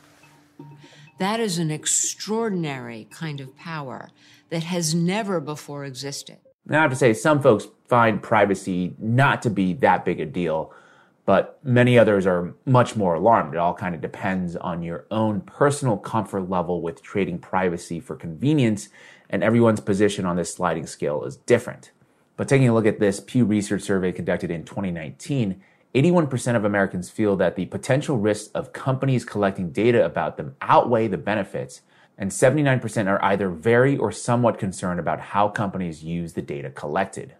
That 1.18 1.40
is 1.40 1.58
an 1.58 1.70
extraordinary 1.70 3.06
kind 3.10 3.40
of 3.40 3.56
power 3.56 4.10
that 4.52 4.64
has 4.64 4.94
never 4.94 5.40
before 5.40 5.82
existed. 5.82 6.36
Now, 6.66 6.80
I 6.80 6.82
have 6.82 6.90
to 6.90 6.96
say, 6.96 7.14
some 7.14 7.40
folks 7.40 7.66
find 7.88 8.22
privacy 8.22 8.94
not 8.98 9.40
to 9.42 9.50
be 9.50 9.72
that 9.74 10.04
big 10.04 10.20
a 10.20 10.26
deal, 10.26 10.74
but 11.24 11.58
many 11.64 11.98
others 11.98 12.26
are 12.26 12.52
much 12.66 12.94
more 12.94 13.14
alarmed. 13.14 13.54
It 13.54 13.56
all 13.56 13.72
kind 13.72 13.94
of 13.94 14.02
depends 14.02 14.54
on 14.54 14.82
your 14.82 15.06
own 15.10 15.40
personal 15.40 15.96
comfort 15.96 16.50
level 16.50 16.82
with 16.82 17.02
trading 17.02 17.38
privacy 17.38 17.98
for 17.98 18.14
convenience, 18.14 18.90
and 19.30 19.42
everyone's 19.42 19.80
position 19.80 20.26
on 20.26 20.36
this 20.36 20.52
sliding 20.52 20.86
scale 20.86 21.24
is 21.24 21.38
different. 21.38 21.90
But 22.36 22.46
taking 22.46 22.68
a 22.68 22.74
look 22.74 22.86
at 22.86 23.00
this 23.00 23.20
Pew 23.20 23.46
Research 23.46 23.80
survey 23.80 24.12
conducted 24.12 24.50
in 24.50 24.64
2019, 24.64 25.62
81% 25.94 26.56
of 26.56 26.66
Americans 26.66 27.08
feel 27.08 27.36
that 27.36 27.56
the 27.56 27.64
potential 27.66 28.18
risks 28.18 28.48
of 28.48 28.74
companies 28.74 29.24
collecting 29.24 29.70
data 29.70 30.04
about 30.04 30.36
them 30.36 30.56
outweigh 30.60 31.08
the 31.08 31.16
benefits, 31.16 31.80
and 32.18 32.30
79% 32.30 33.06
are 33.08 33.22
either 33.24 33.48
very 33.48 33.96
or 33.96 34.12
somewhat 34.12 34.58
concerned 34.58 35.00
about 35.00 35.20
how 35.20 35.48
companies 35.48 36.04
use 36.04 36.32
the 36.34 36.42
data 36.42 36.70
collected. 36.70 37.34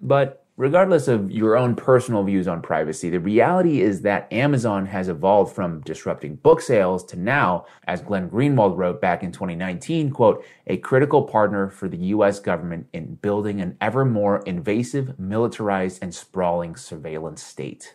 But 0.00 0.44
regardless 0.56 1.06
of 1.08 1.30
your 1.30 1.56
own 1.56 1.74
personal 1.74 2.22
views 2.24 2.48
on 2.48 2.62
privacy, 2.62 3.10
the 3.10 3.20
reality 3.20 3.80
is 3.80 4.02
that 4.02 4.30
Amazon 4.32 4.86
has 4.86 5.08
evolved 5.08 5.54
from 5.54 5.80
disrupting 5.82 6.36
book 6.36 6.60
sales 6.60 7.04
to 7.04 7.18
now, 7.18 7.66
as 7.86 8.00
Glenn 8.00 8.28
Greenwald 8.30 8.76
wrote 8.76 9.00
back 9.00 9.22
in 9.22 9.32
2019, 9.32 10.10
quote, 10.10 10.44
a 10.66 10.78
critical 10.78 11.22
partner 11.22 11.68
for 11.68 11.88
the 11.88 11.98
US 11.98 12.40
government 12.40 12.86
in 12.92 13.14
building 13.16 13.60
an 13.60 13.76
ever 13.80 14.04
more 14.04 14.38
invasive, 14.40 15.18
militarized, 15.18 16.02
and 16.02 16.14
sprawling 16.14 16.76
surveillance 16.76 17.42
state. 17.42 17.94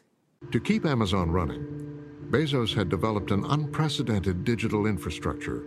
To 0.51 0.59
keep 0.59 0.85
Amazon 0.85 1.29
running, 1.31 1.99
Bezos 2.29 2.73
had 2.73 2.89
developed 2.89 3.31
an 3.31 3.43
unprecedented 3.45 4.43
digital 4.43 4.87
infrastructure. 4.87 5.65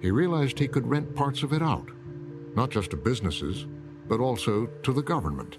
He 0.00 0.10
realized 0.10 0.58
he 0.58 0.68
could 0.68 0.86
rent 0.86 1.14
parts 1.14 1.42
of 1.42 1.52
it 1.52 1.62
out, 1.62 1.88
not 2.54 2.70
just 2.70 2.90
to 2.90 2.96
businesses, 2.96 3.66
but 4.08 4.20
also 4.20 4.66
to 4.82 4.92
the 4.92 5.02
government. 5.02 5.58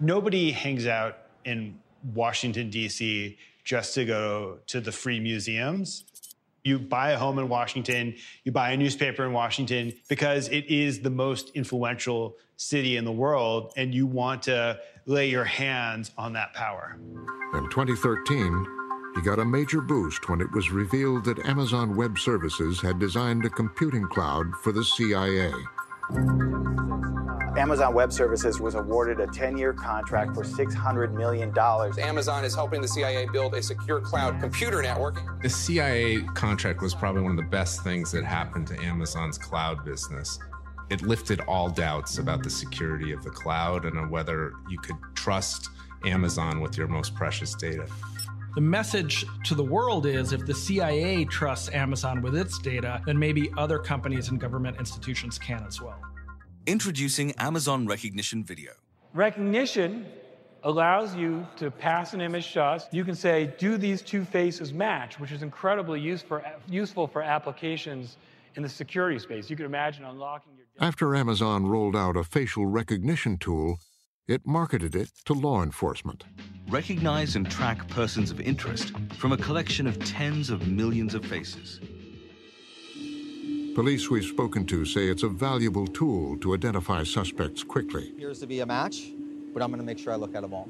Nobody 0.00 0.52
hangs 0.52 0.86
out 0.86 1.18
in 1.44 1.78
Washington, 2.14 2.70
D.C. 2.70 3.38
just 3.64 3.94
to 3.94 4.04
go 4.04 4.58
to 4.66 4.80
the 4.80 4.92
free 4.92 5.20
museums. 5.20 6.04
You 6.64 6.78
buy 6.78 7.12
a 7.12 7.18
home 7.18 7.38
in 7.38 7.48
Washington, 7.48 8.16
you 8.44 8.52
buy 8.52 8.72
a 8.72 8.76
newspaper 8.76 9.24
in 9.24 9.32
Washington 9.32 9.92
because 10.08 10.48
it 10.48 10.66
is 10.66 11.00
the 11.00 11.10
most 11.10 11.50
influential 11.54 12.36
city 12.56 12.96
in 12.96 13.04
the 13.04 13.12
world, 13.12 13.72
and 13.76 13.94
you 13.94 14.06
want 14.06 14.42
to 14.44 14.80
lay 15.06 15.30
your 15.30 15.44
hands 15.44 16.10
on 16.18 16.32
that 16.32 16.52
power. 16.54 16.98
In 17.54 17.70
2013, 17.70 18.75
he 19.16 19.22
got 19.22 19.38
a 19.38 19.44
major 19.44 19.80
boost 19.80 20.28
when 20.28 20.42
it 20.42 20.52
was 20.52 20.70
revealed 20.70 21.24
that 21.24 21.38
Amazon 21.46 21.96
Web 21.96 22.18
Services 22.18 22.82
had 22.82 22.98
designed 22.98 23.46
a 23.46 23.50
computing 23.50 24.06
cloud 24.08 24.54
for 24.62 24.72
the 24.72 24.84
CIA. 24.84 25.50
Amazon 27.56 27.94
Web 27.94 28.12
Services 28.12 28.60
was 28.60 28.74
awarded 28.74 29.18
a 29.18 29.26
10 29.26 29.56
year 29.56 29.72
contract 29.72 30.34
for 30.34 30.42
$600 30.42 31.14
million. 31.14 31.50
Amazon 31.98 32.44
is 32.44 32.54
helping 32.54 32.82
the 32.82 32.88
CIA 32.88 33.26
build 33.32 33.54
a 33.54 33.62
secure 33.62 34.00
cloud 34.00 34.38
computer 34.38 34.82
network. 34.82 35.22
The 35.42 35.48
CIA 35.48 36.20
contract 36.34 36.82
was 36.82 36.94
probably 36.94 37.22
one 37.22 37.30
of 37.30 37.38
the 37.38 37.50
best 37.50 37.82
things 37.82 38.12
that 38.12 38.22
happened 38.22 38.66
to 38.66 38.78
Amazon's 38.84 39.38
cloud 39.38 39.82
business. 39.82 40.38
It 40.90 41.00
lifted 41.00 41.40
all 41.48 41.70
doubts 41.70 42.18
about 42.18 42.42
the 42.42 42.50
security 42.50 43.12
of 43.12 43.24
the 43.24 43.30
cloud 43.30 43.86
and 43.86 44.10
whether 44.10 44.52
you 44.68 44.78
could 44.78 44.96
trust 45.14 45.70
Amazon 46.04 46.60
with 46.60 46.76
your 46.76 46.86
most 46.86 47.14
precious 47.14 47.54
data. 47.54 47.86
The 48.56 48.62
message 48.62 49.26
to 49.44 49.54
the 49.54 49.62
world 49.62 50.06
is 50.06 50.32
if 50.32 50.46
the 50.46 50.54
CIA 50.54 51.26
trusts 51.26 51.68
Amazon 51.74 52.22
with 52.22 52.34
its 52.34 52.58
data, 52.58 53.02
then 53.04 53.18
maybe 53.18 53.50
other 53.58 53.78
companies 53.78 54.30
and 54.30 54.40
government 54.40 54.78
institutions 54.78 55.38
can 55.38 55.62
as 55.68 55.82
well. 55.82 56.00
Introducing 56.64 57.32
Amazon 57.32 57.86
Rekognition 57.86 58.46
Video. 58.46 58.72
Rekognition 59.14 60.06
allows 60.62 61.14
you 61.14 61.46
to 61.56 61.70
pass 61.70 62.14
an 62.14 62.22
image 62.22 62.54
to 62.54 62.62
us. 62.62 62.86
You 62.92 63.04
can 63.04 63.14
say, 63.14 63.52
do 63.58 63.76
these 63.76 64.00
two 64.00 64.24
faces 64.24 64.72
match, 64.72 65.20
which 65.20 65.32
is 65.32 65.42
incredibly 65.42 66.00
use 66.00 66.22
for, 66.22 66.42
useful 66.66 67.06
for 67.06 67.20
applications 67.20 68.16
in 68.54 68.62
the 68.62 68.70
security 68.70 69.18
space. 69.18 69.50
You 69.50 69.56
can 69.56 69.66
imagine 69.66 70.06
unlocking 70.06 70.54
your. 70.56 70.64
After 70.80 71.14
Amazon 71.14 71.66
rolled 71.66 71.94
out 71.94 72.16
a 72.16 72.24
facial 72.24 72.64
recognition 72.64 73.36
tool, 73.36 73.80
it 74.28 74.44
marketed 74.44 74.96
it 74.96 75.10
to 75.24 75.32
law 75.32 75.62
enforcement. 75.62 76.24
Recognize 76.68 77.36
and 77.36 77.48
track 77.48 77.86
persons 77.88 78.30
of 78.30 78.40
interest 78.40 78.92
from 79.18 79.32
a 79.32 79.36
collection 79.36 79.86
of 79.86 79.98
tens 80.04 80.50
of 80.50 80.66
millions 80.66 81.14
of 81.14 81.24
faces. 81.24 81.80
Police 83.74 84.10
we've 84.10 84.24
spoken 84.24 84.66
to 84.66 84.84
say 84.84 85.08
it's 85.08 85.22
a 85.22 85.28
valuable 85.28 85.86
tool 85.86 86.36
to 86.38 86.54
identify 86.54 87.04
suspects 87.04 87.62
quickly. 87.62 88.10
Appears 88.10 88.40
to 88.40 88.46
be 88.46 88.60
a 88.60 88.66
match, 88.66 89.12
but 89.52 89.62
I'm 89.62 89.68
going 89.68 89.80
to 89.80 89.86
make 89.86 89.98
sure 89.98 90.12
I 90.12 90.16
look 90.16 90.34
at 90.34 90.42
them 90.42 90.54
all. 90.54 90.68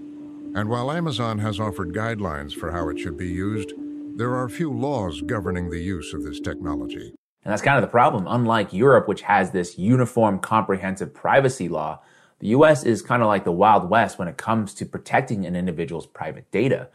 And 0.55 0.69
while 0.69 0.91
Amazon 0.91 1.39
has 1.39 1.59
offered 1.61 1.95
guidelines 1.95 2.53
for 2.53 2.73
how 2.73 2.89
it 2.89 2.99
should 2.99 3.17
be 3.17 3.29
used, 3.29 3.73
there 4.17 4.35
are 4.35 4.49
few 4.49 4.73
laws 4.73 5.23
governing 5.23 5.71
the 5.71 5.79
use 5.79 6.13
of 6.13 6.25
this 6.25 6.41
technology. 6.41 7.15
And 7.45 7.53
that's 7.53 7.63
kind 7.63 7.77
of 7.77 7.83
the 7.83 7.89
problem. 7.89 8.27
Unlike 8.29 8.73
Europe, 8.73 9.07
which 9.07 9.23
has 9.23 9.53
this 9.53 9.79
uniform, 9.79 10.41
comprehensive 10.41 11.15
privacy 11.15 11.69
law, 11.69 12.01
the 12.39 12.49
US 12.49 12.85
is 12.85 13.03
kind 13.03 13.23
of 13.23 13.29
like 13.29 13.45
the 13.45 13.53
Wild 13.53 13.89
West 13.89 14.19
when 14.19 14.29
it 14.29 14.37
comes 14.37 14.75
to 14.75 14.87
protecting 14.87 15.47
an 15.47 15.57
individual's 15.57 16.07
private 16.07 16.51
data. 16.51 16.89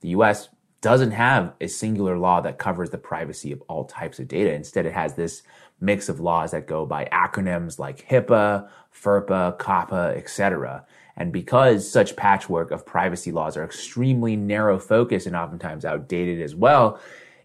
The 0.00 0.08
US 0.08 0.48
doesn't 0.80 1.12
have 1.12 1.54
a 1.60 1.66
singular 1.66 2.18
law 2.18 2.40
that 2.42 2.58
covers 2.58 2.90
the 2.90 2.98
privacy 2.98 3.50
of 3.52 3.62
all 3.62 3.86
types 3.86 4.18
of 4.18 4.28
data. 4.28 4.52
Instead, 4.52 4.86
it 4.86 4.92
has 4.92 5.14
this 5.14 5.42
mix 5.80 6.08
of 6.08 6.20
laws 6.20 6.50
that 6.50 6.66
go 6.66 6.84
by 6.84 7.06
acronyms 7.06 7.78
like 7.78 8.06
HIPAA, 8.08 8.68
FERPA, 8.94 9.58
COPPA, 9.58 10.16
etc. 10.16 10.84
And 11.16 11.32
because 11.32 11.90
such 11.90 12.16
patchwork 12.16 12.70
of 12.70 12.84
privacy 12.84 13.32
laws 13.32 13.56
are 13.56 13.64
extremely 13.64 14.36
narrow 14.36 14.78
focused 14.78 15.26
and 15.26 15.34
oftentimes 15.34 15.84
outdated 15.84 16.42
as 16.42 16.54
well, 16.54 17.00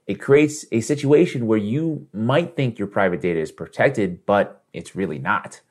it 0.06 0.16
creates 0.16 0.66
a 0.72 0.82
situation 0.82 1.48
where 1.48 1.58
you 1.58 2.08
might 2.12 2.56
think 2.56 2.78
your 2.78 2.88
private 2.88 3.22
data 3.22 3.40
is 3.40 3.52
protected, 3.52 4.26
but 4.26 4.64
it's 4.74 4.96
really 4.96 5.20
not. 5.20 5.62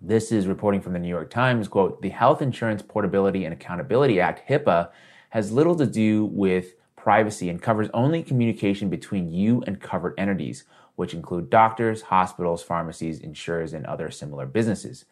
This 0.00 0.30
is 0.30 0.46
reporting 0.46 0.82
from 0.82 0.92
the 0.92 0.98
New 0.98 1.08
York 1.08 1.30
Times, 1.30 1.68
quote, 1.68 2.02
the 2.02 2.10
Health 2.10 2.42
Insurance 2.42 2.82
Portability 2.82 3.44
and 3.44 3.54
Accountability 3.54 4.20
Act, 4.20 4.46
HIPAA, 4.48 4.90
has 5.30 5.52
little 5.52 5.74
to 5.76 5.86
do 5.86 6.26
with 6.26 6.74
privacy 6.96 7.48
and 7.48 7.62
covers 7.62 7.88
only 7.94 8.22
communication 8.22 8.90
between 8.90 9.30
you 9.30 9.62
and 9.66 9.80
covered 9.80 10.14
entities, 10.18 10.64
which 10.96 11.14
include 11.14 11.48
doctors, 11.48 12.02
hospitals, 12.02 12.62
pharmacies, 12.62 13.20
insurers, 13.20 13.72
and 13.72 13.86
other 13.86 14.10
similar 14.10 14.44
businesses. 14.44 15.06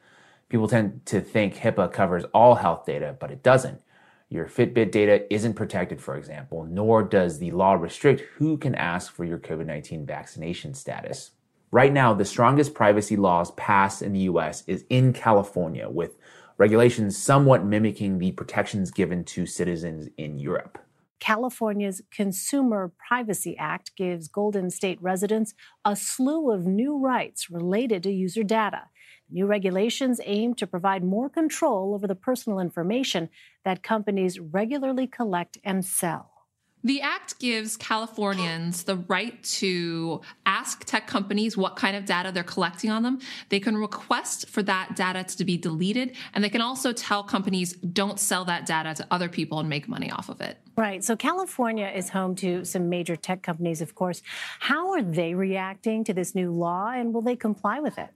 People 0.51 0.69
tend 0.69 1.07
to 1.07 1.21
think 1.21 1.57
HIPAA 1.57 1.91
covers 1.91 2.25
all 2.35 2.57
health 2.57 2.85
data, 2.85 3.17
but 3.19 3.31
it 3.31 3.43
doesn't. 3.43 3.81
Your 4.29 4.47
Fitbit 4.47 4.91
data 4.91 5.33
isn't 5.33 5.55
protected, 5.55 6.01
for 6.01 6.17
example, 6.17 6.65
nor 6.65 7.03
does 7.03 7.39
the 7.39 7.53
law 7.53 7.75
restrict 7.75 8.23
who 8.37 8.59
can 8.59 8.75
ask 8.75 9.13
for 9.13 9.25
your 9.25 9.39
COVID 9.39 9.67
19 9.67 10.05
vaccination 10.05 10.75
status. 10.75 11.31
Right 11.75 11.93
now, 11.93 12.15
the 12.15 12.25
strongest 12.25 12.73
privacy 12.73 13.17
laws 13.17 13.51
passed 13.57 14.01
in 14.01 14.13
the 14.13 14.31
US 14.31 14.63
is 14.69 14.85
in 14.91 15.13
California, 15.13 15.89
with 15.89 16.17
regulations 16.57 17.21
somewhat 17.21 17.65
mimicking 17.65 18.19
the 18.19 18.31
protections 18.31 18.93
given 18.93 19.25
to 19.25 19.45
citizens 19.45 20.09
in 20.17 20.39
Europe. 20.39 20.79
California's 21.19 22.01
Consumer 22.13 22.93
Privacy 23.09 23.57
Act 23.59 23.91
gives 23.97 24.29
Golden 24.29 24.71
State 24.71 25.03
residents 25.03 25.53
a 25.85 25.97
slew 25.97 26.53
of 26.53 26.65
new 26.65 26.97
rights 26.97 27.51
related 27.51 28.05
to 28.05 28.13
user 28.13 28.45
data. 28.45 28.83
New 29.29 29.47
regulations 29.47 30.21
aim 30.23 30.55
to 30.55 30.69
provide 30.69 31.03
more 31.03 31.29
control 31.29 31.93
over 31.93 32.07
the 32.07 32.15
personal 32.15 32.61
information 32.61 33.29
that 33.65 33.83
companies 33.83 34.39
regularly 34.39 35.09
collect 35.09 35.59
and 35.65 35.85
sell. 35.85 36.34
The 36.85 37.01
act 37.01 37.39
gives 37.39 37.79
Californians 37.79 38.85
the 38.85 38.97
right 38.97 39.43
to 39.43 40.21
ask 40.45 40.85
tech 40.85 41.07
companies 41.07 41.57
what 41.57 41.77
kind 41.77 41.97
of 41.97 42.05
data 42.05 42.31
they're 42.31 42.45
collecting 42.45 42.91
on 42.91 43.03
them. 43.03 43.21
They 43.49 43.59
can 43.59 43.75
request 43.75 44.51
for 44.51 44.63
that 44.65 44.95
data 44.95 45.25
to 45.25 45.45
be 45.47 45.57
deleted, 45.57 46.15
and 46.35 46.45
they 46.45 46.51
can 46.51 46.61
also 46.61 46.93
tell 46.93 47.25
companies 47.25 47.73
don't 47.73 48.21
sell 48.21 48.45
that 48.45 48.67
data 48.67 48.93
to 48.97 49.07
other 49.11 49.31
people 49.31 49.61
and 49.61 49.69
make 49.69 49.89
money 49.89 50.11
off 50.11 50.29
of 50.29 50.43
it. 50.43 50.59
Right. 50.77 51.03
So 51.03 51.17
California 51.17 51.91
is 51.95 52.11
home 52.11 52.35
to 52.37 52.67
some 52.67 52.91
major 52.91 53.17
tech 53.17 53.43
companies, 53.43 53.81
of 53.81 53.95
course. 53.95 54.21
How 54.61 54.93
are 54.93 55.03
they 55.03 55.35
reacting 55.35 56.05
to 56.05 56.13
this 56.13 56.35
new 56.35 56.53
law, 56.53 56.91
and 56.91 57.15
will 57.15 57.23
they 57.23 57.37
comply 57.37 57.81
with 57.81 57.97
it? 57.97 58.11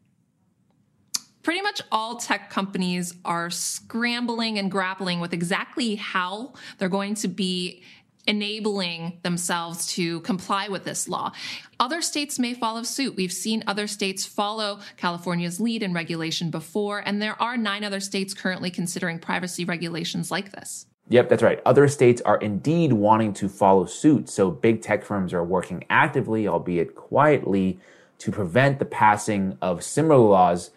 pretty 1.48 1.62
much 1.62 1.80
all 1.90 2.16
tech 2.16 2.50
companies 2.50 3.14
are 3.24 3.48
scrambling 3.48 4.58
and 4.58 4.70
grappling 4.70 5.18
with 5.18 5.32
exactly 5.32 5.94
how 5.94 6.52
they're 6.76 6.90
going 6.90 7.14
to 7.14 7.26
be 7.26 7.82
enabling 8.28 9.18
themselves 9.22 9.88
to 9.94 10.20
comply 10.20 10.68
with 10.68 10.84
this 10.84 11.08
law. 11.08 11.32
Other 11.80 12.02
states 12.02 12.38
may 12.38 12.54
follow 12.54 12.82
suit. 12.82 13.16
We've 13.16 13.32
seen 13.32 13.64
other 13.66 13.86
states 13.86 14.26
follow 14.26 14.80
California's 14.98 15.58
lead 15.60 15.82
in 15.82 15.94
regulation 15.94 16.50
before, 16.50 17.02
and 17.04 17.20
there 17.20 17.40
are 17.42 17.56
nine 17.56 17.82
other 17.82 18.00
states 18.00 18.34
currently 18.34 18.70
considering 18.70 19.18
privacy 19.18 19.64
regulations 19.64 20.30
like 20.30 20.52
this. 20.52 20.86
Yep, 21.08 21.30
that's 21.30 21.42
right. 21.42 21.62
Other 21.64 21.88
states 21.88 22.20
are 22.22 22.36
indeed 22.36 22.92
wanting 22.92 23.32
to 23.34 23.48
follow 23.48 23.86
suit. 23.86 24.28
So 24.28 24.50
big 24.50 24.82
tech 24.82 25.02
firms 25.02 25.32
are 25.32 25.42
working 25.42 25.84
actively, 25.88 26.46
albeit 26.46 26.94
quietly, 26.94 27.80
to 28.18 28.30
prevent 28.30 28.78
the 28.78 28.84
passing 28.84 29.56
of 29.62 29.82
similar 29.82 30.18
laws 30.18 30.70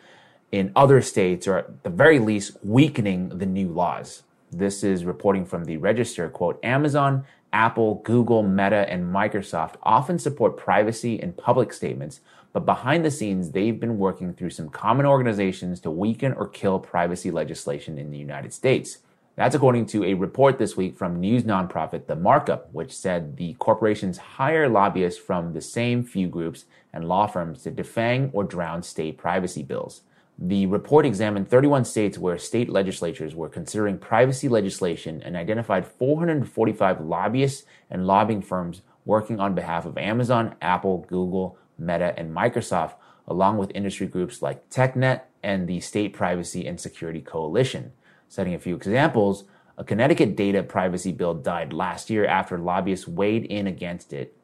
in 0.54 0.72
other 0.74 1.02
states, 1.02 1.48
or 1.48 1.58
at 1.58 1.84
the 1.84 1.90
very 1.90 2.20
least, 2.20 2.56
weakening 2.64 3.38
the 3.40 3.46
new 3.46 3.68
laws. 3.68 4.24
This 4.52 4.84
is 4.84 5.06
reporting 5.06 5.46
from 5.46 5.66
the 5.66 5.78
Register. 5.78 6.30
Quote, 6.30 6.60
Amazon 6.64 7.26
Apple, 7.54 8.02
Google, 8.06 8.44
Meta, 8.44 8.90
and 8.90 9.14
Microsoft 9.14 9.76
often 9.84 10.18
support 10.18 10.58
privacy 10.58 11.20
in 11.20 11.34
public 11.34 11.74
statements, 11.74 12.22
but 12.54 12.66
behind 12.66 13.04
the 13.04 13.12
scenes, 13.12 13.52
they've 13.52 13.80
been 13.80 13.98
working 13.98 14.34
through 14.34 14.50
some 14.50 14.70
common 14.70 15.06
organizations 15.06 15.80
to 15.82 15.92
weaken 15.92 16.34
or 16.34 16.48
kill 16.48 16.80
privacy 16.80 17.32
legislation 17.32 17.98
in 17.98 18.12
the 18.12 18.18
United 18.18 18.54
States. 18.54 19.00
That's 19.36 19.56
according 19.56 19.86
to 19.88 20.04
a 20.04 20.14
report 20.14 20.58
this 20.58 20.76
week 20.76 20.98
from 20.98 21.20
news 21.20 21.44
nonprofit 21.44 22.08
The 22.08 22.16
Markup, 22.16 22.72
which 22.74 22.96
said 22.96 23.38
the 23.38 23.54
corporations 23.54 24.18
hire 24.18 24.68
lobbyists 24.68 25.20
from 25.20 25.54
the 25.54 25.62
same 25.62 26.04
few 26.04 26.28
groups 26.28 26.66
and 26.94 27.08
law 27.08 27.28
firms 27.28 27.64
to 27.64 27.72
defang 27.72 28.30
or 28.34 28.44
drown 28.44 28.84
state 28.84 29.18
privacy 29.18 29.64
bills. 29.64 30.02
The 30.44 30.66
report 30.66 31.06
examined 31.06 31.50
31 31.50 31.86
states 31.86 32.18
where 32.18 32.40
state 32.40 32.68
legislatures 32.68 33.36
were 33.36 33.48
considering 33.48 34.00
privacy 34.00 34.50
legislation 34.50 35.22
and 35.22 35.36
identified 35.36 35.86
445 35.86 37.00
lobbyists 37.00 37.64
and 37.92 38.08
lobbying 38.08 38.42
firms 38.42 38.82
working 39.06 39.40
on 39.40 39.54
behalf 39.54 39.86
of 39.86 40.00
Amazon, 40.00 40.56
Apple, 40.60 41.06
Google, 41.08 41.60
Meta, 41.78 42.16
and 42.18 42.36
Microsoft, 42.36 42.94
along 43.28 43.60
with 43.60 43.72
industry 43.76 44.08
groups 44.08 44.42
like 44.42 44.68
TechNet 44.72 45.22
and 45.44 45.68
the 45.68 45.80
State 45.80 46.12
Privacy 46.12 46.66
and 46.66 46.80
Security 46.80 47.22
Coalition. 47.22 47.92
Citing 48.28 48.56
a 48.56 48.60
few 48.60 48.76
examples, 48.76 49.44
a 49.78 49.84
Connecticut 49.84 50.36
data 50.36 50.64
privacy 50.64 51.12
bill 51.12 51.36
died 51.36 51.72
last 51.72 52.10
year 52.10 52.26
after 52.26 52.58
lobbyists 52.58 53.08
weighed 53.08 53.46
in 53.46 53.68
against 53.68 54.12
it, 54.12 54.36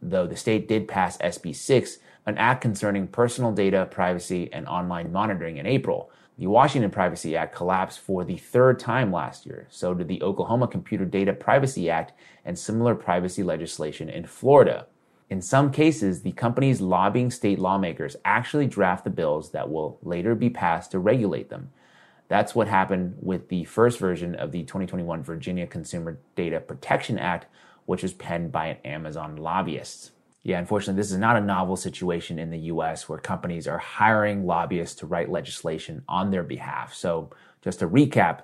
though 0.00 0.26
the 0.28 0.36
state 0.36 0.68
did 0.68 0.86
pass 0.86 1.18
SB 1.18 1.56
6 1.56 1.98
an 2.26 2.38
act 2.38 2.60
concerning 2.60 3.08
personal 3.08 3.52
data 3.52 3.86
privacy 3.90 4.52
and 4.52 4.66
online 4.66 5.12
monitoring 5.12 5.56
in 5.56 5.66
April. 5.66 6.10
The 6.38 6.46
Washington 6.46 6.90
Privacy 6.90 7.36
Act 7.36 7.54
collapsed 7.54 8.00
for 8.00 8.24
the 8.24 8.36
third 8.36 8.78
time 8.78 9.12
last 9.12 9.44
year. 9.44 9.66
So 9.70 9.92
did 9.94 10.08
the 10.08 10.22
Oklahoma 10.22 10.66
Computer 10.66 11.04
Data 11.04 11.32
Privacy 11.32 11.90
Act 11.90 12.12
and 12.44 12.58
similar 12.58 12.94
privacy 12.94 13.42
legislation 13.42 14.08
in 14.08 14.26
Florida. 14.26 14.86
In 15.28 15.40
some 15.40 15.70
cases, 15.70 16.22
the 16.22 16.32
companies 16.32 16.80
lobbying 16.80 17.30
state 17.30 17.58
lawmakers 17.58 18.16
actually 18.24 18.66
draft 18.66 19.04
the 19.04 19.10
bills 19.10 19.52
that 19.52 19.70
will 19.70 19.98
later 20.02 20.34
be 20.34 20.50
passed 20.50 20.90
to 20.90 20.98
regulate 20.98 21.48
them. 21.48 21.70
That's 22.28 22.54
what 22.54 22.68
happened 22.68 23.16
with 23.20 23.48
the 23.48 23.64
first 23.64 23.98
version 23.98 24.34
of 24.34 24.52
the 24.52 24.62
2021 24.62 25.22
Virginia 25.22 25.66
Consumer 25.66 26.18
Data 26.34 26.60
Protection 26.60 27.18
Act, 27.18 27.46
which 27.84 28.02
was 28.02 28.14
penned 28.14 28.52
by 28.52 28.66
an 28.68 28.76
Amazon 28.84 29.36
lobbyist. 29.36 30.12
Yeah, 30.44 30.58
unfortunately, 30.58 31.00
this 31.00 31.12
is 31.12 31.18
not 31.18 31.36
a 31.36 31.40
novel 31.40 31.76
situation 31.76 32.38
in 32.38 32.50
the 32.50 32.58
US 32.58 33.08
where 33.08 33.18
companies 33.18 33.68
are 33.68 33.78
hiring 33.78 34.44
lobbyists 34.44 34.96
to 34.96 35.06
write 35.06 35.30
legislation 35.30 36.02
on 36.08 36.30
their 36.30 36.42
behalf. 36.42 36.94
So, 36.94 37.30
just 37.62 37.78
to 37.78 37.88
recap, 37.88 38.42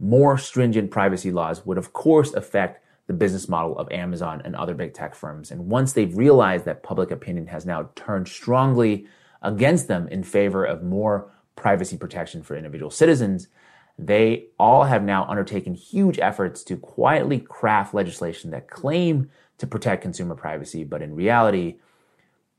more 0.00 0.38
stringent 0.38 0.90
privacy 0.90 1.30
laws 1.30 1.66
would, 1.66 1.76
of 1.76 1.92
course, 1.92 2.32
affect 2.32 2.82
the 3.06 3.12
business 3.12 3.48
model 3.48 3.78
of 3.78 3.90
Amazon 3.92 4.42
and 4.44 4.56
other 4.56 4.74
big 4.74 4.94
tech 4.94 5.14
firms. 5.14 5.50
And 5.50 5.68
once 5.68 5.92
they've 5.92 6.16
realized 6.16 6.64
that 6.64 6.82
public 6.82 7.10
opinion 7.10 7.46
has 7.48 7.66
now 7.66 7.90
turned 7.94 8.28
strongly 8.28 9.06
against 9.42 9.88
them 9.88 10.08
in 10.08 10.22
favor 10.22 10.64
of 10.64 10.82
more 10.82 11.30
privacy 11.54 11.96
protection 11.96 12.42
for 12.42 12.56
individual 12.56 12.90
citizens, 12.90 13.48
they 13.98 14.46
all 14.58 14.84
have 14.84 15.02
now 15.02 15.24
undertaken 15.26 15.74
huge 15.74 16.18
efforts 16.18 16.62
to 16.64 16.76
quietly 16.76 17.38
craft 17.38 17.94
legislation 17.94 18.50
that 18.50 18.68
claim 18.68 19.30
to 19.58 19.66
protect 19.66 20.02
consumer 20.02 20.34
privacy, 20.34 20.84
but 20.84 21.02
in 21.02 21.14
reality, 21.14 21.76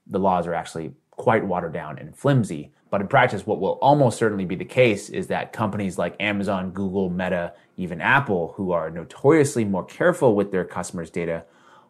the 0.07 0.19
laws 0.19 0.47
are 0.47 0.53
actually 0.53 0.93
quite 1.11 1.45
watered 1.45 1.73
down 1.73 1.97
and 1.97 2.15
flimsy. 2.15 2.71
But 2.89 3.01
in 3.01 3.07
practice, 3.07 3.45
what 3.45 3.59
will 3.59 3.77
almost 3.81 4.17
certainly 4.17 4.45
be 4.45 4.55
the 4.55 4.65
case 4.65 5.09
is 5.09 5.27
that 5.27 5.51
companies 5.51 5.97
like 5.97 6.15
Amazon, 6.19 6.71
Google, 6.71 7.09
Meta, 7.09 7.53
even 7.75 7.99
Apple, 7.99 8.53
who 8.55 8.71
are 8.71 8.89
notoriously 8.89 9.65
more 9.65 9.83
careful 9.83 10.35
with 10.35 10.51
their 10.51 10.63
customers' 10.63 11.09
data, 11.09 11.43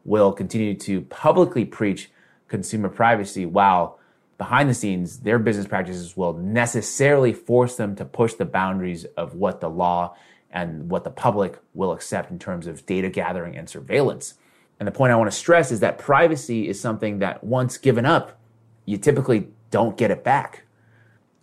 will 0.03 0.33
continue 0.33 0.73
to 0.73 1.01
publicly 1.01 1.65
preach 1.65 2.09
consumer 2.47 2.89
privacy 2.89 3.45
while 3.45 3.99
behind 4.37 4.69
the 4.69 4.73
scenes, 4.73 5.19
their 5.19 5.39
business 5.39 5.67
practices 5.67 6.15
will 6.15 6.33
necessarily 6.33 7.33
force 7.33 7.75
them 7.75 7.95
to 7.95 8.05
push 8.05 8.33
the 8.33 8.45
boundaries 8.45 9.05
of 9.17 9.35
what 9.35 9.61
the 9.61 9.69
law 9.69 10.15
and 10.51 10.89
what 10.89 11.03
the 11.03 11.09
public 11.09 11.59
will 11.73 11.91
accept 11.91 12.31
in 12.31 12.39
terms 12.39 12.67
of 12.67 12.85
data 12.85 13.09
gathering 13.09 13.57
and 13.57 13.69
surveillance. 13.69 14.35
And 14.80 14.88
the 14.88 14.91
point 14.91 15.11
I 15.11 15.15
want 15.15 15.32
to 15.32 15.38
stress 15.38 15.71
is 15.71 15.80
that 15.80 15.97
privacy 15.97 16.67
is 16.67 16.80
something 16.80 17.19
that 17.19 17.43
once 17.43 17.78
given 17.78 18.05
up, 18.05 18.39
you 18.86 18.97
typically 18.97 19.47
don't 19.71 19.97
get 19.97 20.11
it 20.11 20.23
back. 20.23 20.63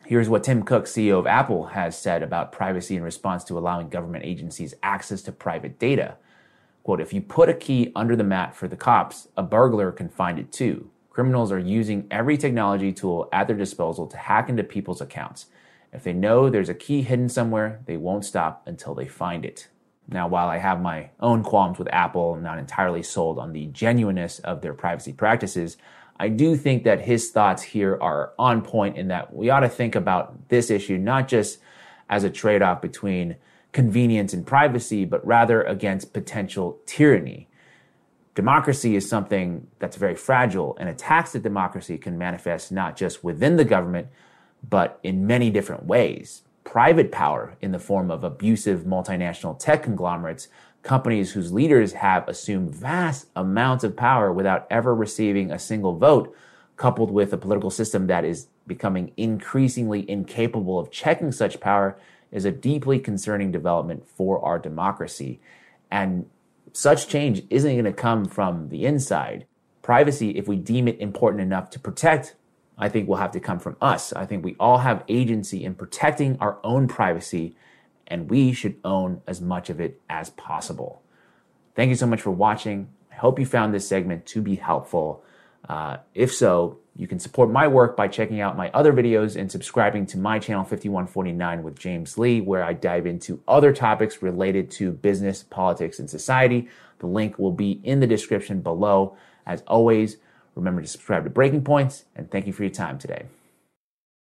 Here's 0.06 0.28
what 0.28 0.44
Tim 0.44 0.62
Cook, 0.62 0.84
CEO 0.84 1.18
of 1.18 1.26
Apple, 1.26 1.68
has 1.68 1.98
said 1.98 2.22
about 2.22 2.52
privacy 2.52 2.94
in 2.94 3.02
response 3.02 3.42
to 3.44 3.58
allowing 3.58 3.88
government 3.88 4.24
agencies 4.24 4.74
access 4.82 5.22
to 5.22 5.32
private 5.32 5.78
data. 5.78 6.16
Quote, 6.82 7.00
if 7.00 7.14
you 7.14 7.22
put 7.22 7.48
a 7.48 7.54
key 7.54 7.90
under 7.96 8.14
the 8.14 8.22
mat 8.22 8.54
for 8.54 8.68
the 8.68 8.76
cops, 8.76 9.28
a 9.36 9.42
burglar 9.42 9.90
can 9.90 10.10
find 10.10 10.38
it 10.38 10.52
too. 10.52 10.90
Criminals 11.08 11.50
are 11.50 11.58
using 11.58 12.06
every 12.10 12.36
technology 12.36 12.92
tool 12.92 13.28
at 13.32 13.46
their 13.46 13.56
disposal 13.56 14.06
to 14.08 14.16
hack 14.16 14.50
into 14.50 14.62
people's 14.62 15.00
accounts. 15.00 15.46
If 15.92 16.02
they 16.02 16.12
know 16.12 16.50
there's 16.50 16.68
a 16.68 16.74
key 16.74 17.02
hidden 17.02 17.28
somewhere, 17.28 17.80
they 17.86 17.96
won't 17.96 18.24
stop 18.24 18.62
until 18.66 18.94
they 18.94 19.06
find 19.06 19.44
it. 19.44 19.68
Now, 20.08 20.28
while 20.28 20.48
I 20.48 20.58
have 20.58 20.80
my 20.80 21.10
own 21.20 21.42
qualms 21.42 21.78
with 21.78 21.88
Apple, 21.92 22.34
I'm 22.34 22.42
not 22.42 22.58
entirely 22.58 23.02
sold 23.02 23.38
on 23.38 23.52
the 23.52 23.66
genuineness 23.66 24.38
of 24.40 24.60
their 24.60 24.74
privacy 24.74 25.12
practices, 25.12 25.76
I 26.20 26.28
do 26.28 26.56
think 26.56 26.84
that 26.84 27.00
his 27.00 27.30
thoughts 27.30 27.62
here 27.62 27.98
are 28.00 28.34
on 28.38 28.62
point 28.62 28.96
in 28.96 29.08
that 29.08 29.34
we 29.34 29.50
ought 29.50 29.60
to 29.60 29.68
think 29.68 29.96
about 29.96 30.48
this 30.48 30.70
issue 30.70 30.96
not 30.96 31.26
just 31.26 31.58
as 32.08 32.22
a 32.22 32.30
trade 32.30 32.62
off 32.62 32.80
between 32.80 33.34
convenience 33.72 34.32
and 34.32 34.46
privacy, 34.46 35.04
but 35.04 35.26
rather 35.26 35.62
against 35.62 36.12
potential 36.12 36.78
tyranny 36.86 37.48
democracy 38.34 38.96
is 38.96 39.08
something 39.08 39.66
that's 39.78 39.96
very 39.96 40.16
fragile, 40.16 40.76
and 40.80 40.88
attacks 40.88 41.32
to 41.32 41.38
democracy 41.38 41.96
can 41.96 42.18
manifest 42.18 42.72
not 42.72 42.96
just 42.96 43.22
within 43.22 43.56
the 43.56 43.64
government, 43.64 44.08
but 44.68 44.98
in 45.02 45.26
many 45.26 45.50
different 45.50 45.84
ways. 45.84 46.42
Private 46.64 47.12
power 47.12 47.56
in 47.60 47.72
the 47.72 47.78
form 47.78 48.10
of 48.10 48.24
abusive 48.24 48.80
multinational 48.82 49.58
tech 49.58 49.82
conglomerates, 49.82 50.48
companies 50.82 51.32
whose 51.32 51.52
leaders 51.52 51.92
have 51.92 52.26
assumed 52.26 52.74
vast 52.74 53.28
amounts 53.36 53.84
of 53.84 53.96
power 53.96 54.32
without 54.32 54.66
ever 54.70 54.94
receiving 54.94 55.50
a 55.50 55.58
single 55.58 55.96
vote, 55.96 56.34
coupled 56.76 57.10
with 57.10 57.32
a 57.32 57.38
political 57.38 57.70
system 57.70 58.06
that 58.08 58.24
is 58.24 58.48
becoming 58.66 59.12
increasingly 59.16 60.08
incapable 60.10 60.78
of 60.78 60.90
checking 60.90 61.30
such 61.30 61.60
power, 61.60 61.96
is 62.32 62.44
a 62.44 62.50
deeply 62.50 62.98
concerning 62.98 63.52
development 63.52 64.06
for 64.06 64.44
our 64.44 64.58
democracy. 64.58 65.40
And 65.90 66.28
such 66.72 67.08
change 67.08 67.42
isn't 67.50 67.72
going 67.72 67.84
to 67.84 67.92
come 67.92 68.24
from 68.24 68.70
the 68.70 68.84
inside. 68.84 69.46
Privacy, 69.82 70.30
if 70.30 70.48
we 70.48 70.56
deem 70.56 70.88
it 70.88 70.98
important 70.98 71.42
enough 71.42 71.70
to 71.70 71.78
protect, 71.78 72.34
I 72.76 72.88
think 72.88 73.08
will 73.08 73.16
have 73.16 73.32
to 73.32 73.40
come 73.40 73.58
from 73.58 73.76
us. 73.80 74.12
I 74.12 74.26
think 74.26 74.44
we 74.44 74.56
all 74.58 74.78
have 74.78 75.04
agency 75.08 75.64
in 75.64 75.74
protecting 75.74 76.36
our 76.40 76.58
own 76.64 76.88
privacy, 76.88 77.56
and 78.06 78.30
we 78.30 78.52
should 78.52 78.76
own 78.84 79.22
as 79.26 79.40
much 79.40 79.70
of 79.70 79.80
it 79.80 80.00
as 80.10 80.30
possible. 80.30 81.02
Thank 81.74 81.90
you 81.90 81.96
so 81.96 82.06
much 82.06 82.20
for 82.20 82.30
watching. 82.30 82.88
I 83.12 83.16
hope 83.16 83.38
you 83.38 83.46
found 83.46 83.72
this 83.72 83.86
segment 83.86 84.26
to 84.26 84.42
be 84.42 84.56
helpful. 84.56 85.24
Uh, 85.68 85.98
if 86.14 86.34
so, 86.34 86.78
you 86.96 87.08
can 87.08 87.18
support 87.18 87.50
my 87.50 87.66
work 87.66 87.96
by 87.96 88.06
checking 88.06 88.40
out 88.40 88.56
my 88.56 88.70
other 88.70 88.92
videos 88.92 89.34
and 89.34 89.50
subscribing 89.50 90.06
to 90.06 90.18
my 90.18 90.38
channel 90.38 90.62
5149 90.62 91.62
with 91.62 91.78
James 91.78 92.18
Li, 92.18 92.40
where 92.40 92.62
I 92.62 92.72
dive 92.72 93.06
into 93.06 93.40
other 93.48 93.72
topics 93.72 94.22
related 94.22 94.70
to 94.72 94.92
business, 94.92 95.42
politics, 95.42 95.98
and 95.98 96.08
society. 96.08 96.68
The 97.00 97.06
link 97.06 97.38
will 97.38 97.52
be 97.52 97.80
in 97.82 98.00
the 98.00 98.06
description 98.06 98.60
below. 98.60 99.16
As 99.46 99.62
always, 99.66 100.18
remember 100.54 100.82
to 100.82 100.86
subscribe 100.86 101.24
to 101.24 101.30
Breaking 101.30 101.62
Points, 101.62 102.04
and 102.16 102.30
thank 102.30 102.46
you 102.46 102.52
for 102.52 102.62
your 102.62 102.72
time 102.72 102.98
today. 102.98 103.26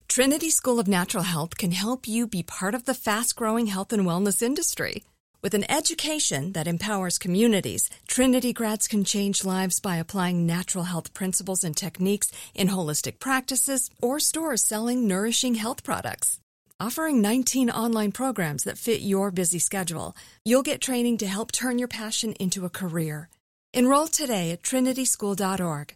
Trinity 0.09 0.51
School 0.51 0.81
of 0.81 0.89
Natural 0.89 1.25
Health 1.25 1.59
can 1.59 1.73
help 1.73 2.09
you 2.09 2.27
be 2.27 2.43
part 2.43 2.75
of 2.75 2.85
the 2.85 2.95
fast 2.95 3.37
growing 3.37 3.67
health 3.67 3.93
and 3.93 4.07
wellness 4.07 4.41
industry. 4.41 5.05
With 5.43 5.53
an 5.53 5.71
education 5.71 6.53
that 6.53 6.67
empowers 6.67 7.19
communities, 7.19 7.91
Trinity 8.09 8.53
grads 8.53 8.89
can 8.89 9.05
change 9.05 9.45
lives 9.45 9.79
by 9.79 9.97
applying 9.97 10.47
natural 10.47 10.85
health 10.85 11.13
principles 11.13 11.63
and 11.65 11.77
techniques 11.77 12.33
in 12.55 12.69
holistic 12.69 13.19
practices 13.19 13.91
or 14.01 14.19
stores 14.19 14.65
selling 14.65 15.07
nourishing 15.07 15.57
health 15.57 15.85
products. 15.85 16.41
Offering 16.79 17.21
19 17.21 17.71
online 17.71 18.13
programs 18.13 18.65
that 18.65 18.79
fit 18.79 19.01
your 19.01 19.31
busy 19.31 19.59
schedule, 19.59 20.17
you'll 20.45 20.63
get 20.63 20.81
training 20.81 21.19
to 21.19 21.27
help 21.27 21.53
turn 21.53 21.79
your 21.79 21.89
passion 21.89 22.33
into 22.35 22.65
a 22.65 22.71
career. 22.71 23.29
Enroll 23.73 24.09
today 24.09 24.51
at 24.51 24.63
trinityschool.org. 24.63 25.96